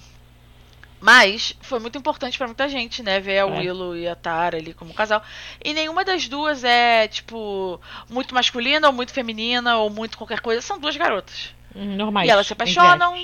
Mas 1.01 1.55
foi 1.61 1.79
muito 1.79 1.97
importante 1.97 2.37
pra 2.37 2.47
muita 2.47 2.67
gente, 2.67 3.01
né? 3.01 3.19
Ver 3.19 3.39
a 3.39 3.41
É. 3.41 3.59
Willow 3.59 3.95
e 3.95 4.07
a 4.07 4.15
Tara 4.15 4.57
ali 4.57 4.73
como 4.73 4.93
casal. 4.93 5.23
E 5.63 5.73
nenhuma 5.73 6.03
das 6.03 6.27
duas 6.27 6.63
é, 6.63 7.07
tipo, 7.07 7.79
muito 8.09 8.35
masculina 8.35 8.87
ou 8.87 8.93
muito 8.93 9.13
feminina 9.13 9.77
ou 9.77 9.89
muito 9.89 10.17
qualquer 10.17 10.41
coisa. 10.41 10.61
São 10.61 10.77
duas 10.79 10.97
garotas. 10.97 11.53
Hum, 11.75 11.95
Normais. 11.95 12.27
e 12.27 12.31
elas 12.31 12.47
se 12.47 12.53
apaixonam. 12.53 13.15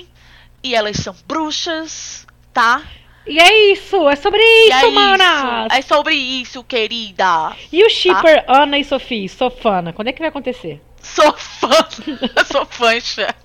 E 0.62 0.74
elas 0.74 0.96
são 0.96 1.14
bruxas, 1.26 2.26
tá? 2.52 2.82
E 3.26 3.38
é 3.40 3.72
isso, 3.72 4.08
é 4.08 4.16
sobre 4.16 4.40
E 4.40 4.68
isso, 4.68 4.86
é 4.86 4.90
manas! 4.90 5.66
isso. 5.72 5.78
É 5.78 5.82
sobre 5.82 6.14
isso, 6.14 6.62
querida. 6.64 7.52
E 7.72 7.84
o 7.84 7.90
shipper 7.90 8.44
Ana 8.48 8.78
e 8.78 8.84
Sofia, 8.84 9.28
Sofana, 9.28 9.92
quando 9.92 10.08
é 10.08 10.12
que 10.12 10.20
vai 10.20 10.28
acontecer? 10.28 10.80
Sou 11.02 11.32
fã. 11.36 11.68
Sou 12.50 12.64
fancha. 12.64 13.34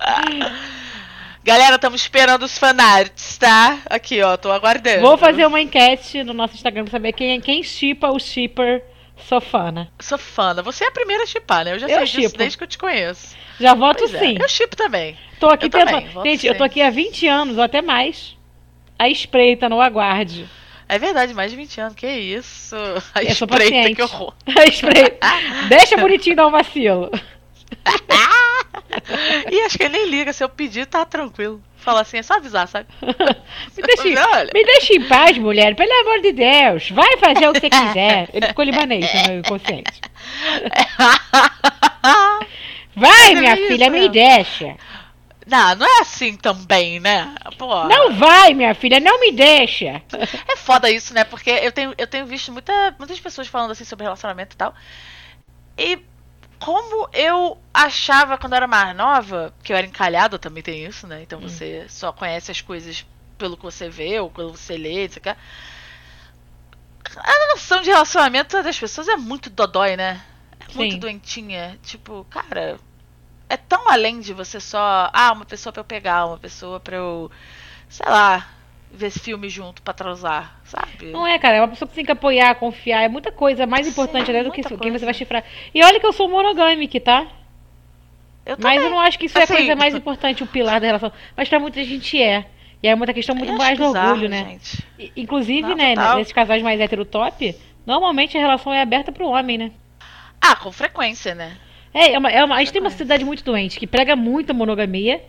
Galera, 1.42 1.76
estamos 1.76 2.02
esperando 2.02 2.42
os 2.42 2.58
fanarts, 2.58 3.38
tá? 3.38 3.78
Aqui, 3.86 4.20
ó, 4.22 4.36
tô 4.36 4.52
aguardando. 4.52 5.00
Vou 5.00 5.16
fazer 5.16 5.46
uma 5.46 5.60
enquete 5.60 6.22
no 6.22 6.34
nosso 6.34 6.54
Instagram 6.54 6.84
pra 6.84 6.92
saber 6.92 7.12
quem, 7.12 7.40
quem 7.40 7.62
shippa 7.62 8.08
o 8.08 8.18
shipper 8.18 8.84
Sofana. 9.26 9.90
Fã. 10.18 10.62
Você 10.62 10.84
é 10.84 10.88
a 10.88 10.92
primeira 10.92 11.22
a 11.24 11.26
chipar, 11.26 11.64
né? 11.64 11.72
Eu 11.72 11.78
já 11.78 11.86
Eu 11.88 11.98
sei 11.98 12.04
disso 12.06 12.20
shippo. 12.22 12.38
desde 12.38 12.58
que 12.58 12.64
eu 12.64 12.68
te 12.68 12.78
conheço. 12.78 13.34
Já 13.58 13.74
voto 13.74 13.98
Pois 14.00 14.14
é, 14.14 14.18
sim. 14.18 14.36
Eu 14.40 14.48
chipo 14.48 14.76
também. 14.76 15.16
Tô 15.38 15.48
aqui 15.48 15.66
eu 15.66 15.70
também, 15.70 16.06
tentando. 16.06 16.24
Gente, 16.24 16.46
eu 16.46 16.54
tô 16.54 16.64
sim. 16.64 16.70
aqui 16.70 16.82
há 16.82 16.90
20 16.90 17.26
anos, 17.26 17.56
ou 17.56 17.62
até 17.62 17.82
mais. 17.82 18.36
A 18.98 19.08
espreita, 19.08 19.68
no 19.68 19.80
aguarde. 19.80 20.48
É 20.88 20.98
verdade, 20.98 21.32
mais 21.32 21.50
de 21.50 21.56
20 21.56 21.80
anos. 21.80 21.94
Que 21.94 22.08
isso? 22.08 22.76
A 23.14 23.22
Eu 23.22 23.30
espreita, 23.30 23.94
que 23.94 24.02
horror. 24.02 24.34
A 24.58 24.64
espreita. 24.64 25.18
Deixa 25.68 25.96
bonitinho 25.96 26.36
dar 26.36 26.46
um 26.46 26.50
vacilo. 26.50 27.10
E 29.50 29.60
acho 29.62 29.78
que 29.78 29.84
ele 29.84 29.98
nem 29.98 30.08
liga. 30.10 30.32
Se 30.32 30.42
eu 30.42 30.48
pedir, 30.48 30.86
tá 30.86 31.04
tranquilo. 31.04 31.62
Fala 31.76 32.02
assim, 32.02 32.18
é 32.18 32.22
só 32.22 32.34
avisar, 32.34 32.68
sabe? 32.68 32.86
Me 33.02 33.82
deixa, 33.82 34.28
Olha. 34.28 34.50
me 34.52 34.64
deixa 34.64 34.94
em 34.94 35.02
paz, 35.08 35.38
mulher. 35.38 35.74
Pelo 35.74 35.92
amor 36.00 36.20
de 36.20 36.32
Deus. 36.32 36.90
Vai 36.90 37.16
fazer 37.16 37.48
o 37.48 37.52
que 37.52 37.60
você 37.60 37.70
quiser. 37.70 38.28
Ele 38.32 38.46
ficou 38.48 38.64
libanês 38.64 39.12
no 39.14 39.28
meu 39.28 39.38
inconsciente. 39.40 40.00
Vai, 42.94 43.32
é 43.32 43.34
minha 43.34 43.54
isso, 43.54 43.68
filha, 43.68 43.88
me 43.90 44.00
né? 44.00 44.08
deixa. 44.08 44.76
não, 45.46 45.74
não 45.76 45.86
é 45.86 46.00
assim 46.00 46.36
também, 46.36 47.00
né? 47.00 47.34
Pô, 47.56 47.84
Não 47.84 48.12
vai, 48.14 48.52
minha 48.52 48.74
filha, 48.74 49.00
não 49.00 49.18
me 49.20 49.32
deixa. 49.32 50.02
É 50.48 50.56
foda 50.56 50.90
isso, 50.90 51.14
né? 51.14 51.24
Porque 51.24 51.50
eu 51.50 51.72
tenho, 51.72 51.94
eu 51.96 52.06
tenho 52.06 52.26
visto 52.26 52.52
muita, 52.52 52.94
muitas 52.98 53.18
pessoas 53.20 53.48
falando 53.48 53.70
assim 53.70 53.84
sobre 53.84 54.04
relacionamento 54.04 54.54
e 54.54 54.58
tal. 54.58 54.74
E 55.78 55.98
como 56.60 57.08
eu 57.12 57.58
achava 57.72 58.36
quando 58.36 58.52
eu 58.52 58.58
era 58.58 58.66
mais 58.66 58.94
nova, 58.94 59.52
que 59.62 59.72
eu 59.72 59.76
era 59.76 59.86
encalhada, 59.86 60.38
também 60.38 60.62
tem 60.62 60.84
isso, 60.84 61.06
né? 61.06 61.22
Então 61.22 61.40
você 61.40 61.86
só 61.88 62.12
conhece 62.12 62.50
as 62.50 62.60
coisas 62.60 63.04
pelo 63.38 63.56
que 63.56 63.62
você 63.62 63.88
vê 63.88 64.20
ou 64.20 64.30
pelo 64.30 64.52
que 64.52 64.58
você 64.58 64.76
lê, 64.76 65.04
etc. 65.04 65.34
A 67.16 67.48
noção 67.54 67.80
de 67.80 67.88
relacionamento 67.88 68.62
das 68.62 68.78
pessoas 68.78 69.08
é 69.08 69.16
muito 69.16 69.48
dodói, 69.48 69.96
né? 69.96 70.22
É 70.60 70.74
muito 70.74 70.92
Sim. 70.92 70.98
doentinha. 70.98 71.78
Tipo, 71.82 72.26
cara, 72.28 72.78
é 73.48 73.56
tão 73.56 73.88
além 73.90 74.20
de 74.20 74.34
você 74.34 74.60
só. 74.60 75.10
Ah, 75.12 75.32
uma 75.32 75.46
pessoa 75.46 75.72
pra 75.72 75.80
eu 75.80 75.84
pegar, 75.84 76.26
uma 76.26 76.38
pessoa 76.38 76.78
pra 76.78 76.96
eu. 76.96 77.30
Sei 77.88 78.06
lá, 78.06 78.48
ver 78.92 79.10
filme 79.10 79.48
junto 79.48 79.82
pra 79.82 79.94
transar, 79.94 80.59
sabe? 80.70 81.06
Não 81.06 81.26
é, 81.26 81.38
cara, 81.38 81.56
é 81.56 81.60
uma 81.60 81.68
pessoa 81.68 81.88
que 81.88 81.94
tem 81.94 82.04
que 82.04 82.12
apoiar, 82.12 82.54
confiar. 82.54 83.02
É 83.02 83.08
muita 83.08 83.32
coisa 83.32 83.66
mais 83.66 83.86
Sim, 83.86 83.92
importante 83.92 84.30
até 84.30 84.42
do 84.44 84.50
que 84.52 84.58
muita 84.62 84.68
quem 84.68 84.76
você 84.78 84.90
coisa. 84.90 85.04
vai 85.04 85.14
chifrar. 85.14 85.44
E 85.74 85.82
olha 85.84 85.98
que 85.98 86.06
eu 86.06 86.12
sou 86.12 86.28
monogâmica, 86.28 87.00
tá? 87.00 87.26
Eu 88.46 88.56
Mas 88.58 88.82
eu 88.82 88.90
não 88.90 88.98
acho 89.00 89.18
que 89.18 89.26
isso 89.26 89.36
é 89.38 89.42
a 89.42 89.44
Assim- 89.44 89.54
coisa 89.54 89.76
mais 89.76 89.94
importante, 89.94 90.42
o 90.42 90.46
pilar 90.46 90.80
da 90.80 90.86
relação. 90.86 91.12
Mas 91.36 91.48
pra 91.48 91.58
muita 91.60 91.82
gente 91.84 92.20
é. 92.20 92.46
E 92.82 92.88
é 92.88 92.94
muita 92.94 93.12
questão 93.12 93.34
muito 93.36 93.52
mais 93.52 93.78
bizarro, 93.78 94.08
orgulho, 94.12 94.28
né? 94.30 94.58
I- 94.98 95.12
Inclusive, 95.16 95.60
Não, 95.68 95.76
né, 95.76 95.94
total. 95.94 96.16
nesses 96.16 96.32
casais 96.32 96.62
mais 96.62 96.80
heterotop, 96.80 97.54
normalmente 97.84 98.38
a 98.38 98.40
relação 98.40 98.72
é 98.72 98.80
aberta 98.80 99.12
pro 99.12 99.28
homem, 99.28 99.58
né? 99.58 99.70
Ah, 100.40 100.56
com 100.56 100.72
frequência, 100.72 101.34
né? 101.34 101.56
É, 101.92 102.12
é 102.12 102.18
uma, 102.18 102.30
é 102.30 102.42
uma- 102.42 102.56
a 102.56 102.58
gente 102.60 102.72
tem 102.72 102.80
uma 102.80 102.88
sociedade 102.90 103.22
muito 103.24 103.44
doente, 103.44 103.78
que 103.78 103.86
prega 103.86 104.16
muito 104.16 104.50
a 104.50 104.54
monogamia, 104.54 105.22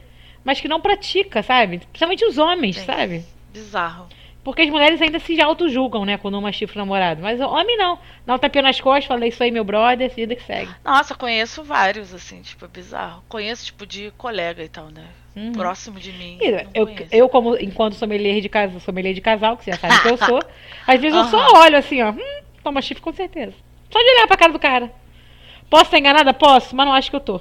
mas 0.46 0.62
que 0.62 0.70
não 0.70 0.80
pratica, 0.80 1.44
sabe? 1.44 1.80
Principalmente 1.80 2.24
os 2.24 2.38
homens, 2.38 2.78
Sim. 2.78 2.86
sabe? 2.86 3.26
Bizarro. 3.52 4.08
Porque 4.44 4.64
as 4.64 4.70
mulheres 4.70 5.00
ainda 5.02 5.20
se 5.20 5.40
auto-julgam, 5.40 6.04
né, 6.04 6.18
quando 6.18 6.38
uma 6.38 6.52
chifra 6.52 6.78
o 6.78 6.80
namorado. 6.80 7.22
Mas 7.22 7.40
o 7.40 7.46
homem 7.48 7.78
não. 7.78 8.00
Dá 8.26 8.34
um 8.36 8.40
tapinha 8.40 8.64
nas 8.64 8.82
costas, 8.82 9.06
fala 9.06 9.28
isso 9.28 9.44
aí, 9.44 9.52
meu 9.52 9.64
brother, 9.64 10.10
vida 10.14 10.36
que 10.36 10.44
segue. 10.44 10.72
Nossa, 10.84 11.14
conheço 11.14 11.64
vários, 11.64 12.12
assim, 12.14 12.42
tipo, 12.42 12.66
é 12.66 12.68
bizarro. 12.68 13.24
Conheço, 13.30 13.66
tipo, 13.66 13.86
de 13.86 14.12
colega 14.18 14.64
e 14.64 14.70
tal, 14.70 14.88
né? 14.88 15.06
Uhum. 15.36 15.52
Próximo 15.54 16.00
de 16.00 16.12
mim. 16.12 16.40
Não 16.42 16.72
Eu, 16.74 16.88
conheço. 16.88 17.08
eu, 17.16 17.30
como 17.30 17.56
enquanto 17.58 17.94
sommelier 17.96 18.42
de 18.42 18.50
casa, 18.50 18.80
sommelier 18.80 19.14
de 19.14 19.22
casal, 19.22 19.56
que 19.56 19.64
você 19.64 19.72
já 19.72 19.78
sabe 19.78 20.02
que 20.02 20.08
eu 20.10 20.18
sou, 20.26 20.40
às 20.88 21.00
vezes 21.00 21.18
eu 21.18 21.26
só 21.26 21.60
olho 21.62 21.78
assim, 21.78 22.02
ó, 22.02 22.10
hum, 22.12 22.42
toma 22.64 22.82
chifre 22.82 23.02
com 23.02 23.14
certeza. 23.14 23.54
Só 23.92 24.00
de 24.00 24.10
olhar 24.12 24.28
pra 24.28 24.38
cara 24.38 24.52
do 24.52 24.60
cara. 24.60 24.92
Posso 25.70 25.84
estar 25.86 26.00
enganada? 26.00 26.34
Posso, 26.34 26.76
mas 26.76 26.86
não 26.86 26.94
acho 26.94 27.10
que 27.10 27.16
eu 27.16 27.20
tô. 27.22 27.40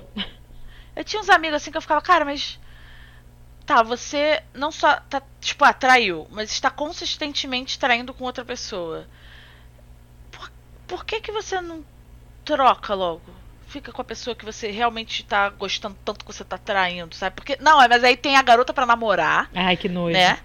Eu 0.95 1.03
tinha 1.03 1.21
uns 1.21 1.31
amigos 1.31 1.57
assim 1.57 1.71
que 1.71 1.77
eu 1.77 1.83
ficava, 1.83 2.01
cara, 2.03 2.25
mas. 2.25 2.61
Tá, 3.71 3.85
você 3.85 4.43
não 4.53 4.73
só 4.73 4.97
tá, 4.97 5.23
tipo, 5.41 5.65
atraiu, 5.65 6.27
mas 6.33 6.51
está 6.51 6.73
consistentemente 6.73 7.79
traindo 7.79 8.13
com 8.13 8.25
outra 8.25 8.45
pessoa. 8.45 9.07
Por, 10.33 10.51
por 10.89 11.05
que 11.05 11.21
que 11.21 11.31
você 11.31 11.61
não 11.61 11.85
troca 12.45 12.95
logo? 12.95 13.33
Fica 13.69 13.93
com 13.93 14.03
a 14.03 14.05
pessoa 14.05 14.35
que 14.35 14.45
você 14.45 14.73
realmente 14.73 15.23
tá 15.23 15.51
gostando 15.51 15.97
tanto 16.05 16.25
que 16.25 16.33
você 16.33 16.43
tá 16.43 16.59
traindo, 16.59 17.15
sabe? 17.15 17.37
Porque. 17.37 17.59
Não, 17.61 17.79
mas 17.89 18.03
aí 18.03 18.17
tem 18.17 18.35
a 18.35 18.43
garota 18.43 18.75
pra 18.75 18.85
namorar, 18.85 19.49
Ai, 19.55 19.77
que 19.77 19.89
nojo. 19.89 20.15
né? 20.15 20.41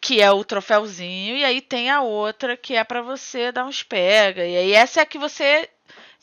Que 0.00 0.22
é 0.22 0.30
o 0.30 0.42
troféuzinho, 0.42 1.36
e 1.36 1.44
aí 1.44 1.60
tem 1.60 1.90
a 1.90 2.00
outra 2.00 2.56
que 2.56 2.74
é 2.74 2.82
pra 2.82 3.02
você 3.02 3.52
dar 3.52 3.66
uns 3.66 3.82
pega. 3.82 4.42
E 4.46 4.56
aí 4.56 4.72
essa 4.72 5.00
é 5.00 5.02
a 5.02 5.06
que 5.06 5.18
você 5.18 5.68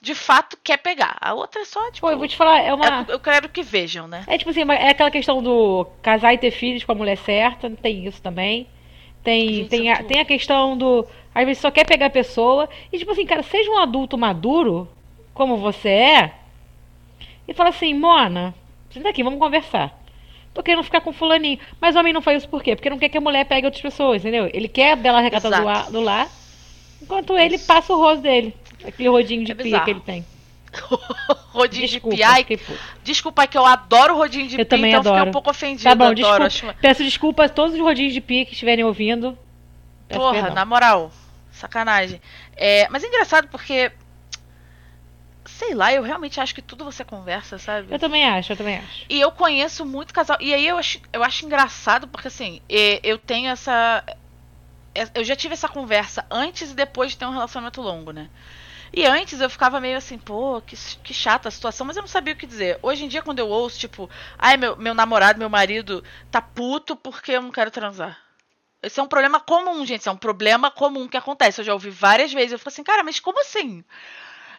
de 0.01 0.13
fato 0.15 0.57
quer 0.63 0.77
pegar. 0.77 1.17
A 1.19 1.33
outra 1.33 1.61
é 1.61 1.65
só, 1.65 1.91
tipo. 1.91 2.05
Pô, 2.05 2.11
eu 2.11 2.17
vou 2.17 2.27
te 2.27 2.35
falar, 2.35 2.61
é 2.61 2.73
uma. 2.73 3.05
é- 3.07 3.13
eu 3.13 3.19
quero 3.19 3.49
que 3.49 3.61
vejam, 3.63 4.07
né? 4.07 4.23
É 4.27 4.37
tipo 4.37 4.51
assim, 4.51 4.61
é 4.71 4.89
aquela 4.89 5.11
questão 5.11 5.41
do 5.41 5.85
casar 6.01 6.33
e 6.33 6.37
ter 6.37 6.51
filhos 6.51 6.83
com 6.83 6.91
a 6.91 6.95
mulher 6.95 7.17
certa, 7.17 7.69
tem 7.69 8.05
isso 8.05 8.21
também. 8.21 8.67
Tem, 9.23 9.55
Gente, 9.55 9.69
tem, 9.69 9.91
a, 9.91 10.03
tem 10.03 10.21
a 10.21 10.25
questão 10.25 10.77
do. 10.77 11.05
Às 11.33 11.45
vezes 11.45 11.61
só 11.61 11.69
quer 11.69 11.85
pegar 11.85 12.05
a 12.05 12.09
pessoa. 12.11 12.69
E 12.91 12.97
tipo 12.97 13.11
assim, 13.11 13.25
cara, 13.25 13.43
seja 13.43 13.69
um 13.69 13.79
adulto 13.79 14.17
maduro, 14.17 14.87
como 15.33 15.57
você 15.57 15.89
é, 15.89 16.33
e 17.47 17.53
fala 17.53 17.69
assim, 17.69 17.93
Mona, 17.93 18.53
senta 18.89 19.09
aqui, 19.09 19.23
vamos 19.23 19.39
conversar. 19.39 19.97
Tô 20.53 20.63
querendo 20.63 20.83
ficar 20.83 21.01
com 21.01 21.13
fulaninho. 21.13 21.59
Mas 21.79 21.95
o 21.95 21.99
homem 21.99 22.11
não 22.13 22.21
faz 22.21 22.39
isso 22.39 22.49
por 22.49 22.63
quê? 22.63 22.75
Porque 22.75 22.89
não 22.89 22.97
quer 22.97 23.09
que 23.09 23.17
a 23.17 23.21
mulher 23.21 23.45
pegue 23.45 23.67
outras 23.67 23.81
pessoas, 23.81 24.21
entendeu? 24.23 24.49
Ele 24.53 24.67
quer 24.67 24.93
a 24.93 24.95
bela 24.95 25.21
recata 25.21 25.49
do, 25.49 25.91
do 25.91 26.01
lar, 26.01 26.27
enquanto 27.01 27.37
ele 27.37 27.57
passa 27.59 27.93
o 27.93 27.97
rosto 27.97 28.21
dele. 28.21 28.55
Aquele 28.85 29.09
rodinho 29.09 29.43
de 29.45 29.51
É 29.51 29.55
pia 29.55 29.79
que 29.81 29.89
ele 29.91 29.99
tem. 30.01 30.25
rodinho 31.51 31.87
Desculpa, 31.87 32.15
de 32.15 32.45
pia. 32.45 32.57
Puta. 32.57 32.79
Desculpa, 33.03 33.43
é 33.43 33.47
que 33.47 33.57
eu 33.57 33.65
adoro 33.65 34.15
rodinho 34.15 34.47
de 34.47 34.53
Eu 34.55 34.57
pia, 34.57 34.65
também 34.65 34.89
então 34.91 34.99
eu 34.99 35.03
fiquei 35.03 35.15
adoro. 35.17 35.29
um 35.29 35.33
pouco 35.33 35.49
ofendida. 35.49 35.89
Tá 35.89 35.95
bom, 35.95 36.05
adoro, 36.05 36.15
desculpa. 36.15 36.45
acho- 36.73 36.81
Peço 36.81 37.03
desculpa 37.03 37.45
a 37.45 37.49
todos 37.49 37.73
os 37.75 37.79
rodinhos 37.81 38.13
de 38.13 38.21
pia 38.21 38.45
que 38.45 38.51
estiverem 38.53 38.83
ouvindo. 38.83 39.37
Peço 40.07 40.19
Porra, 40.19 40.33
perdão. 40.35 40.53
na 40.55 40.65
moral, 40.65 41.11
sacanagem. 41.51 42.21
É, 42.55 42.87
mas 42.89 43.03
é 43.03 43.07
engraçado 43.07 43.47
porque. 43.49 43.91
Sei 45.45 45.73
lá, 45.73 45.91
eu 45.93 46.03
realmente 46.03 46.39
acho 46.39 46.53
que 46.53 46.61
tudo 46.61 46.83
você 46.83 47.03
conversa, 47.05 47.57
sabe? 47.57 47.87
Eu 47.89 47.97
também 47.97 48.23
acho, 48.25 48.51
eu 48.51 48.57
também 48.57 48.77
acho. 48.77 49.05
E 49.09 49.19
eu 49.19 49.31
conheço 49.31 49.85
muito 49.85 50.13
casal. 50.13 50.37
E 50.41 50.53
aí 50.53 50.67
eu 50.67 50.77
acho, 50.77 50.99
eu 51.11 51.23
acho 51.23 51.45
engraçado 51.45 52.07
porque 52.07 52.27
assim, 52.27 52.61
eu 52.69 53.17
tenho 53.17 53.49
essa. 53.49 54.03
é, 54.93 55.07
Eu 55.15 55.23
já 55.23 55.35
tive 55.35 55.53
essa 55.53 55.69
conversa 55.69 56.25
antes 56.29 56.71
e 56.71 56.75
depois 56.75 57.11
de 57.11 57.17
ter 57.17 57.25
um 57.25 57.31
relacionamento 57.31 57.81
longo, 57.81 58.11
né? 58.11 58.29
E 58.97 59.05
antes 59.05 59.39
eu 59.39 59.47
ficava 59.47 59.79
meio 59.79 59.95
assim, 59.95 60.17
pô, 60.17 60.59
que, 60.59 60.75
que 61.03 61.13
chata 61.13 61.47
a 61.47 61.51
situação, 61.51 61.85
mas 61.85 61.95
eu 61.95 62.01
não 62.01 62.07
sabia 62.07 62.33
o 62.33 62.35
que 62.35 62.47
dizer. 62.47 62.79
Hoje 62.81 63.05
em 63.05 63.07
dia, 63.07 63.21
quando 63.21 63.37
eu 63.37 63.47
ouço, 63.47 63.77
tipo, 63.77 64.09
ai, 64.39 64.57
meu, 64.57 64.75
meu 64.75 64.95
namorado, 64.95 65.37
meu 65.37 65.51
marido 65.51 66.03
tá 66.31 66.41
puto 66.41 66.95
porque 66.95 67.33
eu 67.33 67.41
não 67.43 67.51
quero 67.51 67.69
transar. 67.69 68.17
Esse 68.81 68.99
é 68.99 69.03
um 69.03 69.07
problema 69.07 69.39
comum, 69.39 69.85
gente. 69.85 69.99
Isso 69.99 70.09
é 70.09 70.11
um 70.11 70.17
problema 70.17 70.71
comum 70.71 71.07
que 71.07 71.15
acontece. 71.15 71.61
Eu 71.61 71.65
já 71.65 71.73
ouvi 71.73 71.91
várias 71.91 72.33
vezes. 72.33 72.53
Eu 72.53 72.57
fico 72.57 72.69
assim, 72.69 72.83
cara, 72.83 73.03
mas 73.03 73.19
como 73.19 73.39
assim? 73.39 73.83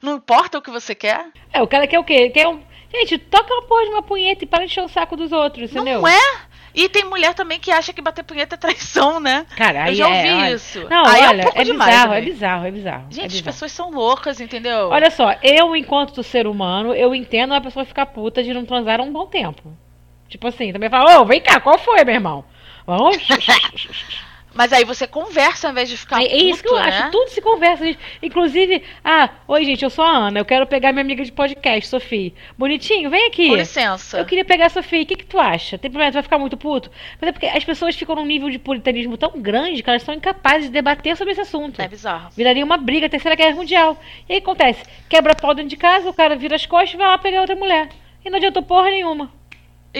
Não 0.00 0.14
importa 0.14 0.58
o 0.58 0.62
que 0.62 0.70
você 0.70 0.94
quer? 0.94 1.32
É, 1.52 1.60
o 1.60 1.66
cara 1.66 1.88
quer 1.88 1.98
o 1.98 2.04
quê? 2.04 2.30
Quer 2.30 2.46
um. 2.46 2.62
Gente, 2.94 3.18
toca 3.18 3.52
uma 3.52 3.62
porra 3.62 3.86
de 3.86 3.90
uma 3.90 4.02
punheta 4.04 4.44
e 4.44 4.46
para 4.46 4.60
de 4.60 4.66
encher 4.66 4.84
o 4.84 4.88
saco 4.88 5.16
dos 5.16 5.32
outros, 5.32 5.72
entendeu? 5.72 6.00
Não 6.00 6.06
é? 6.06 6.47
E 6.78 6.88
tem 6.88 7.04
mulher 7.04 7.34
também 7.34 7.58
que 7.58 7.72
acha 7.72 7.92
que 7.92 8.00
bater 8.00 8.22
punheta 8.22 8.54
é 8.54 8.56
traição, 8.56 9.18
né? 9.18 9.44
Cara, 9.56 9.82
aí 9.82 9.90
eu 9.90 9.96
já 9.96 10.08
é, 10.08 10.16
ouvi 10.16 10.42
olha. 10.44 10.54
isso. 10.54 10.86
Não, 10.88 11.04
Aí 11.04 11.26
olha, 11.26 11.26
é 11.26 11.40
um 11.40 11.42
pouco 11.42 11.60
é 11.60 11.64
demais. 11.64 11.90
bizarro, 11.90 12.14
é 12.14 12.20
bizarro, 12.20 12.66
é 12.66 12.70
bizarro. 12.70 13.06
é 13.10 13.14
Gente, 13.14 13.26
as 13.26 13.32
bizarro. 13.32 13.44
pessoas 13.46 13.72
são 13.72 13.90
loucas, 13.90 14.40
entendeu? 14.40 14.88
Olha 14.88 15.10
só, 15.10 15.34
eu, 15.42 15.74
enquanto 15.74 16.22
ser 16.22 16.46
humano, 16.46 16.94
eu 16.94 17.12
entendo 17.16 17.50
uma 17.50 17.60
pessoa 17.60 17.84
ficar 17.84 18.06
puta 18.06 18.44
de 18.44 18.54
não 18.54 18.64
transar 18.64 19.00
um 19.00 19.12
bom 19.12 19.26
tempo. 19.26 19.76
Tipo 20.28 20.46
assim, 20.46 20.72
também 20.72 20.88
fala, 20.88 21.20
ô, 21.20 21.24
vem 21.24 21.40
cá, 21.40 21.58
qual 21.58 21.76
foi, 21.78 22.04
meu 22.04 22.14
irmão? 22.14 22.44
Vamos. 22.86 23.16
Mas 24.54 24.72
aí 24.72 24.84
você 24.84 25.06
conversa 25.06 25.68
ao 25.68 25.72
invés 25.72 25.88
de 25.88 25.96
ficar 25.96 26.20
É, 26.20 26.26
é 26.26 26.36
isso 26.36 26.62
que 26.62 26.68
eu 26.68 26.74
puto, 26.74 26.84
né? 26.84 26.98
acho. 26.98 27.10
Tudo 27.10 27.30
se 27.30 27.40
conversa. 27.40 27.84
gente. 27.84 27.98
Inclusive, 28.22 28.82
ah, 29.04 29.28
oi, 29.46 29.64
gente, 29.64 29.84
eu 29.84 29.90
sou 29.90 30.04
a 30.04 30.10
Ana. 30.10 30.40
Eu 30.40 30.44
quero 30.44 30.66
pegar 30.66 30.92
minha 30.92 31.02
amiga 31.04 31.24
de 31.24 31.30
podcast, 31.30 31.88
Sofia. 31.88 32.32
Bonitinho, 32.56 33.08
vem 33.10 33.26
aqui. 33.26 33.48
Com 33.48 33.56
licença. 33.56 34.18
Eu 34.18 34.24
queria 34.24 34.44
pegar 34.44 34.66
a 34.66 34.70
Sofia. 34.70 35.02
O 35.02 35.06
que, 35.06 35.16
que 35.16 35.26
tu 35.26 35.38
acha? 35.38 35.78
Tem 35.78 35.90
problema? 35.90 36.10
Tu 36.10 36.14
vai 36.14 36.22
ficar 36.22 36.38
muito 36.38 36.56
puto? 36.56 36.90
Mas 37.20 37.28
é 37.28 37.32
porque 37.32 37.46
as 37.46 37.64
pessoas 37.64 37.94
ficam 37.94 38.16
num 38.16 38.26
nível 38.26 38.50
de 38.50 38.58
puritanismo 38.58 39.16
tão 39.16 39.30
grande 39.36 39.82
que 39.82 39.88
elas 39.90 40.02
são 40.02 40.14
incapazes 40.14 40.64
de 40.64 40.72
debater 40.72 41.16
sobre 41.16 41.32
esse 41.32 41.40
assunto. 41.42 41.80
É 41.80 41.86
bizarro. 41.88 42.30
Viraria 42.36 42.64
uma 42.64 42.76
briga, 42.76 43.08
terceira 43.08 43.36
guerra 43.36 43.54
mundial. 43.54 43.96
E 44.28 44.32
aí 44.32 44.38
acontece, 44.38 44.82
quebra 45.08 45.34
pau 45.34 45.54
dentro 45.54 45.70
de 45.70 45.76
casa, 45.76 46.08
o 46.08 46.14
cara 46.14 46.34
vira 46.34 46.56
as 46.56 46.66
costas 46.66 46.94
e 46.94 46.96
vai 46.96 47.06
lá 47.06 47.18
pegar 47.18 47.40
outra 47.40 47.54
mulher. 47.54 47.88
E 48.24 48.30
não 48.30 48.38
adiantou 48.38 48.62
porra 48.62 48.90
nenhuma. 48.90 49.30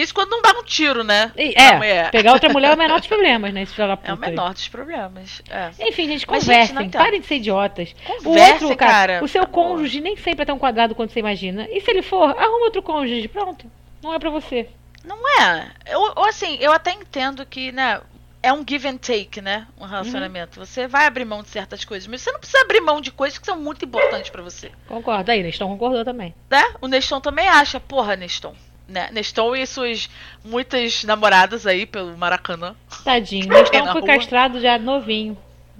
Isso 0.01 0.13
quando 0.13 0.29
não 0.29 0.41
dá 0.41 0.51
um 0.51 0.63
tiro, 0.63 1.03
né? 1.03 1.31
É, 1.35 1.75
mulher. 1.75 2.11
pegar 2.11 2.33
outra 2.33 2.49
mulher 2.49 2.71
é 2.71 2.75
o 2.75 2.77
menor 2.77 2.99
dos 2.99 3.07
problemas, 3.07 3.53
né? 3.53 3.63
Esse 3.63 3.73
filho 3.73 3.87
da 3.87 3.97
puta 3.97 4.11
É 4.11 4.13
o 4.13 4.17
menor 4.17 4.53
dos 4.53 4.67
problemas. 4.69 5.41
É. 5.49 5.71
Enfim, 5.87 6.07
gente, 6.07 6.25
conversem. 6.25 6.77
gente, 6.77 6.93
parem 6.93 7.19
de 7.19 7.27
ser 7.27 7.35
idiotas. 7.35 7.93
Conversem, 8.23 8.67
o 8.67 8.69
outro, 8.69 8.77
cara, 8.77 9.23
o 9.23 9.27
seu 9.27 9.45
cônjuge 9.45 9.99
nem 9.99 10.15
sempre 10.15 10.43
é 10.43 10.45
tão 10.45 10.57
quadrado 10.57 10.95
quanto 10.95 11.11
você 11.11 11.19
imagina. 11.19 11.67
E 11.69 11.81
se 11.81 11.91
ele 11.91 12.01
for, 12.01 12.29
arruma 12.29 12.65
outro 12.65 12.81
cônjuge. 12.81 13.27
Pronto. 13.27 13.69
Não 14.01 14.13
é 14.13 14.19
pra 14.19 14.29
você. 14.29 14.69
Não 15.03 15.17
é. 15.41 15.71
Ou 15.95 16.25
assim, 16.25 16.57
eu 16.61 16.71
até 16.71 16.91
entendo 16.91 17.45
que, 17.45 17.71
né? 17.71 18.01
É 18.41 18.53
um 18.53 18.63
give 18.65 18.87
and 18.87 18.97
take, 18.97 19.41
né? 19.41 19.67
Um 19.77 19.85
relacionamento. 19.85 20.65
Você 20.65 20.87
vai 20.87 21.05
abrir 21.05 21.25
mão 21.25 21.43
de 21.43 21.49
certas 21.49 21.83
coisas, 21.83 22.07
mas 22.07 22.21
você 22.21 22.31
não 22.31 22.39
precisa 22.39 22.61
abrir 22.61 22.79
mão 22.79 23.01
de 23.01 23.11
coisas 23.11 23.37
que 23.37 23.45
são 23.45 23.59
muito 23.59 23.83
importantes 23.83 24.29
pra 24.29 24.41
você. 24.41 24.71
Concordo. 24.87 25.29
Aí, 25.29 25.43
Neston 25.43 25.67
concordou 25.67 26.05
também. 26.05 26.33
Né? 26.49 26.63
O 26.79 26.87
Neston 26.87 27.19
também 27.19 27.49
acha, 27.49 27.81
porra, 27.81 28.15
Neston. 28.15 28.55
Né? 28.89 29.09
Neston 29.11 29.55
e 29.55 29.67
suas 29.67 30.09
muitas 30.43 31.03
namoradas 31.03 31.67
aí 31.67 31.85
pelo 31.85 32.17
Maracanã. 32.17 32.75
Tadinho. 33.03 33.47
Neston 33.47 33.91
foi 33.91 34.01
castrado 34.01 34.59
já 34.59 34.79
novinho. 34.79 35.37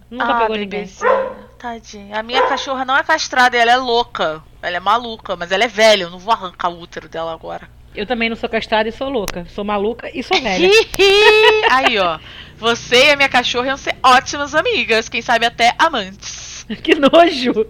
Nunca 0.10 0.26
ah, 0.26 0.40
pegou 0.42 0.56
ninguém. 0.56 0.82
bebezinho. 0.82 1.36
Tadinho. 1.58 2.16
A 2.16 2.24
minha 2.24 2.48
cachorra 2.48 2.86
não 2.86 2.96
é 2.96 3.04
castrada, 3.04 3.58
ela 3.58 3.72
é 3.72 3.78
louca. 3.78 4.44
Ela 4.62 4.78
é 4.78 4.80
maluca, 4.80 5.36
mas 5.36 5.52
ela 5.52 5.64
é 5.64 5.68
velha. 5.68 6.04
Eu 6.04 6.10
não 6.10 6.20
vou 6.20 6.34
arrancar 6.34 6.70
o 6.70 6.80
útero 6.80 7.10
dela 7.10 7.34
agora. 7.34 7.68
Eu 7.96 8.06
também 8.06 8.30
não 8.30 8.36
sou 8.36 8.48
castrada 8.48 8.88
e 8.88 8.92
sou 8.92 9.10
louca. 9.10 9.46
Sou 9.50 9.64
maluca 9.64 10.10
e 10.14 10.22
sou 10.22 10.40
velha. 10.40 10.70
aí, 11.72 11.98
ó. 11.98 12.20
Você 12.58 13.08
e 13.08 13.12
a 13.12 13.16
minha 13.16 13.30
cachorra 13.30 13.68
iam 13.68 13.78
ser 13.78 13.96
ótimas 14.04 14.54
amigas. 14.54 15.10
Quem 15.10 15.22
sabe 15.22 15.46
até 15.46 15.74
amantes. 15.78 16.50
que 16.84 16.96
nojo. 16.96 17.66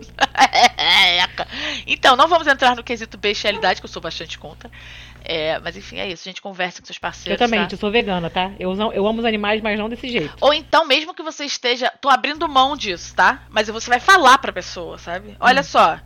Eca. 1.23 1.47
então, 1.87 2.15
não 2.15 2.27
vamos 2.27 2.47
entrar 2.47 2.75
no 2.75 2.83
quesito 2.83 3.17
bestialidade, 3.17 3.79
que 3.79 3.85
eu 3.85 3.89
sou 3.89 4.01
bastante 4.01 4.37
contra. 4.37 4.69
É, 5.23 5.59
mas 5.59 5.75
enfim, 5.77 5.97
é 5.97 6.07
isso. 6.07 6.27
A 6.27 6.31
gente 6.31 6.41
conversa 6.41 6.81
com 6.81 6.85
seus 6.85 6.97
Eu 6.97 7.01
parceiros. 7.01 7.39
também, 7.39 7.59
tá? 7.65 7.73
eu 7.73 7.77
sou 7.77 7.91
vegana, 7.91 8.29
tá? 8.29 8.51
Eu, 8.59 8.73
eu 8.91 9.07
amo 9.07 9.19
os 9.19 9.25
animais, 9.25 9.61
mas 9.61 9.77
não 9.77 9.89
desse 9.89 10.07
jeito. 10.09 10.35
Ou 10.41 10.53
então, 10.53 10.85
mesmo 10.85 11.13
que 11.13 11.23
você 11.23 11.45
esteja. 11.45 11.91
Tô 12.01 12.09
abrindo 12.09 12.47
mão 12.47 12.75
disso, 12.75 13.15
tá? 13.15 13.43
Mas 13.49 13.67
você 13.67 13.89
vai 13.89 13.99
falar 13.99 14.37
pra 14.37 14.51
pessoa, 14.51 14.97
sabe? 14.97 15.35
Olha 15.39 15.63
só. 15.63 15.99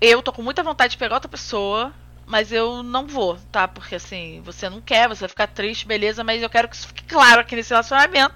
Eu 0.00 0.22
tô 0.22 0.32
com 0.32 0.42
muita 0.42 0.62
vontade 0.62 0.92
de 0.92 0.98
pegar 0.98 1.14
outra 1.14 1.28
pessoa. 1.28 1.92
Mas 2.26 2.52
eu 2.52 2.82
não 2.82 3.06
vou, 3.06 3.38
tá? 3.50 3.66
Porque 3.66 3.94
assim, 3.94 4.42
você 4.44 4.68
não 4.68 4.82
quer, 4.82 5.08
você 5.08 5.20
vai 5.20 5.30
ficar 5.30 5.46
triste, 5.46 5.86
beleza, 5.86 6.22
mas 6.22 6.42
eu 6.42 6.50
quero 6.50 6.68
que 6.68 6.76
isso 6.76 6.86
fique 6.88 7.04
claro 7.04 7.40
aqui 7.40 7.56
nesse 7.56 7.70
relacionamento. 7.70 8.34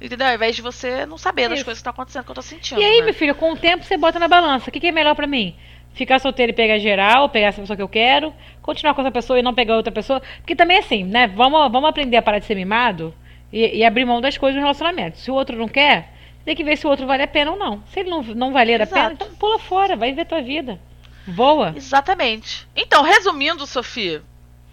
Entendeu? 0.00 0.28
Ao 0.28 0.34
invés 0.34 0.54
de 0.54 0.62
você 0.62 1.04
não 1.04 1.18
saber 1.18 1.48
das 1.48 1.58
Isso. 1.58 1.64
coisas 1.64 1.78
que 1.78 1.80
estão 1.80 1.90
acontecendo, 1.90 2.24
que 2.24 2.30
eu 2.30 2.34
tô 2.36 2.42
sentindo. 2.42 2.80
E 2.80 2.84
aí, 2.84 3.00
né? 3.00 3.06
meu 3.06 3.14
filho, 3.14 3.34
com 3.34 3.52
o 3.52 3.56
tempo 3.56 3.84
você 3.84 3.96
bota 3.96 4.20
na 4.20 4.28
balança. 4.28 4.70
O 4.70 4.72
que, 4.72 4.78
que 4.78 4.86
é 4.86 4.92
melhor 4.92 5.16
pra 5.16 5.26
mim? 5.26 5.56
Ficar 5.98 6.20
solteiro 6.20 6.50
e 6.50 6.54
pegar 6.54 6.78
geral, 6.78 7.28
pegar 7.28 7.48
essa 7.48 7.60
pessoa 7.60 7.76
que 7.76 7.82
eu 7.82 7.88
quero, 7.88 8.32
continuar 8.62 8.94
com 8.94 9.00
essa 9.00 9.10
pessoa 9.10 9.36
e 9.36 9.42
não 9.42 9.52
pegar 9.52 9.74
outra 9.74 9.90
pessoa. 9.92 10.22
Porque 10.36 10.54
também 10.54 10.76
é 10.76 10.80
assim, 10.80 11.02
né? 11.02 11.26
Vamos, 11.26 11.72
vamos 11.72 11.90
aprender 11.90 12.16
a 12.16 12.22
parar 12.22 12.38
de 12.38 12.44
ser 12.44 12.54
mimado 12.54 13.12
e, 13.52 13.78
e 13.78 13.84
abrir 13.84 14.04
mão 14.04 14.20
das 14.20 14.38
coisas 14.38 14.54
no 14.54 14.62
relacionamento. 14.62 15.18
Se 15.18 15.28
o 15.28 15.34
outro 15.34 15.56
não 15.56 15.66
quer, 15.66 16.14
tem 16.44 16.54
que 16.54 16.62
ver 16.62 16.76
se 16.76 16.86
o 16.86 16.90
outro 16.90 17.04
vale 17.04 17.24
a 17.24 17.26
pena 17.26 17.50
ou 17.50 17.58
não. 17.58 17.82
Se 17.88 17.98
ele 17.98 18.10
não, 18.10 18.22
não 18.22 18.52
valer 18.52 18.80
a 18.80 18.84
Exato. 18.84 18.94
pena, 18.94 19.12
então 19.14 19.28
pula 19.40 19.58
fora, 19.58 19.96
vai 19.96 20.12
ver 20.12 20.24
tua 20.24 20.40
vida. 20.40 20.78
Voa. 21.26 21.74
Exatamente. 21.76 22.68
Então, 22.76 23.02
resumindo, 23.02 23.66
Sofia, 23.66 24.22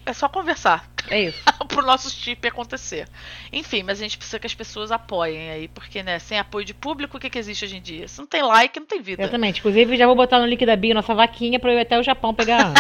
é 0.06 0.14
só 0.14 0.30
conversar. 0.30 0.89
É 1.10 1.22
isso. 1.22 1.39
pro 1.68 1.86
nosso 1.86 2.10
chip 2.10 2.47
acontecer. 2.47 3.08
Enfim, 3.51 3.84
mas 3.84 3.99
a 3.99 4.03
gente 4.03 4.18
precisa 4.18 4.39
que 4.39 4.47
as 4.47 4.53
pessoas 4.56 4.91
apoiem 4.91 5.51
aí, 5.51 5.68
porque, 5.68 6.01
né, 6.01 6.20
sem 6.20 6.39
apoio 6.39 6.66
de 6.66 6.74
público, 6.74 7.18
o 7.18 7.20
que, 7.20 7.30
que 7.30 7.38
existe 7.38 7.66
hoje 7.66 7.78
em 7.78 7.82
dia? 7.82 8.08
Se 8.08 8.20
não 8.20 8.28
tem 8.28 8.41
like, 8.41 8.80
não 8.80 8.88
tem 8.88 9.01
vida. 9.01 9.24
Exatamente. 9.24 9.60
Inclusive, 9.60 9.97
já 9.97 10.06
vou 10.06 10.16
botar 10.16 10.39
no 10.39 10.45
link 10.45 10.66
da 10.66 10.76
bio 10.76 10.93
nossa 10.93 11.14
vaquinha 11.14 11.60
pra 11.60 11.72
eu 11.72 11.78
ir 11.78 11.82
até 11.82 11.99
o 11.99 12.03
Japão 12.03 12.34
pegar 12.34 12.74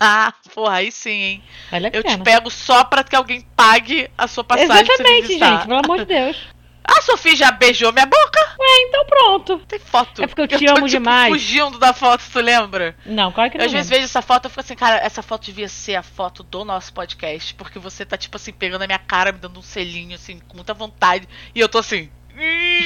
a. 0.00 0.32
Porra, 0.54 0.76
aí 0.76 0.92
sim, 0.92 1.10
hein? 1.10 1.42
Vale 1.70 1.88
Eu 1.92 2.02
te 2.02 2.10
pena. 2.10 2.24
pego 2.24 2.50
só 2.50 2.84
pra 2.84 3.02
que 3.02 3.16
alguém 3.16 3.44
pague 3.56 4.10
a 4.16 4.26
sua 4.26 4.44
passagem. 4.44 4.82
Exatamente, 4.82 5.38
gente. 5.38 5.66
Pelo 5.66 5.80
amor 5.80 5.98
de 5.98 6.04
Deus. 6.06 6.57
A 6.90 7.02
Sofia 7.02 7.36
já 7.36 7.50
beijou 7.52 7.92
minha 7.92 8.06
boca? 8.06 8.40
Ué, 8.58 8.82
então 8.88 9.04
pronto. 9.06 9.58
Tem 9.68 9.78
foto. 9.78 10.22
É 10.22 10.26
porque 10.26 10.40
eu 10.40 10.48
te 10.48 10.64
tô, 10.64 10.70
amo 10.72 10.86
tipo, 10.86 10.88
demais. 10.88 11.30
fugindo 11.32 11.78
da 11.78 11.92
foto, 11.92 12.24
tu 12.32 12.40
lembra? 12.40 12.96
Não, 13.04 13.30
claro 13.30 13.50
que 13.50 13.56
Eu 13.56 13.60
não. 13.60 13.66
às 13.66 13.72
vezes 13.72 13.90
vejo 13.90 14.04
essa 14.04 14.22
foto 14.22 14.46
e 14.46 14.48
fico 14.48 14.60
assim, 14.60 14.74
cara, 14.74 14.96
essa 14.96 15.22
foto 15.22 15.44
devia 15.44 15.68
ser 15.68 15.96
a 15.96 16.02
foto 16.02 16.42
do 16.42 16.64
nosso 16.64 16.92
podcast. 16.92 17.54
Porque 17.54 17.78
você 17.78 18.04
tá, 18.06 18.16
tipo 18.16 18.36
assim, 18.36 18.52
pegando 18.52 18.82
a 18.82 18.86
minha 18.86 18.98
cara, 18.98 19.32
me 19.32 19.38
dando 19.38 19.60
um 19.60 19.62
selinho, 19.62 20.14
assim, 20.14 20.40
com 20.48 20.56
muita 20.56 20.72
vontade. 20.72 21.28
E 21.54 21.60
eu 21.60 21.68
tô 21.68 21.78
assim. 21.78 22.08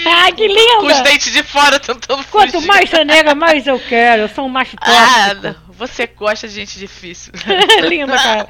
Ai, 0.07 0.33
que 0.33 0.49
Com 0.49 0.87
os 0.87 0.93
linda! 0.93 1.03
dentes 1.03 1.31
de 1.33 1.43
fora 1.43 1.79
tentando 1.79 2.25
Quanto 2.25 2.53
fugir. 2.53 2.67
mais 2.67 2.89
você 2.89 3.05
nega, 3.05 3.35
mais 3.35 3.67
eu 3.67 3.79
quero. 3.79 4.23
Eu 4.23 4.29
sou 4.31 4.47
um 4.47 4.49
macho 4.49 4.77
Ah, 4.81 4.87
tóxico. 5.35 5.43
não. 5.43 5.57
Você 5.73 6.07
gosta 6.07 6.47
de 6.49 6.55
gente 6.55 6.79
difícil. 6.79 7.33
linda, 7.89 8.17
cara. 8.17 8.49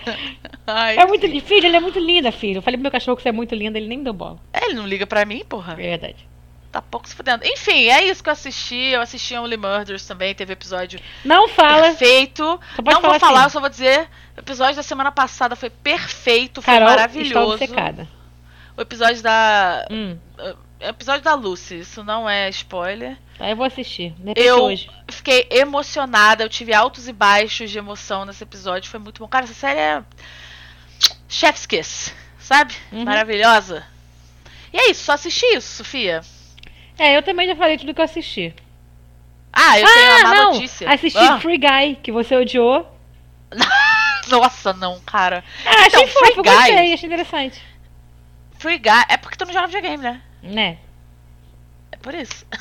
Ai, 0.66 0.96
É 0.98 1.06
muito 1.06 1.26
filho, 1.40 1.66
ele 1.66 1.76
é 1.76 1.80
muito 1.80 1.98
linda, 1.98 2.30
filho. 2.32 2.58
Eu 2.58 2.62
falei 2.62 2.76
pro 2.76 2.82
meu 2.82 2.90
cachorro 2.92 3.16
que 3.16 3.22
você 3.22 3.28
é 3.30 3.32
muito 3.32 3.54
linda, 3.54 3.78
ele 3.78 3.88
nem 3.88 4.02
deu 4.02 4.12
bola. 4.12 4.38
É, 4.52 4.66
ele 4.66 4.74
não 4.74 4.86
liga 4.86 5.06
pra 5.06 5.24
mim, 5.24 5.44
porra. 5.44 5.74
Verdade. 5.74 6.28
Tá 6.70 6.80
pouco 6.80 7.06
se 7.06 7.14
fudendo. 7.14 7.44
Enfim, 7.44 7.88
é 7.88 8.04
isso 8.04 8.22
que 8.22 8.30
eu 8.30 8.32
assisti. 8.32 8.76
Eu 8.76 9.02
assisti 9.02 9.34
Only 9.36 9.58
Murders 9.58 10.06
também. 10.06 10.34
Teve 10.34 10.54
episódio 10.54 10.98
Não 11.22 11.46
fala. 11.46 11.82
perfeito. 11.82 12.42
Não 12.42 12.58
vou 12.84 13.00
falar 13.02 13.20
falar, 13.20 13.38
assim. 13.40 13.46
eu 13.46 13.50
só 13.50 13.60
vou 13.60 13.68
dizer. 13.68 14.08
O 14.34 14.40
episódio 14.40 14.76
da 14.76 14.82
semana 14.82 15.12
passada 15.12 15.54
foi 15.54 15.68
perfeito, 15.68 16.62
foi 16.62 16.72
Carol 16.72 16.88
maravilhoso. 16.88 17.52
obcecada. 17.52 18.08
O 18.74 18.80
episódio 18.80 19.22
da. 19.22 19.86
Hum, 19.90 20.16
O 20.38 20.56
episódio 20.88 21.22
da 21.22 21.34
Lucy, 21.34 21.80
isso 21.80 22.02
não 22.04 22.28
é 22.28 22.48
spoiler. 22.50 23.16
tá, 23.38 23.48
eu 23.50 23.56
vou 23.56 23.66
assistir. 23.66 24.14
Eu 24.36 24.64
hoje. 24.64 24.90
fiquei 25.08 25.46
emocionada, 25.50 26.44
eu 26.44 26.48
tive 26.48 26.72
altos 26.74 27.08
e 27.08 27.12
baixos 27.12 27.70
de 27.70 27.78
emoção 27.78 28.24
nesse 28.24 28.42
episódio, 28.42 28.90
foi 28.90 29.00
muito 29.00 29.18
bom. 29.20 29.28
Cara, 29.28 29.44
essa 29.44 29.54
série 29.54 29.80
é. 29.80 30.02
Chef's 31.28 31.66
Kiss, 31.66 32.12
sabe? 32.38 32.74
Uhum. 32.92 33.04
Maravilhosa. 33.04 33.84
E 34.72 34.78
é 34.78 34.90
isso, 34.90 35.04
só 35.04 35.12
assisti 35.12 35.44
isso, 35.56 35.76
Sofia. 35.76 36.20
É, 36.98 37.16
eu 37.16 37.22
também 37.22 37.46
já 37.46 37.56
falei 37.56 37.78
tudo 37.78 37.94
que 37.94 38.00
eu 38.00 38.04
assisti. 38.04 38.54
Ah, 39.52 39.78
eu 39.78 39.86
tenho 39.86 40.10
ah, 40.12 40.16
uma 40.16 40.22
má 40.28 40.34
não! 40.34 40.52
notícia. 40.52 40.90
Assisti 40.90 41.18
Ah, 41.18 41.38
Free 41.40 41.58
Guy, 41.58 41.96
que 42.02 42.10
você 42.12 42.34
odiou. 42.36 42.88
Nossa, 44.28 44.72
não, 44.72 44.98
cara. 45.00 45.44
Ah, 45.66 45.70
achei 45.86 45.86
Então, 45.88 46.06
fofo, 46.06 46.18
Free 46.20 46.34
Guy- 46.36 46.42
gostei, 46.42 46.92
achei 46.94 47.06
interessante. 47.06 47.62
Free 48.58 48.78
Guy. 48.78 49.04
É 49.08 49.16
porque 49.16 49.36
tu 49.36 49.44
não 49.44 49.52
joga 49.52 49.66
videogame, 49.66 50.02
né? 50.02 50.22
Né? 50.42 50.78
É 51.90 51.96
por 51.96 52.14
isso. 52.14 52.44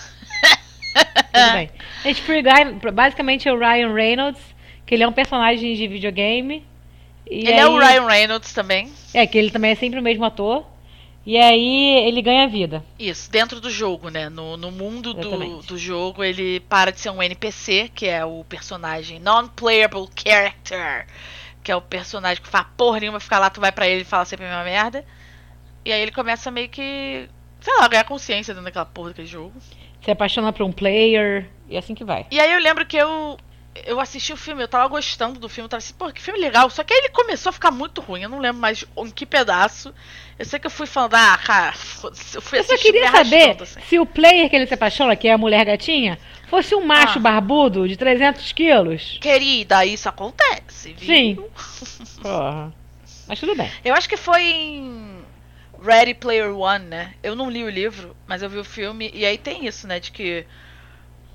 Tudo 1.34 1.54
bem. 1.54 1.72
Gente, 2.04 2.22
Free 2.22 2.42
Guy, 2.42 2.92
basicamente 2.92 3.48
é 3.48 3.54
o 3.54 3.58
Ryan 3.58 3.94
Reynolds, 3.94 4.42
que 4.86 4.94
ele 4.94 5.04
é 5.04 5.08
um 5.08 5.14
personagem 5.14 5.76
de 5.76 5.88
videogame. 5.88 6.66
Ele 7.26 7.52
é 7.52 7.66
o 7.68 7.78
aí- 7.80 7.94
Ryan 7.94 8.08
Reynolds 8.08 8.54
também. 8.54 8.92
É, 9.14 9.26
que 9.26 9.38
ele 9.38 9.52
também 9.52 9.72
é 9.72 9.76
sempre 9.76 10.00
o 10.00 10.04
mesmo 10.04 10.26
ator. 10.26 10.66
E 11.26 11.38
aí 11.38 12.08
ele 12.08 12.22
ganha 12.22 12.48
vida. 12.48 12.84
Isso, 12.98 13.30
dentro 13.30 13.62
do 13.62 13.70
jogo, 13.70 14.10
né? 14.10 14.28
No, 14.28 14.58
no 14.58 14.72
mundo 14.72 15.14
do, 15.14 15.62
do 15.62 15.78
jogo, 15.78 16.24
ele 16.24 16.60
para 16.62 16.92
de 16.92 17.00
ser 17.00 17.12
um 17.12 17.22
NPC, 17.22 17.92
que 17.94 18.08
é 18.08 18.26
o 18.26 18.44
personagem 18.44 19.20
Non-Playable 19.20 20.10
Character. 20.16 21.06
Que 21.64 21.72
é 21.72 21.76
o 21.76 21.82
personagem 21.82 22.42
que 22.42 22.50
faz 22.50 22.66
porra 22.76 23.00
nenhuma, 23.00 23.20
fica 23.20 23.38
lá, 23.38 23.52
tu 23.52 23.62
vai 23.62 23.72
pra 23.72 23.88
ele 23.88 24.02
e 24.02 24.06
fala 24.06 24.26
sempre 24.26 24.46
a 24.48 24.50
mesma 24.50 24.64
merda. 24.64 25.06
E 25.86 25.94
aí 25.94 26.02
ele 26.02 26.12
começa 26.12 26.50
meio 26.50 26.70
que, 26.70 27.30
sei 27.62 27.74
lá, 27.78 27.88
ganhar 27.88 28.04
consciência 28.04 28.54
dentro 28.54 28.66
daquela 28.66 28.86
porra 28.86 29.10
daquele 29.10 29.28
jogo. 29.28 29.54
Se 30.04 30.12
apaixona 30.12 30.52
por 30.52 30.64
um 30.66 30.72
player. 30.72 31.48
E 31.70 31.78
assim 31.78 31.94
que 31.96 32.04
vai. 32.04 32.26
E 32.32 32.40
aí 32.40 32.52
eu 32.52 32.60
lembro 32.60 32.86
que 32.86 32.98
eu 32.98 33.38
eu 33.86 34.02
assisti 34.02 34.34
o 34.34 34.38
filme, 34.38 34.62
eu 34.62 34.68
tava 34.68 34.86
gostando 34.90 35.40
do 35.40 35.48
filme, 35.48 35.66
eu 35.66 35.70
tava 35.70 35.78
assim, 35.78 35.94
pô, 35.94 36.12
que 36.12 36.22
filme 36.22 36.38
legal. 36.42 36.70
Só 36.70 36.84
que 36.84 36.94
aí 36.94 37.00
ele 37.00 37.10
começou 37.10 37.52
a 37.52 37.54
ficar 37.54 37.72
muito 37.72 38.02
ruim, 38.02 38.22
eu 38.24 38.28
não 38.28 38.40
lembro 38.40 38.60
mais 38.60 38.84
em 38.98 39.10
que 39.10 39.26
pedaço. 39.26 39.94
Eu 40.38 40.44
sei 40.46 40.60
que 40.60 40.68
eu 40.68 40.72
fui 40.72 40.86
falando, 40.86 41.14
ah, 41.16 41.38
cara, 41.38 41.74
eu 42.34 42.42
fui 42.42 42.60
Eu 42.60 42.64
só 42.66 42.74
assistir 42.74 42.92
queria 42.92 43.10
saber 43.12 43.56
assim. 43.62 43.80
se 43.88 43.98
o 43.98 44.06
player 44.06 44.50
que 44.50 44.56
ele 44.58 44.68
se 44.68 44.74
apaixona, 44.74 45.16
que 45.16 45.28
é 45.28 45.32
a 45.34 45.38
mulher 45.38 45.64
gatinha, 45.64 46.20
fosse 46.50 46.76
um 46.76 46.84
macho 46.86 47.18
Ah. 47.20 47.22
barbudo 47.22 47.88
de 47.88 47.96
300 47.96 48.52
quilos. 48.52 49.18
Querida, 49.22 49.86
isso 49.86 50.10
acontece, 50.10 50.92
viu? 50.92 51.16
Sim. 51.16 51.36
Porra. 52.22 52.74
Mas 53.26 53.40
tudo 53.40 53.56
bem. 53.56 53.72
Eu 53.86 53.94
acho 53.96 54.10
que 54.10 54.18
foi 54.18 54.44
em 54.44 55.11
Ready 55.82 56.14
Player 56.14 56.56
One, 56.56 56.86
né? 56.86 57.14
Eu 57.24 57.36
não 57.36 57.50
li 57.50 57.64
o 57.64 57.70
livro, 57.70 58.16
mas 58.28 58.42
eu 58.42 58.50
vi 58.50 58.60
o 58.60 58.64
filme, 58.64 59.10
e 59.14 59.26
aí 59.26 59.38
tem 59.38 59.66
isso, 59.66 59.88
né? 59.88 60.00
De 60.00 60.12
que. 60.12 60.46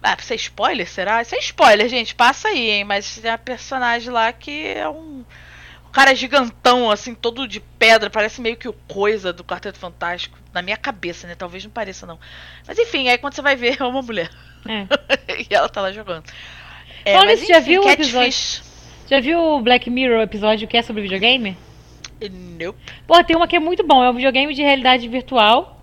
Ah, 0.03 0.17
isso 0.19 0.33
é 0.33 0.37
spoiler, 0.37 0.89
será? 0.89 1.21
Isso 1.21 1.35
é 1.35 1.39
spoiler, 1.39 1.89
gente. 1.89 2.15
Passa 2.15 2.49
aí, 2.49 2.71
hein? 2.71 2.85
Mas 2.85 3.19
tem 3.19 3.31
a 3.31 3.39
personagem 3.39 4.11
lá 4.11 4.33
que 4.33 4.69
é 4.69 4.89
um. 4.89 5.25
cara 5.91 6.15
gigantão, 6.15 6.91
assim, 6.91 7.13
todo 7.13 7.49
de 7.49 7.59
pedra, 7.59 8.09
parece 8.09 8.41
meio 8.41 8.57
que 8.57 8.69
o 8.69 8.73
coisa 8.73 9.33
do 9.33 9.43
Quarteto 9.43 9.79
Fantástico. 9.79 10.39
Na 10.53 10.63
minha 10.63 10.77
cabeça, 10.77 11.27
né? 11.27 11.35
Talvez 11.35 11.65
não 11.65 11.71
pareça, 11.71 12.07
não. 12.07 12.19
Mas 12.67 12.79
enfim, 12.79 13.09
aí 13.09 13.19
quando 13.19 13.35
você 13.35 13.43
vai 13.43 13.57
ver, 13.57 13.79
é 13.83 13.85
uma 13.85 14.03
mulher. 14.03 14.31
É. 14.69 15.43
e 15.51 15.55
ela 15.55 15.69
tá 15.69 15.81
lá 15.81 15.91
jogando. 15.91 16.25
É, 17.05 17.17
mas 17.25 17.41
nisso, 17.41 17.53
já 17.53 17.59
enfim, 17.59 17.71
viu 17.71 17.83
o 17.83 17.85
Catfish. 17.85 18.63
Já 19.09 19.21
viu 19.21 19.41
o 19.41 19.61
Black 19.61 19.89
Mirror 19.91 20.21
episódio 20.21 20.69
que 20.69 20.77
é 20.77 20.83
sobre 20.83 21.03
videogame? 21.03 21.57
Nope. 22.21 22.79
Pô, 23.07 23.23
tem 23.25 23.37
uma 23.37 23.47
que 23.47 23.57
é 23.57 23.61
muito 23.61 23.87
bom, 23.87 24.03
é 24.03 24.11
um 24.11 24.15
videogame 24.15 24.55
de 24.55 24.63
realidade 24.63 25.07
virtual. 25.09 25.75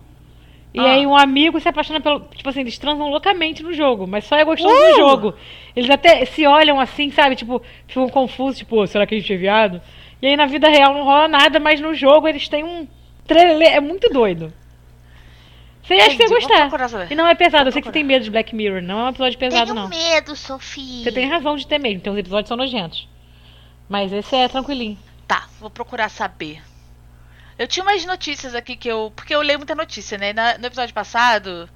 E 0.74 0.80
Ah. 0.80 0.94
aí 0.94 1.06
um 1.06 1.16
amigo 1.16 1.60
se 1.60 1.70
apaixona 1.70 2.02
pelo. 2.02 2.22
Tipo 2.36 2.50
assim, 2.50 2.62
eles 2.62 2.78
transam 2.80 3.08
loucamente 3.10 3.62
no 3.62 3.72
jogo, 3.74 4.08
mas 4.08 4.26
só 4.26 4.36
é 4.36 4.44
gostoso 4.44 4.74
Uh! 4.74 4.90
no 4.90 4.96
jogo. 4.96 5.34
Eles 5.76 5.90
até 5.90 6.26
se 6.26 6.48
olham 6.48 6.80
assim, 6.80 7.12
sabe? 7.12 7.36
Tipo, 7.36 7.62
ficam 7.88 8.10
confusos, 8.10 8.58
tipo, 8.58 8.82
"Ô, 8.82 8.88
será 8.88 9.06
que 9.06 9.14
a 9.14 9.20
gente 9.20 9.32
é 9.32 9.38
viado? 9.38 9.80
E 10.20 10.28
aí 10.28 10.36
na 10.36 10.48
vida 10.48 10.68
real 10.70 10.94
não 10.94 11.04
rola 11.04 11.28
nada, 11.28 11.60
mas 11.60 11.80
no 11.80 11.94
jogo 11.94 12.28
eles 12.28 12.48
têm 12.48 12.64
um. 12.64 12.88
trelelê, 13.28 13.66
É 13.68 13.80
muito 13.80 14.10
doido. 14.10 14.52
Você 15.84 15.94
acha 15.96 16.16
que 16.16 16.28
você 16.28 16.34
gostar. 16.34 17.08
E 17.12 17.16
não 17.16 17.28
é 17.28 17.36
pesado, 17.36 17.68
eu 17.68 17.72
sei 17.72 17.82
que 17.82 17.88
você 17.88 17.92
tem 17.94 18.04
medo 18.04 18.24
de 18.24 18.32
Black 18.32 18.56
Mirror, 18.56 18.82
não 18.82 19.00
é 19.00 19.04
um 19.04 19.10
episódio 19.10 19.38
pesado, 19.38 19.74
Tenho 19.74 19.76
não. 19.76 19.90
medo, 19.90 20.36
Sofia. 20.36 21.04
Você 21.04 21.12
tem 21.12 21.28
razão 21.28 21.56
de 21.58 21.68
ter 21.68 21.78
medo, 21.78 21.96
então 21.98 22.14
os 22.14 22.20
episódios 22.20 22.48
são 22.48 22.56
nojentos. 22.58 23.08
Mas 23.90 24.12
esse 24.14 24.34
é 24.36 24.48
tranquilinho. 24.48 24.98
Tá, 25.28 25.48
vou 25.60 25.70
procurar 25.70 26.10
saber. 26.10 26.62
Eu 27.58 27.68
tinha 27.68 27.84
umas 27.84 28.04
notícias 28.06 28.56
aqui 28.56 28.76
que 28.76 28.88
eu. 28.88 29.12
Porque 29.16 29.34
eu 29.34 29.42
leio 29.42 29.60
muita 29.60 29.76
notícia, 29.76 30.18
né? 30.18 30.34
Na- 30.34 30.58
no 30.58 30.66
episódio 30.66 30.94
passado, 30.94 31.70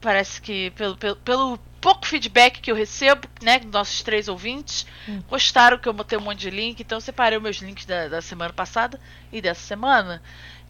parece 0.00 0.40
que 0.40 0.70
pelo, 0.70 0.96
pelo, 0.96 1.16
pelo 1.16 1.58
pouco 1.80 2.06
feedback 2.06 2.60
que 2.60 2.70
eu 2.70 2.76
recebo, 2.76 3.28
né? 3.42 3.58
Dos 3.58 3.70
nossos 3.72 4.02
três 4.02 4.28
ouvintes, 4.28 4.86
Hum. 5.08 5.22
gostaram 5.28 5.78
que 5.78 5.88
eu 5.88 5.92
botei 5.92 6.16
um 6.16 6.20
monte 6.22 6.38
de 6.40 6.50
link, 6.50 6.80
então 6.80 6.96
eu 6.96 7.00
separei 7.02 7.36
os 7.38 7.42
meus 7.42 7.56
links 7.58 7.84
da, 7.86 8.08
da 8.08 8.22
semana 8.22 8.52
passada 8.52 9.00
e 9.32 9.40
dessa 9.40 9.60
semana. 9.62 10.22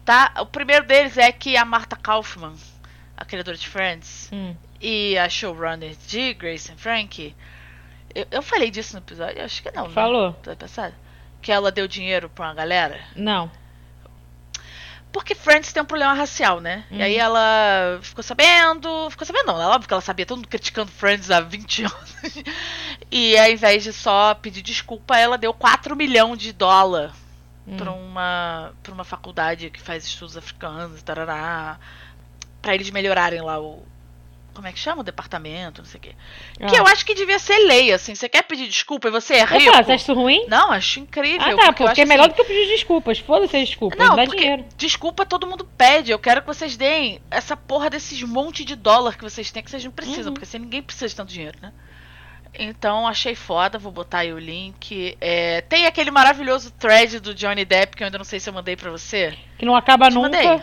Tá? 0.03 0.33
O 0.39 0.45
primeiro 0.47 0.85
deles 0.85 1.17
é 1.17 1.31
que 1.31 1.55
a 1.55 1.63
Marta 1.63 1.95
Kaufman, 1.95 2.55
a 3.15 3.23
criadora 3.23 3.55
de 3.55 3.67
Friends, 3.67 4.29
Hum. 4.33 4.55
e 4.81 5.15
a 5.17 5.29
showrunner 5.29 5.95
de 6.07 6.33
Grace 6.33 6.71
and 6.71 6.77
Frankie. 6.77 7.35
Eu, 8.15 8.25
eu 8.31 8.41
falei 8.41 8.71
disso 8.71 8.93
no 8.93 8.99
episódio? 8.99 9.41
Acho 9.43 9.61
que 9.61 9.71
não. 9.71 9.87
né? 9.87 9.93
Falou? 9.93 10.29
Episódio 10.31 10.57
passado? 10.59 10.95
Que 11.41 11.51
ela 11.51 11.71
deu 11.71 11.87
dinheiro 11.87 12.29
pra 12.29 12.45
uma 12.47 12.53
galera. 12.53 12.99
Não. 13.15 13.49
Porque 15.11 15.35
Friends 15.35 15.73
tem 15.73 15.83
um 15.83 15.85
problema 15.85 16.13
racial, 16.13 16.61
né? 16.61 16.85
E 16.89 16.95
Uhum. 16.95 17.01
aí 17.03 17.17
ela 17.17 17.99
ficou 18.01 18.23
sabendo. 18.23 19.09
Ficou 19.09 19.27
sabendo, 19.27 19.47
não. 19.47 19.61
É 19.61 19.65
óbvio 19.67 19.87
que 19.87 19.93
ela 19.93 20.01
sabia, 20.01 20.25
todo 20.25 20.37
mundo 20.37 20.47
criticando 20.47 20.89
Friends 20.89 21.29
há 21.29 21.41
20 21.41 21.83
anos. 21.83 22.15
e 23.11 23.37
ao 23.37 23.49
invés 23.49 23.83
de 23.83 23.91
só 23.91 24.33
pedir 24.35 24.61
desculpa, 24.61 25.17
ela 25.17 25.37
deu 25.37 25.53
4 25.53 25.95
milhões 25.95 26.37
de 26.39 26.53
dólar 26.53 27.13
Hum. 27.67 27.77
pra 27.77 27.91
uma, 27.91 28.73
pra 28.81 28.91
uma 28.93 29.03
faculdade 29.03 29.69
que 29.69 29.79
faz 29.81 30.03
estudos 30.05 30.35
africanos, 30.37 31.03
tarará. 31.03 31.77
Pra 32.61 32.73
eles 32.73 32.89
melhorarem 32.89 33.41
lá 33.41 33.59
o. 33.59 33.85
Como 34.53 34.67
é 34.67 34.71
que 34.73 34.79
chama? 34.79 34.99
O 35.01 35.03
departamento, 35.03 35.81
não 35.81 35.87
sei 35.87 35.97
o 35.97 36.01
quê. 36.01 36.15
Que 36.67 36.75
Ah. 36.75 36.79
eu 36.79 36.87
acho 36.87 37.05
que 37.05 37.13
devia 37.13 37.39
ser 37.39 37.57
lei, 37.59 37.93
assim. 37.93 38.13
Você 38.13 38.27
quer 38.27 38.43
pedir 38.43 38.67
desculpa 38.67 39.07
e 39.07 39.11
você 39.11 39.35
é 39.35 39.45
rico. 39.45 39.69
Opa, 39.69 39.83
você 39.83 39.91
acha 39.93 40.03
isso 40.03 40.13
ruim? 40.13 40.45
Não, 40.49 40.71
acho 40.71 40.99
incrível. 40.99 41.41
Ah, 41.41 41.55
tá, 41.55 41.65
porque, 41.67 41.83
porque 41.85 42.01
é 42.01 42.05
melor 42.05 42.23
assim, 42.25 42.31
do 42.31 42.35
que 42.35 42.41
eu 42.41 42.45
pedir 42.45 42.67
desculpas. 42.67 43.19
Foda-se 43.19 43.55
as 43.55 43.67
desculpas, 43.69 43.97
Não, 43.97 44.15
dá 44.15 44.25
dinheiro. 44.25 44.65
desculpa 44.75 45.25
todo 45.25 45.47
mundo 45.47 45.63
pede. 45.77 46.11
Eu 46.11 46.19
quero 46.19 46.41
que 46.41 46.47
vocês 46.47 46.75
deem 46.75 47.21
essa 47.31 47.55
porra 47.55 47.89
desses 47.89 48.21
monte 48.23 48.65
de 48.65 48.75
dólar 48.75 49.15
que 49.17 49.23
vocês 49.23 49.49
têm 49.51 49.63
que 49.63 49.71
vocês 49.71 49.83
não 49.85 49.91
precisam, 49.91 50.25
Uhum. 50.27 50.33
porque 50.33 50.43
assim 50.45 50.59
ninguém 50.59 50.81
precisa 50.83 51.07
de 51.07 51.15
tanto 51.15 51.31
dinheiro, 51.31 51.57
né? 51.61 51.71
Então 52.53 53.07
achei 53.07 53.33
foda, 53.33 53.79
vou 53.79 53.91
botar 53.93 54.19
aí 54.19 54.33
o 54.33 54.37
link. 54.37 55.15
É, 55.21 55.61
tem 55.61 55.85
aquele 55.85 56.11
maravilhoso 56.11 56.69
thread 56.71 57.21
do 57.21 57.33
Johnny 57.33 57.63
Depp 57.63 57.95
que 57.95 58.03
eu 58.03 58.05
ainda 58.07 58.17
não 58.17 58.25
sei 58.25 58.41
se 58.41 58.49
eu 58.49 58.53
mandei 58.53 58.75
pra 58.75 58.91
você. 58.91 59.33
Que 59.57 59.65
não 59.65 59.75
acaba 59.75 60.09
Te 60.09 60.15
nunca. 60.15 60.29
mandei. 60.29 60.61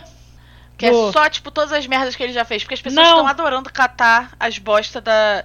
Que 0.79 0.85
é 0.87 1.11
só, 1.11 1.29
tipo, 1.29 1.51
todas 1.51 1.71
as 1.73 1.85
merdas 1.85 2.15
que 2.15 2.23
ele 2.23 2.33
já 2.33 2.43
fez. 2.45 2.63
Porque 2.63 2.73
as 2.75 2.81
pessoas 2.81 3.05
estão 3.11 3.27
adorando 3.27 3.71
catar 3.71 4.31
as 4.39 4.57
bostas 4.57 5.03
da, 5.03 5.43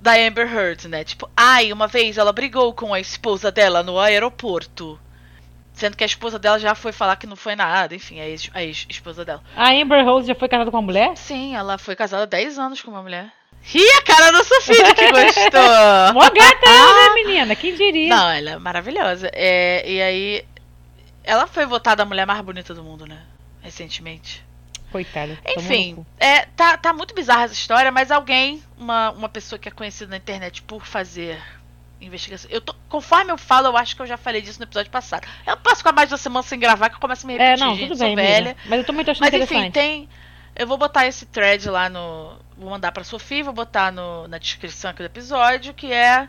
da 0.00 0.12
Amber 0.12 0.46
Heard, 0.52 0.86
né? 0.88 1.02
Tipo, 1.02 1.28
ai, 1.36 1.72
uma 1.72 1.86
vez 1.86 2.18
ela 2.18 2.32
brigou 2.32 2.72
com 2.74 2.92
a 2.94 3.00
esposa 3.00 3.50
dela 3.50 3.82
no 3.82 3.98
aeroporto. 3.98 4.98
Sendo 5.72 5.94
que 5.96 6.04
a 6.04 6.06
esposa 6.06 6.38
dela 6.38 6.58
já 6.58 6.74
foi 6.74 6.90
falar 6.90 7.16
que 7.16 7.26
não 7.26 7.36
foi 7.36 7.54
nada, 7.54 7.94
enfim, 7.94 8.18
a 8.18 8.26
ex- 8.26 8.50
a 8.54 8.62
ex-esposa 8.62 9.24
dela. 9.26 9.42
A 9.54 9.70
Amber 9.72 10.02
Rose 10.06 10.26
já 10.26 10.34
foi 10.34 10.48
casada 10.48 10.70
com 10.70 10.76
uma 10.78 10.82
mulher? 10.82 11.14
Sim, 11.16 11.54
ela 11.54 11.76
foi 11.76 11.94
casada 11.94 12.22
há 12.22 12.26
10 12.26 12.58
anos 12.58 12.80
com 12.80 12.90
uma 12.90 13.02
mulher. 13.02 13.30
Ri 13.60 13.82
a 13.98 14.00
cara 14.02 14.30
da 14.30 14.42
Sofia 14.44 14.94
que 14.94 15.04
gostou! 15.12 16.14
Mó 16.14 16.20
gata 16.30 16.66
ela, 16.70 17.08
né, 17.08 17.14
menina? 17.14 17.54
Quem 17.56 17.74
diria? 17.74 18.08
Não, 18.14 18.30
ela 18.30 18.50
é 18.52 18.58
maravilhosa. 18.58 19.28
É, 19.34 19.84
e 19.86 20.00
aí, 20.00 20.44
ela 21.22 21.46
foi 21.46 21.66
votada 21.66 22.04
a 22.04 22.06
mulher 22.06 22.24
mais 22.26 22.40
bonita 22.40 22.72
do 22.72 22.82
mundo, 22.82 23.04
né? 23.06 23.18
Recentemente. 23.60 24.45
Coitada. 25.04 25.38
Enfim, 25.56 26.06
é, 26.18 26.46
tá, 26.46 26.76
tá 26.76 26.92
muito 26.92 27.14
bizarra 27.14 27.44
essa 27.44 27.54
história, 27.54 27.90
mas 27.90 28.10
alguém, 28.10 28.62
uma, 28.78 29.10
uma 29.10 29.28
pessoa 29.28 29.58
que 29.58 29.68
é 29.68 29.72
conhecida 29.72 30.10
na 30.10 30.16
internet 30.16 30.62
por 30.62 30.84
fazer 30.86 31.38
investigação. 32.00 32.50
Eu 32.50 32.60
tô, 32.60 32.74
conforme 32.88 33.32
eu 33.32 33.38
falo, 33.38 33.68
eu 33.68 33.76
acho 33.76 33.96
que 33.96 34.02
eu 34.02 34.06
já 34.06 34.16
falei 34.16 34.42
disso 34.42 34.58
no 34.58 34.64
episódio 34.64 34.90
passado. 34.90 35.26
Eu 35.46 35.56
posso 35.56 35.78
ficar 35.78 35.92
mais 35.92 36.08
de 36.08 36.14
uma 36.14 36.18
semana 36.18 36.42
sem 36.42 36.58
gravar, 36.58 36.90
que 36.90 36.96
eu 36.96 37.00
começo 37.00 37.26
a 37.26 37.28
me 37.28 37.34
repetir, 37.34 37.62
É, 37.62 37.66
não, 37.66 37.74
gente, 37.74 37.88
tudo 37.88 37.98
bem, 37.98 38.16
velha. 38.16 38.50
amiga. 38.50 38.56
Mas 38.66 38.78
eu 38.78 38.84
tô 38.84 38.92
achando 39.10 39.20
Mas 39.20 39.34
enfim, 39.34 39.70
tem. 39.70 40.08
Eu 40.54 40.66
vou 40.66 40.78
botar 40.78 41.06
esse 41.06 41.26
thread 41.26 41.68
lá 41.68 41.88
no. 41.88 42.38
Vou 42.56 42.70
mandar 42.70 42.90
pra 42.92 43.04
Sofia, 43.04 43.44
vou 43.44 43.52
botar 43.52 43.92
no, 43.92 44.26
na 44.28 44.38
descrição 44.38 44.90
aqui 44.90 45.02
do 45.02 45.06
episódio, 45.06 45.74
que 45.74 45.92
é 45.92 46.28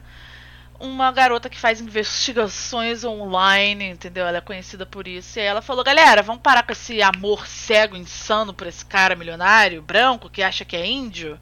uma 0.79 1.11
garota 1.11 1.49
que 1.49 1.59
faz 1.59 1.81
investigações 1.81 3.03
online, 3.03 3.89
entendeu? 3.89 4.25
Ela 4.27 4.37
é 4.37 4.41
conhecida 4.41 4.85
por 4.85 5.07
isso. 5.07 5.37
E 5.37 5.41
aí 5.41 5.47
ela 5.47 5.61
falou, 5.61 5.83
galera, 5.83 6.21
vamos 6.21 6.41
parar 6.41 6.63
com 6.63 6.71
esse 6.71 7.01
amor 7.01 7.47
cego, 7.47 7.95
insano 7.95 8.53
por 8.53 8.67
esse 8.67 8.85
cara 8.85 9.15
milionário, 9.15 9.81
branco, 9.81 10.29
que 10.29 10.43
acha 10.43 10.65
que 10.65 10.75
é 10.75 10.85
índio. 10.85 11.39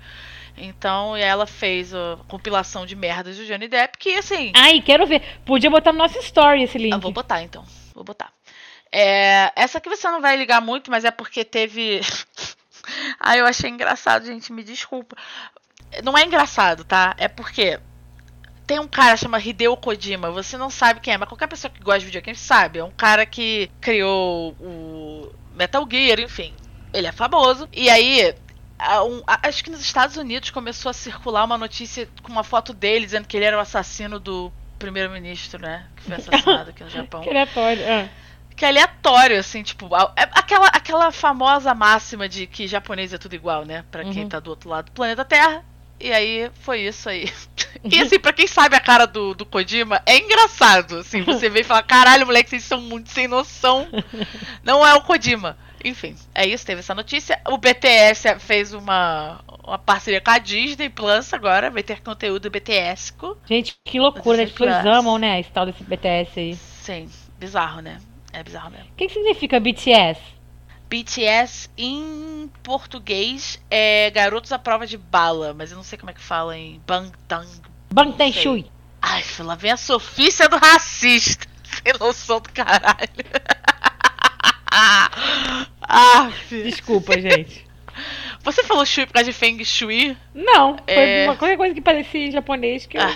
Então, 0.58 1.18
ela 1.18 1.46
fez 1.46 1.94
a 1.94 2.18
compilação 2.28 2.86
de 2.86 2.96
merdas 2.96 3.36
do 3.38 3.46
Johnny 3.46 3.68
Depp, 3.68 3.98
que 3.98 4.14
assim. 4.16 4.54
Ai, 4.56 4.82
quero 4.82 5.06
ver. 5.06 5.22
Podia 5.46 5.70
botar 5.70 5.92
no 5.92 5.98
nosso 5.98 6.18
story 6.20 6.64
esse 6.64 6.78
link. 6.78 6.94
Ah, 6.94 6.98
vou 6.98 7.12
botar 7.12 7.42
então. 7.42 7.66
Vou 7.94 8.04
botar. 8.04 8.32
É, 8.92 9.52
essa 9.56 9.80
aqui 9.80 9.90
você 9.90 10.10
não 10.10 10.22
vai 10.22 10.38
ligar 10.38 10.62
muito, 10.62 10.90
mas 10.90 11.04
é 11.04 11.12
porque 11.12 11.44
teve. 11.44 12.00
ah, 13.20 13.36
eu 13.36 13.46
achei 13.46 13.70
engraçado, 13.70 14.26
gente. 14.26 14.54
Me 14.54 14.64
desculpa. 14.64 15.18
Não 16.04 16.18
é 16.18 16.24
engraçado, 16.24 16.86
tá? 16.86 17.14
É 17.18 17.28
porque 17.28 17.80
tem 18.68 18.80
um 18.80 18.88
cara 18.88 19.16
chama 19.18 19.40
Hideo 19.40 19.76
Kojima. 19.78 20.32
Você 20.32 20.58
não 20.58 20.70
sabe 20.70 21.00
quem 21.00 21.14
é, 21.14 21.18
mas 21.18 21.28
qualquer 21.30 21.48
pessoa 21.48 21.72
que 21.72 21.82
gosta 21.84 22.00
de 22.00 22.06
videogame 22.06 22.38
sabe. 22.38 22.80
É 22.80 22.84
um 22.84 22.92
cara 22.92 23.26
que 23.26 23.70
criou 23.82 24.52
o 24.60 25.32
Metal 25.56 25.88
Gear, 25.90 26.20
enfim. 26.20 26.54
Ele 26.94 27.08
é 27.08 27.12
famoso. 27.12 27.68
E 27.74 27.90
aí. 27.90 28.34
um- 29.08 29.24
acho 29.28 29.64
que 29.64 29.70
nos 29.70 29.80
Estados 29.82 30.18
Unidos 30.18 30.50
começou 30.50 30.90
a 30.90 30.94
circular 30.94 31.44
uma 31.46 31.58
notícia 31.58 32.10
com 32.22 32.32
uma 32.32 32.44
foto 32.44 32.74
dele 32.74 33.06
dizendo 33.06 33.28
que 33.28 33.38
ele 33.38 33.46
era 33.46 33.56
o 33.58 33.60
assassino 33.62 34.20
do 34.20 34.52
primeiro-ministro, 34.78 35.62
né? 35.62 35.88
Que 35.96 36.04
foi 36.04 36.16
assassinado 36.16 36.70
aqui 36.72 36.84
no 36.84 36.90
Japão. 36.92 37.22
Que 37.22 37.30
aleatório. 37.30 37.82
Ah. 37.88 38.08
Que 38.56 38.64
é 38.66 38.68
aleatório, 38.70 39.38
assim, 39.40 39.64
tipo, 39.64 39.86
é 40.16 40.24
aquela, 40.32 40.68
aquela 40.68 41.12
famosa 41.12 41.74
máxima 41.76 42.28
de 42.30 42.48
que 42.48 42.68
japonês 42.68 43.14
é 43.14 43.18
tudo 43.18 43.36
igual, 43.36 43.66
né? 43.66 43.84
Pra 43.92 44.04
quem 44.04 44.24
Uhum. 44.24 44.30
tá 44.30 44.40
do 44.40 44.50
outro 44.50 44.70
lado 44.70 44.86
do 44.86 44.92
planeta 44.94 45.26
Terra. 45.26 45.64
E 46.00 46.12
aí, 46.12 46.50
foi 46.62 46.82
isso 46.82 47.10
aí. 47.10 47.32
E 47.84 48.00
assim, 48.00 48.18
pra 48.18 48.34
quem 48.34 48.48
sabe 48.48 48.76
a 48.76 48.80
cara 48.80 49.06
do, 49.06 49.36
do 49.36 49.46
Kojima, 49.46 50.02
é 50.08 50.18
engraçado, 50.18 51.00
assim, 51.00 51.22
você 51.22 51.50
vê 51.50 51.60
e 51.60 51.64
fala, 51.64 51.84
caralho, 51.84 52.26
moleque, 52.26 52.50
vocês 52.50 52.64
são 52.64 52.82
muito 52.82 53.10
sem 53.12 53.28
noção. 53.28 53.88
Não 54.64 54.86
é 54.86 54.96
o 54.96 55.02
Kojima. 55.02 55.56
Enfim, 55.84 56.16
é 56.34 56.48
isso, 56.48 56.66
teve 56.66 56.80
essa 56.80 56.96
notícia. 56.96 57.40
O 57.48 57.58
BTS 57.58 58.40
fez 58.40 58.74
uma, 58.74 59.40
uma 59.64 59.78
parceria 59.78 60.20
com 60.20 60.32
a 60.32 60.40
Disney 60.40 60.90
Plus 60.90 61.32
agora, 61.32 61.70
vai 61.70 61.84
ter 61.84 62.02
conteúdo 62.02 62.50
BTS. 62.50 63.14
-co. 63.14 63.38
Gente, 63.46 63.76
que 63.86 64.00
loucura. 64.00 64.48
Pessoas 64.48 64.82
Plus. 64.82 64.86
amam, 64.88 65.20
né? 65.20 65.40
Esse 65.40 65.52
tal 65.52 65.68
desse 65.68 65.84
BTS 65.84 66.40
aí. 66.40 66.56
Sim, 66.56 67.08
bizarro, 67.38 67.82
né? 67.82 68.00
É 68.34 68.42
bizarro 68.42 68.72
mesmo. 68.72 68.88
O 68.88 68.96
que, 68.96 69.06
que 69.06 69.14
significa 69.14 69.60
BTS? 69.60 70.20
BTS 70.90 71.70
em 71.78 72.50
português 72.64 73.60
é 73.70 74.10
Garotos 74.12 74.52
à 74.52 74.60
Prova 74.60 74.86
de 74.86 74.98
Bala, 74.98 75.54
mas 75.54 75.72
eu 75.72 75.78
não 75.78 75.84
sei 75.84 75.98
como 75.98 76.12
é 76.12 76.14
que 76.14 76.22
fala 76.22 76.58
em 76.58 76.80
Bangtan. 76.86 77.46
Bangtan 77.92 78.32
Shui. 78.32 78.72
Ai, 79.02 79.24
lá 79.40 79.56
vem 79.56 79.72
a 79.72 79.78
Sofia 79.78 80.32
sendo 80.32 80.58
racista. 80.58 81.48
Sem 81.84 81.94
noção 82.00 82.40
do 82.40 82.50
caralho. 82.52 83.10
ah. 84.72 86.32
Desculpa, 86.50 87.20
gente. 87.20 87.66
Você 88.44 88.64
falou 88.64 88.86
Shui 88.86 89.06
por 89.06 89.14
causa 89.14 89.32
de 89.32 89.38
Feng 89.38 89.64
Shui? 89.66 90.16
Não, 90.34 90.78
foi 90.78 90.94
É. 90.94 91.26
uma, 91.28 91.36
qualquer 91.36 91.58
coisa 91.58 91.74
que 91.74 91.82
parecia 91.82 92.28
em 92.28 92.32
japonês 92.32 92.86
que 92.86 92.98
eu- 92.98 93.02
Ah, 93.02 93.16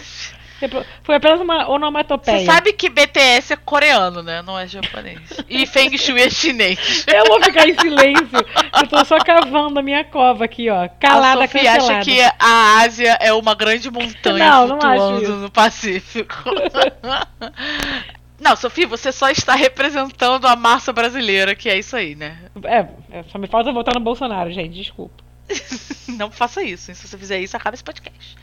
foi 1.04 1.16
apenas 1.16 1.40
uma 1.40 1.70
onomatopeia. 1.70 2.40
você 2.40 2.46
sabe 2.46 2.74
que 2.74 2.90
BTS 2.90 3.54
é 3.54 3.56
coreano, 3.56 4.22
né? 4.22 4.42
Não 4.42 4.58
é 4.58 4.68
japonês. 4.68 5.20
E 5.48 5.66
Feng 5.66 5.98
Shui 5.98 6.22
é 6.22 6.30
chinês. 6.30 7.06
Eu 7.08 7.26
vou 7.26 7.42
ficar 7.42 7.68
em 7.68 7.78
silêncio. 7.80 8.46
Eu 8.78 8.88
tô 8.88 9.04
só 9.06 9.18
cavando 9.20 9.80
a 9.80 9.82
minha 9.84 10.04
cova 10.04 10.46
aqui, 10.46 10.70
ó. 10.70 10.88
Calada, 11.00 11.44
a 11.44 11.48
cancelada. 11.48 12.00
acha 12.00 12.00
que 12.06 12.20
a 12.22 12.80
Ásia 12.82 13.18
é 13.22 13.32
uma 13.34 13.56
grande 13.56 13.90
montanha 13.90 14.50
Não, 14.50 14.68
não 14.68 14.82
flutuando 14.82 15.24
isso. 15.24 15.32
no 15.34 15.52
Pacífico. 15.52 16.36
Não, 18.40 18.56
Sofia, 18.56 18.88
você 18.88 19.12
só 19.12 19.30
está 19.30 19.54
representando 19.54 20.48
a 20.48 20.56
massa 20.56 20.94
brasileira, 20.94 21.54
que 21.54 21.68
é 21.68 21.78
isso 21.78 21.96
aí, 21.96 22.16
né? 22.16 22.38
É, 22.64 22.88
é, 23.12 23.24
só 23.24 23.38
me 23.38 23.48
falta 23.48 23.72
votar 23.72 23.94
no 23.94 24.00
Bolsonaro, 24.00 24.50
gente, 24.50 24.76
desculpa. 24.76 25.22
não 26.08 26.32
faça 26.32 26.64
isso. 26.64 26.94
Se 26.94 27.08
você 27.08 27.18
fizer 27.18 27.40
isso, 27.42 27.58
acaba 27.58 27.76
esse 27.76 27.84
podcast. 27.84 28.38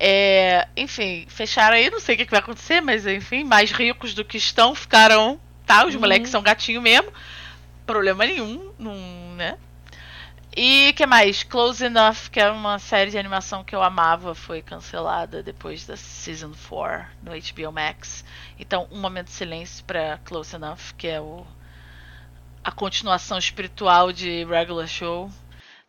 É, 0.00 0.66
enfim, 0.76 1.26
fecharam 1.28 1.76
aí, 1.76 1.90
não 1.90 2.00
sei 2.00 2.14
o 2.14 2.18
que, 2.18 2.24
que 2.24 2.30
vai 2.30 2.40
acontecer, 2.40 2.80
mas 2.80 3.06
enfim, 3.06 3.44
mais 3.44 3.70
ricos 3.70 4.14
do 4.14 4.24
que 4.24 4.38
estão 4.38 4.74
ficaram, 4.74 5.38
tá? 5.66 5.86
Os 5.86 5.94
Uhum. 5.94 6.00
moleques 6.00 6.30
são 6.30 6.42
gatinho 6.42 6.80
mesmo. 6.82 7.12
Problema 7.86 8.24
nenhum, 8.26 8.72
não, 8.78 8.94
né? 9.36 9.58
E 10.56 10.92
que 10.94 11.06
mais? 11.06 11.42
Close 11.44 11.84
Enough, 11.84 12.28
que 12.32 12.40
é 12.40 12.50
uma 12.50 12.78
série 12.78 13.10
de 13.10 13.18
animação 13.18 13.62
que 13.64 13.74
eu 13.74 13.82
amava, 13.82 14.34
foi 14.34 14.62
cancelada 14.62 15.42
depois 15.42 15.86
da 15.86 15.96
Season 15.96 16.52
4 16.68 17.06
no 17.22 17.32
HBO 17.32 17.72
Max. 17.72 18.24
Então, 18.58 18.88
um 18.90 19.00
momento 19.00 19.26
de 19.26 19.32
silêncio 19.32 19.84
pra 19.84 20.18
Close 20.24 20.56
Enough, 20.56 20.94
que 20.98 21.06
é 21.08 21.20
o 21.20 21.46
a 22.64 22.70
continuação 22.70 23.38
espiritual 23.38 24.12
de 24.12 24.44
Regular 24.44 24.86
Show. 24.86 25.30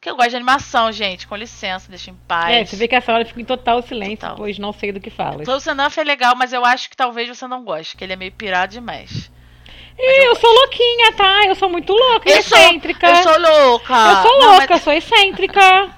Que 0.02 0.10
eu 0.10 0.16
gosto 0.16 0.32
de 0.32 0.36
animação, 0.36 0.92
gente, 0.92 1.28
com 1.28 1.36
licença, 1.36 1.88
deixa 1.88 2.10
em 2.10 2.16
paz. 2.28 2.52
É, 2.56 2.66
você 2.66 2.76
vê 2.76 2.88
que 2.88 2.96
essa 2.96 3.14
hora 3.14 3.22
eu 3.22 3.28
fico 3.28 3.40
em 3.40 3.46
total 3.46 3.84
silêncio, 3.84 4.18
Total. 4.18 4.36
pois 4.36 4.58
não 4.58 4.74
sei 4.74 4.92
do 4.92 5.00
que 5.00 5.12
fala. 5.12 5.44
Close 5.44 5.70
Enough 5.70 5.92
é 5.98 6.04
legal, 6.04 6.34
mas 6.36 6.52
eu 6.52 6.66
acho 6.66 6.90
que 6.90 6.98
talvez 6.98 7.30
você 7.30 7.46
não 7.48 7.64
goste, 7.64 7.96
que 7.96 8.04
ele 8.04 8.14
é 8.14 8.16
meio 8.16 8.32
pirado 8.32 8.72
demais. 8.74 9.32
Ih, 10.00 10.26
eu 10.26 10.36
sou 10.38 10.52
louquinha, 10.52 11.14
tá? 11.14 11.42
Eu 11.46 11.54
sou 11.54 11.70
muito 11.70 11.94
louca, 11.94 12.28
Eu 12.28 12.42
sou, 12.42 12.58
excêntrica. 12.58 13.08
eu 13.10 13.16
sou 13.18 13.40
louca. 13.40 13.94
Eu 13.94 14.16
sou 14.28 14.40
Não, 14.40 14.50
louca, 14.54 14.68
mas- 14.72 14.82
sou 14.82 14.94
excêntrica. 14.94 15.90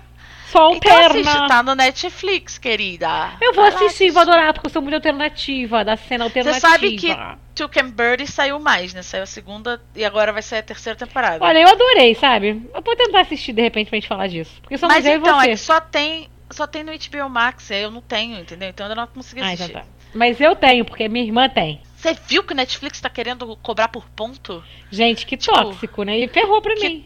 Sou 0.52 0.76
Então 0.76 0.98
assiste, 1.06 1.24
perna. 1.24 1.48
tá 1.48 1.64
no 1.64 1.74
Netflix, 1.74 2.58
querida. 2.58 3.32
Eu 3.42 3.54
vou 3.54 3.64
Vai 3.64 3.72
lá 3.74 3.80
assistir, 3.86 4.12
vou 4.12 4.22
adorar, 4.22 4.54
porque 4.54 4.68
eu 4.68 4.72
sou 4.72 4.82
muito 4.82 4.96
alternativa, 4.96 5.84
da 5.86 5.96
cena 5.96 6.26
Você 6.30 6.40
alternativa. 6.40 6.60
sabe 6.70 6.96
que 6.98 7.16
Took 7.56 7.80
and 7.80 7.90
Birdie 7.92 8.26
saiu 8.28 8.60
mais, 8.60 8.94
né? 8.94 9.02
Saiu 9.04 9.24
a 9.24 9.28
segunda 9.28 9.82
e 9.96 10.04
agora 10.04 10.34
vai 10.34 10.42
sair 10.42 10.60
a 10.60 10.64
terceira 10.64 10.98
temporada. 10.98 11.44
Olha, 11.44 11.60
eu 11.60 11.70
adorei, 11.70 12.16
sabe? 12.16 12.68
Eu 12.74 12.82
vou 12.82 12.96
tentar 12.96 13.22
assistir 13.22 13.54
de 13.54 13.62
repente 13.62 13.90
pra 13.90 13.98
gente 13.98 14.08
falar 14.08 14.28
disso. 14.28 14.52
Porque 14.62 14.78
somos 14.78 14.96
Mas 14.96 15.06
então, 15.06 15.42
e 15.44 15.48
é 15.48 15.50
que 15.52 15.58
só 15.58 15.80
tem, 15.80 16.30
só 16.50 16.66
tem 16.66 16.84
no 16.84 16.92
HBO 16.92 17.30
Max, 17.30 17.70
eu 17.72 17.92
não 17.92 18.02
tenho, 18.02 18.40
entendeu? 18.40 18.70
Então 18.70 18.86
eu 18.88 18.92
ainda 18.92 19.02
não 19.02 19.08
consegui 19.08 19.42
Ah, 19.42 19.46
assistir. 19.48 19.70
então 19.72 19.82
tá. 19.82 19.88
Mas 20.16 20.40
eu 20.42 20.56
tenho, 20.56 20.84
porque 20.86 21.08
minha 21.08 21.26
irmã 21.26 21.48
tem. 21.50 21.82
Você 21.96 22.14
viu 22.28 22.44
que 22.44 22.54
o 22.54 22.56
Netflix 22.56 23.00
tá 23.00 23.10
querendo 23.10 23.56
cobrar 23.58 23.88
por 23.88 24.08
ponto? 24.10 24.64
Gente, 24.92 25.26
que 25.26 25.38
Tipo, 25.38 25.54
tóxico, 25.54 26.04
né? 26.04 26.18
Ele 26.18 26.28
ferrou 26.28 26.62
pra 26.62 26.76
que- 26.76 26.88
mim. 26.88 27.06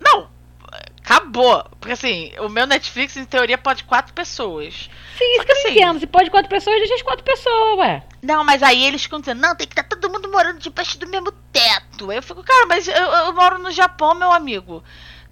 Não! 0.00 0.28
Acabou. 1.12 1.64
Porque 1.78 1.92
assim, 1.92 2.32
o 2.38 2.48
meu 2.48 2.66
Netflix, 2.66 3.16
em 3.16 3.24
teoria, 3.24 3.58
pode 3.58 3.84
quatro 3.84 4.14
pessoas. 4.14 4.88
Sim, 5.18 5.24
isso 5.36 5.44
que 5.44 5.52
eu 5.52 5.56
que 5.56 5.68
assim- 5.68 5.78
entendo. 5.78 6.00
Se 6.00 6.06
pode 6.06 6.30
quatro 6.30 6.48
pessoas, 6.48 6.78
deixa 6.78 6.94
as 6.94 7.02
quatro 7.02 7.24
pessoas, 7.24 7.78
ué. 7.78 8.02
Não, 8.22 8.42
mas 8.42 8.62
aí 8.62 8.84
eles 8.84 9.02
ficam 9.02 9.20
dizendo, 9.20 9.40
não, 9.42 9.54
tem 9.54 9.66
que 9.66 9.72
estar 9.78 9.84
todo 9.84 10.10
mundo 10.10 10.30
morando 10.30 10.58
debaixo 10.58 10.98
do 10.98 11.06
mesmo 11.06 11.30
teto. 11.52 12.10
Aí 12.10 12.16
eu 12.16 12.22
fico, 12.22 12.42
cara, 12.42 12.66
mas 12.66 12.88
eu, 12.88 12.94
eu 12.94 13.34
moro 13.34 13.58
no 13.58 13.70
Japão, 13.70 14.14
meu 14.14 14.32
amigo. 14.32 14.82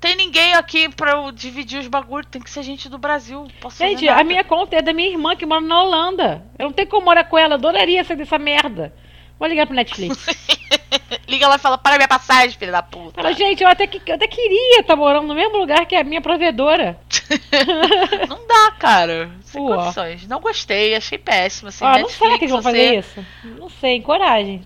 Tem 0.00 0.16
ninguém 0.16 0.54
aqui 0.54 0.88
pra 0.88 1.12
eu 1.12 1.30
dividir 1.30 1.78
os 1.80 1.86
bagulhos, 1.86 2.28
tem 2.30 2.40
que 2.40 2.50
ser 2.50 2.62
gente 2.62 2.88
do 2.88 2.96
Brasil. 2.96 3.46
Posso 3.60 3.76
Gente, 3.78 4.08
a 4.08 4.24
minha 4.24 4.42
conta 4.42 4.76
é 4.76 4.82
da 4.82 4.94
minha 4.94 5.10
irmã 5.10 5.36
que 5.36 5.44
mora 5.44 5.60
na 5.60 5.82
Holanda. 5.82 6.46
Eu 6.58 6.66
não 6.66 6.72
tenho 6.72 6.88
como 6.88 7.04
morar 7.04 7.24
com 7.24 7.36
ela, 7.36 7.56
adoraria 7.56 8.02
sair 8.02 8.16
dessa 8.16 8.38
merda. 8.38 8.94
Vou 9.38 9.46
ligar 9.48 9.66
pro 9.66 9.76
Netflix. 9.76 10.26
Liga 11.28 11.48
lá 11.48 11.56
e 11.56 11.58
fala, 11.58 11.76
para 11.78 11.96
minha 11.96 12.08
passagem, 12.08 12.56
filha 12.58 12.72
da 12.72 12.82
puta. 12.82 13.20
Fala, 13.22 13.32
gente, 13.34 13.62
eu 13.62 13.68
até, 13.68 13.86
que, 13.86 14.00
eu 14.10 14.14
até 14.14 14.26
queria 14.28 14.80
estar 14.80 14.94
morando 14.96 15.26
no 15.26 15.34
mesmo 15.34 15.56
lugar 15.58 15.84
que 15.86 15.94
a 15.96 16.04
minha 16.04 16.20
provedora. 16.20 16.98
Não 18.28 18.46
dá, 18.46 18.70
cara. 18.78 19.30
Sem 19.42 19.60
Uó. 19.60 19.76
condições. 19.76 20.26
Não 20.26 20.40
gostei, 20.40 20.94
achei 20.94 21.18
péssimo. 21.18 21.68
Assim, 21.68 21.84
Ah, 21.84 21.92
não 21.98 22.02
Netflix, 22.02 22.18
será 22.18 22.38
que 22.38 22.44
eles 22.44 22.52
vão 22.52 22.62
você- 22.62 22.68
fazer 22.70 22.98
isso? 22.98 23.26
Não 23.58 23.68
sei, 23.68 24.00
coragem. 24.00 24.62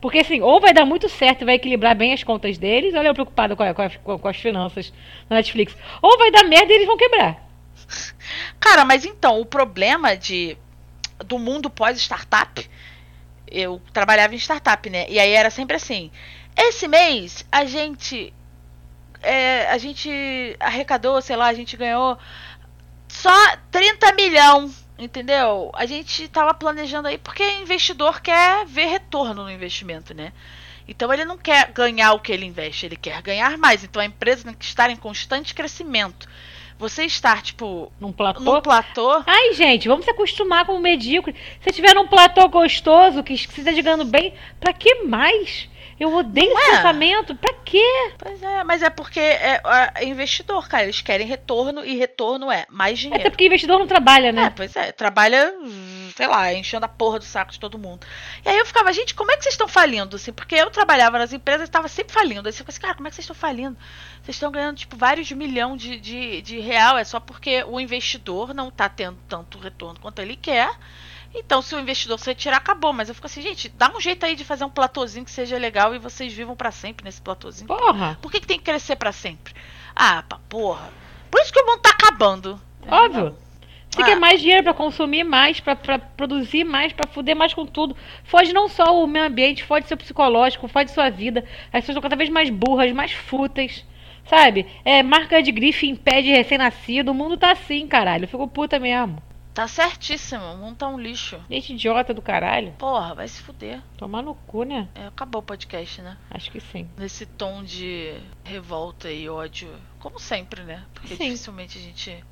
Porque 0.00 0.18
assim, 0.18 0.40
ou 0.40 0.60
vai 0.60 0.72
dar 0.72 0.84
muito 0.84 1.08
certo 1.08 1.42
e 1.42 1.44
vai 1.44 1.54
equilibrar 1.54 1.94
bem 1.94 2.12
as 2.12 2.24
contas 2.24 2.58
deles, 2.58 2.92
olha 2.94 3.08
eu 3.08 3.14
preocupado 3.14 3.56
com, 3.56 3.62
a- 3.62 3.72
com 3.74 3.82
a- 4.12 4.18
com 4.18 4.28
as 4.28 4.36
finanças 4.36 4.92
na 5.30 5.36
Netflix. 5.36 5.76
Ou 6.00 6.18
vai 6.18 6.30
dar 6.30 6.44
merda 6.44 6.72
e 6.72 6.76
eles 6.76 6.86
vão 6.86 6.96
quebrar. 6.96 7.36
Cara, 8.58 8.84
mas 8.84 9.04
então, 9.04 9.40
o 9.40 9.46
problema 9.46 10.16
de 10.16 10.56
do 11.24 11.38
mundo 11.38 11.70
pós-startup, 11.70 12.68
eu 13.52 13.80
trabalhava 13.92 14.34
em 14.34 14.38
startup, 14.38 14.88
né? 14.90 15.06
E 15.08 15.18
aí 15.18 15.30
era 15.30 15.50
sempre 15.50 15.76
assim. 15.76 16.10
Esse 16.56 16.88
mês 16.88 17.44
a 17.50 17.64
gente 17.64 18.32
é, 19.22 19.68
a 19.70 19.78
gente 19.78 20.10
arrecadou, 20.58 21.20
sei 21.22 21.36
lá, 21.36 21.46
a 21.46 21.54
gente 21.54 21.76
ganhou 21.76 22.18
só 23.08 23.56
30 23.70 24.12
milhão, 24.14 24.72
entendeu? 24.98 25.70
A 25.74 25.86
gente 25.86 26.28
tava 26.28 26.52
planejando 26.54 27.08
aí 27.08 27.18
porque 27.18 27.44
investidor 27.60 28.20
quer 28.20 28.66
ver 28.66 28.86
retorno 28.86 29.44
no 29.44 29.50
investimento, 29.50 30.14
né? 30.14 30.32
Então 30.86 31.12
ele 31.12 31.24
não 31.24 31.38
quer 31.38 31.70
ganhar 31.72 32.12
o 32.12 32.20
que 32.20 32.32
ele 32.32 32.44
investe, 32.44 32.86
ele 32.86 32.96
quer 32.96 33.22
ganhar 33.22 33.56
mais. 33.56 33.84
Então 33.84 34.02
a 34.02 34.04
empresa 34.04 34.44
tem 34.44 34.54
que 34.54 34.64
estar 34.64 34.90
em 34.90 34.96
constante 34.96 35.54
crescimento. 35.54 36.28
Você 36.82 37.04
estar, 37.04 37.40
tipo, 37.42 37.92
Num 38.00 38.10
platô. 38.10 38.40
num 38.40 38.60
platô. 38.60 39.22
Ai, 39.24 39.52
gente, 39.54 39.86
vamos 39.86 40.04
se 40.04 40.10
acostumar 40.10 40.66
com 40.66 40.72
o 40.72 40.80
medíocre. 40.80 41.32
Se 41.60 41.70
tiver 41.70 41.96
um 41.96 42.08
platô 42.08 42.48
gostoso, 42.48 43.22
que 43.22 43.38
você 43.38 43.60
esteja 43.60 43.80
ganhando 43.82 44.04
bem, 44.04 44.34
pra 44.58 44.72
que 44.72 45.04
mais? 45.04 45.68
Eu 46.00 46.12
odeio 46.14 46.52
esse 46.52 46.70
é? 46.70 46.76
pensamento. 46.76 47.34
Pra 47.34 47.52
quê? 47.64 48.12
Pois 48.18 48.42
é, 48.42 48.64
mas 48.64 48.82
é 48.82 48.90
porque 48.90 49.20
é, 49.20 49.60
é 49.94 50.04
investidor, 50.04 50.68
cara. 50.68 50.84
Eles 50.84 51.00
querem 51.00 51.26
retorno 51.26 51.84
e 51.84 51.96
retorno 51.96 52.50
é 52.50 52.66
mais 52.68 52.98
Até 52.98 53.08
dinheiro. 53.08 53.30
porque 53.30 53.46
investidor 53.46 53.78
não 53.78 53.86
trabalha, 53.86 54.28
É, 54.28 54.32
né? 54.32 54.52
pois 54.54 54.74
é, 54.74 54.90
trabalha, 54.92 55.54
sei 56.16 56.26
lá, 56.26 56.52
enchendo 56.52 56.84
a 56.86 56.88
porra 56.88 57.18
do 57.18 57.24
saco 57.24 57.52
de 57.52 57.60
todo 57.60 57.78
mundo. 57.78 58.06
E 58.44 58.48
aí 58.48 58.58
eu 58.58 58.66
ficava, 58.66 58.92
gente, 58.92 59.14
como 59.14 59.30
é 59.30 59.36
que 59.36 59.42
vocês 59.44 59.54
estão 59.54 59.68
falindo? 59.68 60.16
Assim, 60.16 60.32
porque 60.32 60.54
eu 60.54 60.70
trabalhava 60.70 61.18
nas 61.18 61.32
empresas 61.32 61.62
e 61.62 61.64
estava 61.68 61.88
sempre 61.88 62.12
falindo. 62.12 62.46
Aí 62.48 62.52
você 62.52 62.58
fica 62.58 62.70
assim, 62.72 62.80
cara, 62.80 62.94
como 62.94 63.06
é 63.06 63.10
que 63.10 63.14
vocês 63.16 63.24
estão 63.24 63.36
falindo? 63.36 63.76
Vocês 64.22 64.36
estão 64.36 64.50
ganhando, 64.50 64.76
tipo, 64.78 64.96
vários 64.96 65.30
milhões 65.32 65.80
de, 65.80 65.98
de, 66.00 66.42
de 66.42 66.58
real. 66.60 66.98
É 66.98 67.04
só 67.04 67.20
porque 67.20 67.62
o 67.64 67.78
investidor 67.78 68.52
não 68.54 68.70
tá 68.70 68.88
tendo 68.88 69.18
tanto 69.28 69.58
retorno 69.58 70.00
quanto 70.00 70.20
ele 70.20 70.36
quer. 70.36 70.70
Então, 71.34 71.62
se 71.62 71.74
o 71.74 71.78
investidor 71.80 72.18
se 72.18 72.26
retirar, 72.30 72.58
acabou. 72.58 72.92
Mas 72.92 73.08
eu 73.08 73.14
fico 73.14 73.26
assim, 73.26 73.40
gente, 73.42 73.68
dá 73.68 73.90
um 73.94 74.00
jeito 74.00 74.24
aí 74.26 74.34
de 74.34 74.44
fazer 74.44 74.64
um 74.64 74.70
platôzinho 74.70 75.24
que 75.24 75.30
seja 75.30 75.56
legal 75.56 75.94
e 75.94 75.98
vocês 75.98 76.32
vivam 76.32 76.54
pra 76.54 76.70
sempre 76.70 77.04
nesse 77.04 77.20
platôzinho. 77.22 77.66
Porra, 77.68 78.18
Por 78.20 78.30
que, 78.30 78.40
que 78.40 78.46
tem 78.46 78.58
que 78.58 78.64
crescer 78.64 78.96
pra 78.96 79.12
sempre? 79.12 79.54
Ah, 79.96 80.22
pra 80.28 80.38
porra. 80.48 80.90
Por 81.30 81.40
isso 81.40 81.52
que 81.52 81.60
o 81.60 81.66
mundo 81.66 81.80
tá 81.80 81.90
acabando. 81.90 82.60
óbvio. 82.86 83.36
Você 83.90 84.00
Ah. 84.00 84.04
quer 84.06 84.16
mais 84.16 84.40
dinheiro 84.40 84.62
pra 84.62 84.72
consumir 84.72 85.22
mais, 85.22 85.60
pra, 85.60 85.76
pra 85.76 85.98
produzir 85.98 86.64
mais, 86.64 86.92
pra 86.94 87.06
fuder 87.10 87.36
mais 87.36 87.52
com 87.52 87.66
tudo. 87.66 87.94
Foge 88.24 88.52
não 88.52 88.66
só 88.68 89.02
o 89.02 89.06
meio 89.06 89.26
ambiente, 89.26 89.64
fode 89.64 89.86
seu 89.86 89.96
psicológico, 89.98 90.66
fode 90.66 90.90
sua 90.90 91.10
vida. 91.10 91.40
As 91.66 91.80
pessoas 91.80 91.88
estão 91.90 92.02
cada 92.02 92.16
vez 92.16 92.30
mais 92.30 92.48
burras, 92.48 92.90
mais 92.92 93.12
fúteis. 93.12 93.84
Sabe? 94.24 94.66
É, 94.84 95.02
marca 95.02 95.42
de 95.42 95.52
grife 95.52 95.86
impede 95.86 96.30
recém-nascido. 96.30 97.10
O 97.10 97.14
mundo 97.14 97.36
tá 97.36 97.52
assim, 97.52 97.86
caralho. 97.86 98.24
Eu 98.24 98.28
fico 98.28 98.48
puta 98.48 98.78
mesmo. 98.78 99.22
Tá 99.54 99.68
certíssimo. 99.68 100.42
O 100.44 100.56
mundo 100.56 100.76
tá 100.76 100.88
um 100.88 100.98
lixo. 100.98 101.38
Gente 101.50 101.74
idiota 101.74 102.14
do 102.14 102.22
caralho. 102.22 102.72
Porra, 102.78 103.14
vai 103.14 103.28
se 103.28 103.42
fuder. 103.42 103.80
Tomar 103.98 104.22
no 104.22 104.34
cu, 104.34 104.62
né? 104.64 104.88
É, 104.94 105.06
acabou 105.06 105.40
o 105.40 105.44
podcast, 105.44 106.00
né? 106.00 106.16
Acho 106.30 106.50
que 106.50 106.60
sim. 106.60 106.88
Nesse 106.96 107.26
tom 107.26 107.62
de 107.62 108.14
revolta 108.44 109.10
e 109.10 109.28
ódio. 109.28 109.70
Como 109.98 110.18
sempre, 110.18 110.62
né? 110.62 110.84
Porque 110.94 111.16
Sim. 111.16 111.24
dificilmente 111.24 111.78
a 111.78 111.82
gente 111.82 112.24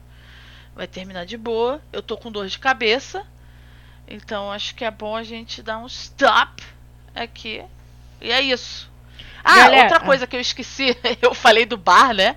vai 0.75 0.87
terminar 0.87 1.27
de 1.27 1.37
boa. 1.37 1.83
Eu 1.93 2.03
tô 2.03 2.17
com 2.17 2.33
dor 2.33 2.47
de 2.47 2.59
cabeça. 2.59 3.27
Então 4.09 4.51
acho 4.51 4.75
que 4.75 4.85
é 4.85 4.91
bom 4.91 5.15
a 5.15 5.23
gente 5.23 5.63
dar 5.63 5.79
um 5.79 5.87
stop 5.87 6.65
aqui. 7.15 7.63
E 8.21 8.31
é 8.31 8.41
isso. 8.41 8.91
Ah, 9.45 9.57
Galera, 9.57 9.83
outra 9.85 10.01
coisa 10.01 10.27
que 10.27 10.37
eu 10.37 10.41
esqueci. 10.41 10.97
Eu 11.21 11.35
falei 11.35 11.65
do 11.65 11.77
bar, 11.77 12.15
né? 12.15 12.37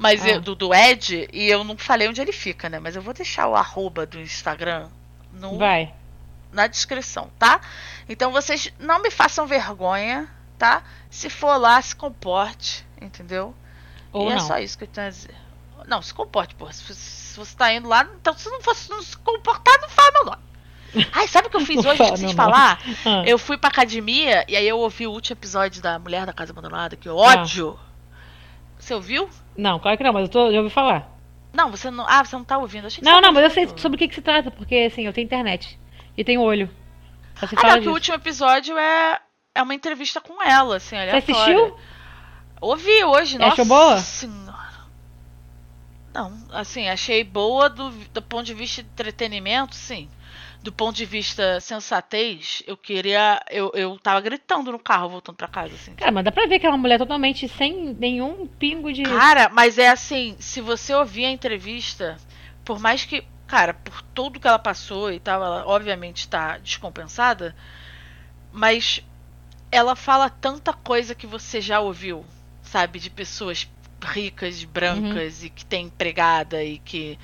Mas 0.00 0.24
Ah. 0.24 0.28
eu- 0.30 0.40
do, 0.40 0.54
do 0.54 0.72
Ed, 0.72 1.28
e 1.32 1.48
eu 1.48 1.64
não 1.64 1.76
falei 1.76 2.08
onde 2.08 2.20
ele 2.20 2.32
fica, 2.32 2.68
né? 2.68 2.78
Mas 2.78 2.94
eu 2.94 3.02
vou 3.02 3.12
deixar 3.12 3.48
o 3.48 3.56
arroba 3.56 4.06
do 4.06 4.20
Instagram 4.20 4.88
no, 5.32 5.58
Vai. 5.58 5.92
na 6.52 6.66
descrição, 6.68 7.30
tá? 7.38 7.60
Então 8.08 8.30
vocês 8.30 8.72
não 8.78 9.02
me 9.02 9.10
façam 9.10 9.44
vergonha, 9.46 10.28
tá? 10.56 10.82
Se 11.10 11.28
for 11.28 11.56
lá, 11.56 11.82
se 11.82 11.96
comporte, 11.96 12.86
entendeu? 13.02 13.52
Ou 14.12 14.28
e 14.28 14.32
é 14.32 14.36
não. 14.36 14.46
só 14.46 14.58
isso 14.58 14.78
que 14.78 14.84
eu 14.84 14.88
tenho 14.88 15.08
a 15.08 15.10
dizer. 15.10 15.34
Não, 15.86 16.00
se 16.00 16.14
comporte, 16.14 16.54
porra. 16.54 16.72
Se, 16.72 16.94
se 16.94 17.36
você 17.38 17.56
tá 17.56 17.72
indo 17.72 17.88
lá, 17.88 18.06
então 18.20 18.36
se 18.38 18.48
não 18.50 18.60
fosse 18.60 18.88
não 18.90 19.02
se 19.02 19.16
comportar, 19.18 19.80
não 19.80 19.88
fala 19.88 20.10
meu 20.12 20.24
nome. 20.26 20.42
Ai, 21.12 21.26
sabe 21.28 21.48
o 21.48 21.50
que 21.50 21.56
eu 21.56 21.60
fiz 21.66 21.84
hoje? 21.84 21.98
meu 22.02 22.16
nome. 22.16 22.34
falar. 22.34 22.78
Ah. 23.04 23.22
Eu 23.26 23.36
fui 23.36 23.58
pra 23.58 23.68
academia 23.68 24.44
e 24.48 24.56
aí 24.56 24.66
eu 24.68 24.78
ouvi 24.78 25.06
o 25.06 25.10
último 25.12 25.34
episódio 25.34 25.82
da 25.82 25.98
Mulher 25.98 26.24
da 26.24 26.32
Casa 26.32 26.52
Abandonada, 26.52 26.94
que 26.96 27.08
Ah. 27.08 27.14
ódio. 27.14 27.78
Você 28.78 28.94
ouviu? 28.94 29.28
Não, 29.58 29.78
claro 29.80 29.98
que 29.98 30.04
não, 30.04 30.12
mas 30.12 30.22
eu 30.22 30.28
tô, 30.28 30.52
já 30.52 30.58
ouvi 30.58 30.70
falar. 30.70 31.10
Não, 31.52 31.70
você 31.70 31.90
não. 31.90 32.06
Ah, 32.08 32.24
você 32.24 32.36
não 32.36 32.44
tá 32.44 32.56
ouvindo. 32.58 32.86
Achei 32.86 33.00
que 33.00 33.04
Não, 33.04 33.16
você 33.16 33.20
não, 33.20 33.32
mas 33.32 33.42
eu 33.42 33.50
sei 33.50 33.68
sobre 33.76 33.96
o 33.96 33.98
que, 33.98 34.06
que 34.08 34.14
se 34.14 34.22
trata, 34.22 34.50
porque 34.52 34.88
assim, 34.90 35.04
eu 35.04 35.12
tenho 35.12 35.24
internet. 35.24 35.78
E 36.16 36.22
tenho 36.22 36.40
olho. 36.40 36.70
Se 37.40 37.56
Ah, 37.56 37.74
não, 37.74 37.80
que 37.82 37.88
o 37.88 37.92
último 37.92 38.14
episódio 38.16 38.78
é, 38.78 39.20
é 39.54 39.62
uma 39.62 39.74
entrevista 39.74 40.20
com 40.20 40.40
ela, 40.42 40.76
assim, 40.76 40.96
Você 40.96 41.02
aleatória. 41.02 41.18
assistiu? 41.56 41.76
Ouvi 42.60 43.04
hoje, 43.04 43.34
E 43.36 43.38
nossa 43.38 43.52
achou 43.52 43.64
boa? 43.64 43.98
senhora. 43.98 44.68
Não, 46.14 46.32
assim, 46.52 46.88
achei 46.88 47.22
boa 47.24 47.68
do, 47.68 47.90
do 47.90 48.22
ponto 48.22 48.44
de 48.44 48.54
vista 48.54 48.82
de 48.82 48.88
entretenimento, 48.88 49.74
sim. 49.74 50.08
Do 50.62 50.72
ponto 50.72 50.96
de 50.96 51.04
vista 51.04 51.60
sensatez, 51.60 52.62
eu 52.66 52.76
queria. 52.76 53.40
Eu, 53.48 53.70
eu 53.74 53.98
tava 53.98 54.20
gritando 54.20 54.72
no 54.72 54.78
carro 54.78 55.08
voltando 55.08 55.36
pra 55.36 55.48
casa, 55.48 55.74
assim. 55.74 55.94
Cara, 55.94 56.10
mas 56.10 56.24
dá 56.24 56.32
pra 56.32 56.46
ver 56.46 56.58
que 56.58 56.66
é 56.66 56.68
uma 56.68 56.78
mulher 56.78 56.98
totalmente 56.98 57.48
sem 57.48 57.94
nenhum 57.94 58.46
pingo 58.46 58.92
de. 58.92 59.02
Cara, 59.04 59.48
mas 59.48 59.78
é 59.78 59.88
assim, 59.88 60.36
se 60.38 60.60
você 60.60 60.94
ouvir 60.94 61.26
a 61.26 61.30
entrevista, 61.30 62.16
por 62.64 62.78
mais 62.78 63.04
que. 63.04 63.24
Cara, 63.46 63.72
por 63.72 64.02
tudo 64.14 64.38
que 64.38 64.46
ela 64.46 64.58
passou 64.58 65.10
e 65.10 65.18
tal, 65.18 65.42
ela 65.42 65.66
obviamente 65.66 66.18
está 66.18 66.58
descompensada, 66.58 67.56
mas 68.52 69.02
ela 69.72 69.96
fala 69.96 70.28
tanta 70.28 70.72
coisa 70.74 71.14
que 71.14 71.26
você 71.26 71.60
já 71.60 71.80
ouviu, 71.80 72.26
sabe? 72.62 72.98
De 72.98 73.08
pessoas 73.08 73.66
ricas, 74.02 74.64
brancas 74.64 75.40
uhum. 75.40 75.46
e 75.46 75.50
que 75.50 75.64
tem 75.64 75.86
empregada 75.86 76.62
e 76.62 76.78
que. 76.78 77.18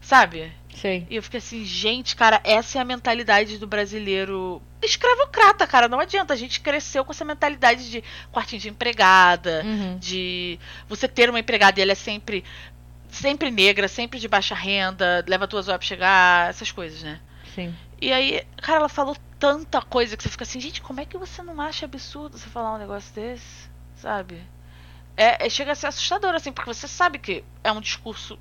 Sabe? 0.00 0.52
Sei. 0.80 1.06
E 1.10 1.16
eu 1.16 1.22
fiquei 1.22 1.38
assim, 1.38 1.64
gente, 1.64 2.14
cara, 2.14 2.40
essa 2.44 2.78
é 2.78 2.80
a 2.80 2.84
mentalidade 2.84 3.58
do 3.58 3.66
brasileiro 3.66 4.62
escravocrata, 4.82 5.66
cara. 5.66 5.88
Não 5.88 5.98
adianta. 5.98 6.32
A 6.32 6.36
gente 6.36 6.60
cresceu 6.60 7.04
com 7.04 7.12
essa 7.12 7.24
mentalidade 7.24 7.90
de 7.90 8.04
quartinho 8.32 8.60
de 8.60 8.68
empregada, 8.68 9.62
uhum. 9.64 9.98
de 9.98 10.58
você 10.88 11.08
ter 11.08 11.28
uma 11.28 11.40
empregada 11.40 11.80
e 11.80 11.82
ela 11.82 11.92
é 11.92 11.96
sempre 11.96 12.44
sempre 13.10 13.50
negra, 13.50 13.88
sempre 13.88 14.20
de 14.20 14.28
baixa 14.28 14.54
renda, 14.54 15.24
leva 15.26 15.46
duas 15.46 15.66
horas 15.66 15.78
pra 15.78 15.86
chegar, 15.86 16.50
essas 16.50 16.70
coisas, 16.70 17.02
né? 17.02 17.20
Sim. 17.54 17.74
E 18.00 18.12
aí, 18.12 18.42
cara, 18.62 18.80
ela 18.80 18.88
falou 18.88 19.16
tanta 19.38 19.80
coisa 19.80 20.16
que 20.16 20.22
você 20.22 20.28
fica 20.28 20.44
assim, 20.44 20.60
gente, 20.60 20.82
como 20.82 21.00
é 21.00 21.04
que 21.04 21.16
você 21.16 21.42
não 21.42 21.60
acha 21.60 21.86
absurdo 21.86 22.38
você 22.38 22.48
falar 22.48 22.74
um 22.74 22.78
negócio 22.78 23.12
desse? 23.14 23.68
Sabe? 23.96 24.40
É, 25.16 25.46
é, 25.46 25.50
chega 25.50 25.72
a 25.72 25.74
ser 25.74 25.88
assustador, 25.88 26.34
assim, 26.34 26.52
porque 26.52 26.72
você 26.72 26.86
sabe 26.86 27.18
que 27.18 27.44
é 27.64 27.72
um 27.72 27.80
discurso. 27.80 28.38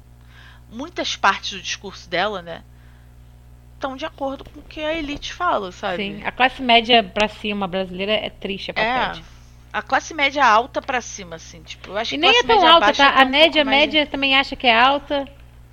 Muitas 0.70 1.16
partes 1.16 1.52
do 1.52 1.62
discurso 1.62 2.10
dela, 2.10 2.42
né? 2.42 2.64
Estão 3.76 3.96
de 3.96 4.06
acordo 4.06 4.44
com 4.44 4.60
o 4.60 4.64
que 4.64 4.82
a 4.82 4.94
elite 4.94 5.34
fala, 5.34 5.72
sabe? 5.72 5.98
Sim, 5.98 6.24
a 6.24 6.32
classe 6.32 6.62
média 6.62 7.04
pra 7.04 7.28
cima 7.28 7.68
brasileira 7.68 8.12
é 8.12 8.30
triste, 8.30 8.72
é 8.72 8.74
patética. 8.74 9.26
É, 9.26 9.38
a 9.72 9.82
classe 9.82 10.14
média 10.14 10.46
alta 10.46 10.82
pra 10.82 11.00
cima, 11.00 11.36
assim, 11.36 11.62
tipo, 11.62 11.92
eu 11.92 11.98
acho 11.98 12.16
e 12.16 12.18
que 12.18 12.22
nem 12.22 12.40
é 12.40 12.44
tão 12.44 12.68
alta, 12.68 12.94
tá? 12.94 13.22
A 13.22 13.24
um 13.24 13.30
média 13.30 13.64
média 13.64 14.06
de... 14.06 14.12
também 14.12 14.36
acha 14.36 14.56
que 14.56 14.66
é 14.66 14.78
alta. 14.78 15.28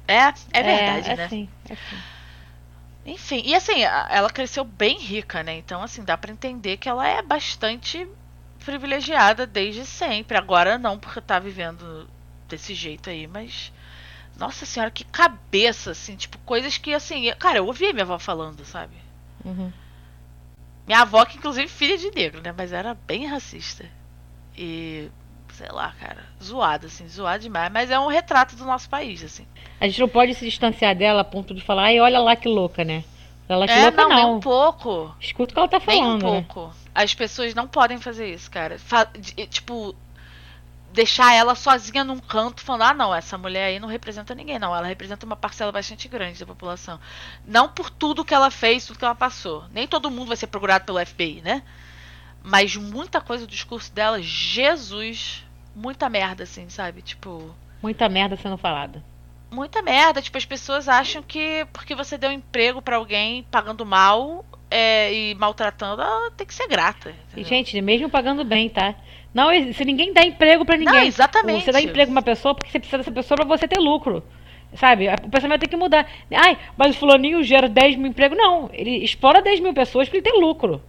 É, 0.07 0.33
é 0.53 0.63
verdade, 0.63 1.11
é, 1.11 1.17
né? 1.17 1.25
Assim, 1.25 1.49
é 1.69 1.73
assim. 1.73 1.97
Enfim, 3.07 3.43
e 3.45 3.55
assim, 3.55 3.83
ela 3.83 4.31
cresceu 4.31 4.65
bem 4.65 4.99
rica, 4.99 5.43
né? 5.43 5.57
Então, 5.57 5.83
assim, 5.83 6.03
dá 6.03 6.17
para 6.17 6.33
entender 6.33 6.79
que 6.79 6.89
ela 6.89 7.07
é 7.07 7.21
bastante 7.21 8.07
privilegiada 8.65 9.47
desde 9.47 9.85
sempre. 9.85 10.39
Agora 10.39 10.79
não, 10.79 10.99
porque 10.99 11.21
tá 11.21 11.39
vivendo 11.39 12.09
desse 12.49 12.75
jeito 12.75 13.11
aí, 13.11 13.27
mas. 13.27 13.73
Nossa 14.37 14.67
senhora, 14.67 14.91
que 14.91 15.05
cabeça, 15.05 15.93
assim, 15.93 16.17
tipo, 16.17 16.39
coisas 16.39 16.77
que, 16.77 16.93
assim, 16.93 17.33
cara, 17.39 17.59
eu 17.59 17.67
ouvi 17.67 17.93
minha 17.93 18.05
avó 18.05 18.19
falando, 18.19 18.65
sabe? 18.65 18.95
Uhum. 19.45 19.73
Minha 20.87 21.01
avó, 21.01 21.25
que 21.25 21.39
inclusive 21.39 21.69
filha 21.69 21.97
de 21.97 22.11
negro, 22.11 22.43
né? 22.43 22.53
Mas 22.57 22.73
era 22.73 22.95
bem 22.95 23.27
racista. 23.27 23.85
E, 24.57 25.09
sei 25.53 25.69
lá, 25.71 25.95
cara, 25.99 26.25
zoada, 26.43 26.87
assim, 26.87 27.09
zoada 27.09 27.39
demais. 27.39 27.73
Mas 27.73 27.91
é 27.91 27.99
um 27.99 28.09
retrato 28.09 28.57
do 28.57 28.65
nosso 28.65 28.89
país, 28.89 29.23
assim. 29.23 29.47
A 29.81 29.87
gente 29.87 30.01
não 30.01 30.09
pode 30.09 30.35
se 30.35 30.45
distanciar 30.45 30.95
dela 30.95 31.21
a 31.21 31.25
ponto 31.25 31.55
de 31.55 31.61
falar, 31.61 31.85
ai, 31.85 32.01
olha 32.01 32.19
lá 32.19 32.37
que 32.37 32.49
louca, 32.49 32.85
né? 32.85 33.05
Lá 33.49 33.67
que 33.67 33.73
é, 33.73 33.83
louca, 33.85 34.03
não, 34.03 34.09
não. 34.09 34.17
Nem 34.17 34.27
um 34.27 34.41
pouco. 34.41 35.15
Escuta 35.21 35.53
o 35.53 35.55
que 35.55 35.59
ela 35.59 35.69
tá 35.69 35.81
falando. 35.81 36.23
Nem 36.23 36.31
um 36.31 36.35
né? 36.35 36.47
pouco. 36.49 36.69
Né? 36.69 36.75
As 36.95 37.15
pessoas 37.15 37.55
não 37.55 37.67
podem 37.67 37.99
fazer 37.99 38.33
isso, 38.33 38.51
cara. 38.51 38.79
Fa 38.79 39.07
tipo, 39.51 39.95
deixar 40.95 41.35
ela 41.35 41.55
sozinha 41.55 42.05
num 42.05 42.21
canto 42.21 42.63
falando: 42.63 42.83
ah, 42.83 42.95
não, 42.95 43.15
essa 43.15 43.37
mulher 43.37 43.67
aí 43.67 43.81
não 43.81 43.89
representa 43.89 44.35
ninguém, 44.35 44.59
não. 44.59 44.75
Ela 44.75 44.87
representa 44.87 45.27
uma 45.27 45.37
parcela 45.37 45.73
bastante 45.73 46.09
grande 46.09 46.39
da 46.39 46.47
população. 46.47 46.99
Não 47.45 47.69
por 47.69 47.91
tudo 47.91 48.25
que 48.25 48.33
ela 48.33 48.51
fez, 48.51 48.87
tudo 48.87 48.99
que 48.99 49.05
ela 49.05 49.15
passou. 49.15 49.65
Nem 49.73 49.87
todo 49.87 50.11
mundo 50.11 50.29
vai 50.29 50.37
ser 50.37 50.47
procurado 50.47 50.85
pelo 50.85 51.05
FBI, 51.05 51.43
né? 51.43 51.63
Mas 52.43 52.77
muita 52.77 53.21
coisa 53.21 53.45
do 53.45 53.51
discurso 53.51 53.93
dela, 53.93 54.23
Jesus, 54.23 55.45
muita 55.75 56.09
merda, 56.09 56.45
assim, 56.45 56.69
sabe? 56.69 57.03
Tipo. 57.03 57.55
Muita 57.83 58.09
merda 58.09 58.37
sendo 58.37 58.57
falada. 58.57 59.05
Muita 59.51 59.83
merda. 59.83 60.23
Tipo, 60.23 60.39
as 60.39 60.45
pessoas 60.45 60.89
acham 60.89 61.23
que 61.23 61.67
porque 61.73 61.95
você 61.95 62.17
deu 62.17 62.31
emprego 62.31 62.81
para 62.81 62.97
alguém 62.97 63.43
pagando 63.51 63.85
mal 63.85 64.45
é, 64.71 65.13
e 65.13 65.35
maltratando, 65.35 66.03
ela 66.03 66.31
tem 66.31 66.47
que 66.47 66.55
ser 66.55 66.69
grata. 66.69 67.15
E, 67.37 67.45
gente, 67.45 67.81
mesmo 67.81 68.09
pagando 68.09 68.45
bem, 68.45 68.69
tá? 68.69 68.95
Não, 69.35 69.49
se 69.73 69.85
ninguém 69.85 70.13
dá 70.13 70.23
emprego 70.23 70.65
para 70.65 70.77
ninguém. 70.77 70.95
Não, 70.95 71.03
exatamente. 71.03 71.65
Você 71.65 71.73
dá 71.73 71.81
emprego 71.81 72.13
pra 72.13 72.21
uma 72.21 72.23
pessoa 72.23 72.55
porque 72.55 72.71
você 72.71 72.79
precisa 72.79 72.99
dessa 72.99 73.11
pessoa 73.11 73.37
para 73.37 73.47
você 73.47 73.67
ter 73.67 73.81
lucro. 73.81 74.23
Sabe? 74.75 75.09
O 75.09 75.29
pensamento 75.29 75.61
tem 75.61 75.69
que 75.69 75.77
mudar. 75.77 76.07
Ai, 76.33 76.57
mas 76.77 76.95
o 76.95 76.99
fulaninho 76.99 77.43
gera 77.43 77.69
10 77.69 77.97
mil 77.97 78.07
empregos. 78.07 78.39
Não, 78.39 78.71
ele 78.73 79.05
explora 79.05 79.43
10 79.43 79.61
mil 79.61 79.75
pessoas 79.75 80.09
para 80.09 80.19
ele 80.19 80.25
ter 80.25 80.33
lucro. 80.33 80.81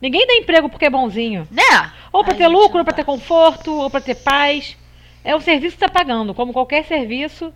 Ninguém 0.00 0.26
dá 0.26 0.34
emprego 0.34 0.68
porque 0.68 0.86
é 0.86 0.90
bonzinho. 0.90 1.46
Né? 1.48 1.92
Ou 2.12 2.24
para 2.24 2.34
ter 2.34 2.48
lucro, 2.48 2.78
ou 2.78 2.84
para 2.84 2.92
ter 2.92 3.04
conforto, 3.04 3.72
ou 3.72 3.88
para 3.88 4.00
ter 4.00 4.16
paz. 4.16 4.76
É 5.24 5.36
o 5.36 5.40
serviço 5.40 5.76
que 5.76 5.80
tá 5.80 5.88
pagando, 5.88 6.34
como 6.34 6.52
qualquer 6.52 6.84
serviço. 6.84 7.52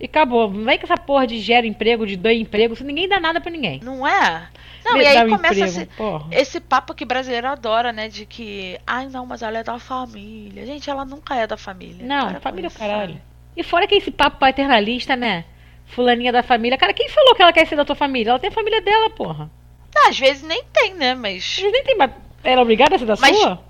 E 0.00 0.06
acabou. 0.06 0.50
Não 0.50 0.64
vem 0.64 0.78
com 0.78 0.84
essa 0.84 0.96
porra 0.96 1.26
de 1.26 1.38
gera 1.38 1.66
emprego, 1.66 2.06
de 2.06 2.16
dá 2.16 2.32
emprego, 2.32 2.74
se 2.74 2.82
ninguém 2.82 3.08
dá 3.08 3.20
nada 3.20 3.40
para 3.40 3.50
ninguém. 3.50 3.80
Não 3.82 4.06
é? 4.06 4.48
Não, 4.92 5.00
e 5.00 5.06
aí 5.06 5.28
começa 5.28 5.64
esse, 5.64 5.88
esse, 6.30 6.60
papo 6.60 6.94
que 6.94 7.04
brasileiro 7.04 7.48
adora, 7.48 7.92
né? 7.92 8.08
De 8.08 8.24
que, 8.24 8.78
ai 8.86 9.06
não, 9.08 9.26
mas 9.26 9.42
ela 9.42 9.58
é 9.58 9.64
da 9.64 9.78
família. 9.78 10.64
Gente, 10.64 10.88
ela 10.88 11.04
nunca 11.04 11.34
é 11.34 11.46
da 11.46 11.56
família. 11.56 12.06
Não, 12.06 12.28
Para 12.30 12.40
família 12.40 12.68
é 12.68 12.78
caralho. 12.78 13.20
E 13.56 13.62
fora 13.62 13.86
que 13.86 13.94
esse 13.94 14.10
papo 14.10 14.38
paternalista, 14.38 15.16
né? 15.16 15.44
Fulaninha 15.86 16.32
da 16.32 16.42
família. 16.42 16.78
Cara, 16.78 16.92
quem 16.92 17.08
falou 17.08 17.34
que 17.34 17.42
ela 17.42 17.52
quer 17.52 17.66
ser 17.66 17.76
da 17.76 17.84
tua 17.84 17.96
família? 17.96 18.30
Ela 18.30 18.38
tem 18.38 18.50
a 18.50 18.52
família 18.52 18.80
dela, 18.80 19.10
porra. 19.10 19.50
Ah, 19.96 20.10
às 20.10 20.18
vezes 20.18 20.42
nem 20.42 20.62
tem, 20.72 20.94
né? 20.94 21.14
Mas. 21.14 21.42
Às 21.42 21.56
vezes 21.56 21.72
nem 21.72 21.84
tem, 21.84 21.96
mas 21.96 22.10
ela 22.42 22.60
é 22.60 22.62
obrigada 22.62 22.94
a 22.94 22.98
ser 22.98 23.04
da 23.04 23.16
mas 23.16 23.36
sua? 23.36 23.62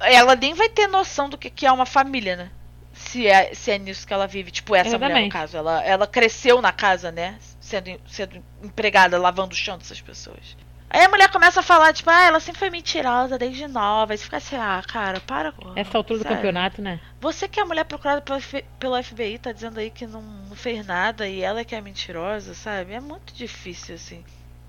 Ela 0.00 0.34
nem 0.34 0.54
vai 0.54 0.68
ter 0.68 0.86
noção 0.88 1.28
do 1.28 1.38
que, 1.38 1.50
que 1.50 1.66
é 1.66 1.72
uma 1.72 1.86
família, 1.86 2.36
né? 2.36 2.50
Se 2.92 3.26
é, 3.26 3.54
se 3.54 3.70
é 3.70 3.78
nisso 3.78 4.06
que 4.06 4.12
ela 4.12 4.26
vive. 4.26 4.50
Tipo, 4.50 4.74
essa 4.74 4.90
Exatamente. 4.90 5.14
mulher, 5.14 5.26
no 5.26 5.32
caso. 5.32 5.56
Ela, 5.56 5.84
ela 5.84 6.06
cresceu 6.06 6.60
na 6.60 6.72
casa, 6.72 7.12
né? 7.12 7.36
Sendo, 7.60 8.00
sendo 8.06 8.42
empregada, 8.62 9.18
lavando 9.18 9.52
o 9.52 9.56
chão 9.56 9.78
dessas 9.78 10.00
pessoas. 10.00 10.56
Aí 10.88 11.04
a 11.04 11.08
mulher 11.08 11.30
começa 11.30 11.60
a 11.60 11.62
falar, 11.62 11.92
tipo, 11.92 12.08
ah, 12.08 12.22
ela 12.22 12.40
sempre 12.40 12.60
foi 12.60 12.70
mentirosa 12.70 13.38
desde 13.38 13.66
nova. 13.66 14.12
Aí 14.12 14.18
você 14.18 14.24
fica 14.24 14.36
assim, 14.36 14.56
ah, 14.56 14.82
cara, 14.86 15.20
para. 15.20 15.52
Essa 15.74 15.98
altura 15.98 16.20
sério. 16.20 16.32
do 16.32 16.36
campeonato, 16.36 16.80
né? 16.80 17.00
Você 17.20 17.48
que 17.48 17.58
é 17.58 17.62
a 17.62 17.66
mulher 17.66 17.84
procurada 17.84 18.20
pelo, 18.20 18.40
pelo 18.78 19.02
FBI, 19.02 19.38
tá 19.38 19.52
dizendo 19.52 19.78
aí 19.78 19.90
que 19.90 20.06
não, 20.06 20.22
não 20.22 20.56
fez 20.56 20.86
nada 20.86 21.28
e 21.28 21.42
ela 21.42 21.60
é 21.60 21.64
que 21.64 21.74
é 21.74 21.80
mentirosa, 21.80 22.54
sabe? 22.54 22.92
É 22.92 23.00
muito 23.00 23.34
difícil, 23.34 23.96
assim. 23.96 24.24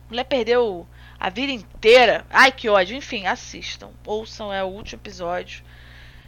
A 0.08 0.10
mulher 0.10 0.24
perdeu 0.24 0.88
a 1.20 1.30
vida 1.30 1.52
inteira. 1.52 2.26
Ai, 2.30 2.52
que 2.52 2.68
ódio. 2.68 2.96
Enfim, 2.96 3.28
assistam. 3.28 3.90
Ouçam, 4.06 4.52
é 4.52 4.64
o 4.64 4.68
último 4.68 5.00
episódio. 5.00 5.64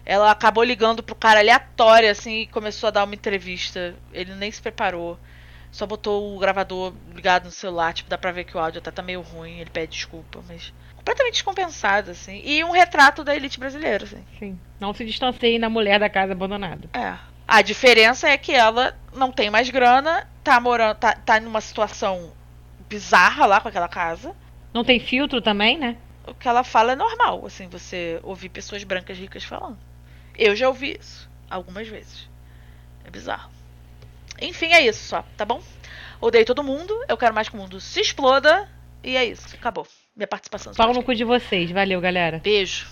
Ela 0.05 0.31
acabou 0.31 0.63
ligando 0.63 1.03
pro 1.03 1.15
cara 1.15 1.39
aleatório, 1.39 2.09
assim, 2.09 2.41
e 2.41 2.47
começou 2.47 2.87
a 2.87 2.91
dar 2.91 3.03
uma 3.03 3.15
entrevista. 3.15 3.95
Ele 4.13 4.35
nem 4.35 4.51
se 4.51 4.61
preparou. 4.61 5.19
Só 5.71 5.85
botou 5.85 6.35
o 6.35 6.39
gravador 6.39 6.93
ligado 7.13 7.45
no 7.45 7.51
celular, 7.51 7.93
tipo, 7.93 8.09
dá 8.09 8.17
pra 8.17 8.31
ver 8.31 8.43
que 8.43 8.57
o 8.57 8.59
áudio 8.59 8.81
tá, 8.81 8.91
tá 8.91 9.01
meio 9.01 9.21
ruim, 9.21 9.59
ele 9.59 9.69
pede 9.69 9.93
desculpa, 9.93 10.43
mas 10.47 10.73
completamente 10.95 11.33
descompensado, 11.33 12.11
assim. 12.11 12.41
E 12.43 12.63
um 12.63 12.71
retrato 12.71 13.23
da 13.23 13.35
elite 13.35 13.59
brasileira, 13.59 14.03
assim. 14.03 14.23
Sim. 14.37 14.59
Não 14.79 14.93
se 14.93 15.05
distancie 15.05 15.59
da 15.59 15.69
mulher 15.69 15.99
da 15.99 16.09
casa 16.09 16.33
abandonada. 16.33 16.89
É. 16.93 17.17
A 17.47 17.61
diferença 17.61 18.29
é 18.29 18.37
que 18.37 18.51
ela 18.51 18.95
não 19.13 19.31
tem 19.31 19.49
mais 19.49 19.69
grana, 19.69 20.27
tá 20.43 20.59
morando, 20.59 20.97
tá, 20.97 21.13
tá 21.13 21.39
numa 21.39 21.61
situação 21.61 22.31
bizarra 22.87 23.45
lá 23.45 23.61
com 23.61 23.67
aquela 23.67 23.87
casa. 23.87 24.35
Não 24.73 24.83
tem 24.83 24.99
filtro 24.99 25.41
também, 25.41 25.77
né? 25.77 25.97
O 26.27 26.33
que 26.33 26.47
ela 26.47 26.63
fala 26.63 26.91
é 26.91 26.95
normal, 26.95 27.43
assim, 27.45 27.67
você 27.67 28.19
ouvir 28.23 28.49
pessoas 28.49 28.83
brancas 28.83 29.17
ricas 29.17 29.43
falando. 29.43 29.77
Eu 30.37 30.55
já 30.55 30.67
ouvi 30.67 30.97
isso 30.99 31.29
algumas 31.49 31.87
vezes. 31.87 32.29
É 33.03 33.09
bizarro. 33.09 33.49
Enfim, 34.41 34.73
é 34.73 34.81
isso 34.85 35.03
só, 35.07 35.23
tá 35.37 35.45
bom? 35.45 35.61
Odeio 36.21 36.45
todo 36.45 36.63
mundo, 36.63 36.93
eu 37.07 37.17
quero 37.17 37.33
mais 37.33 37.47
que 37.47 37.55
o 37.55 37.57
mundo 37.57 37.79
se 37.79 38.01
exploda. 38.01 38.69
E 39.03 39.15
é 39.15 39.25
isso, 39.25 39.55
acabou. 39.55 39.87
Minha 40.15 40.27
participação. 40.27 40.73
Pau 40.73 40.93
no 40.93 41.01
cu 41.01 41.15
de 41.15 41.23
vocês. 41.23 41.71
Valeu, 41.71 42.01
galera. 42.01 42.39
Beijo. 42.43 42.89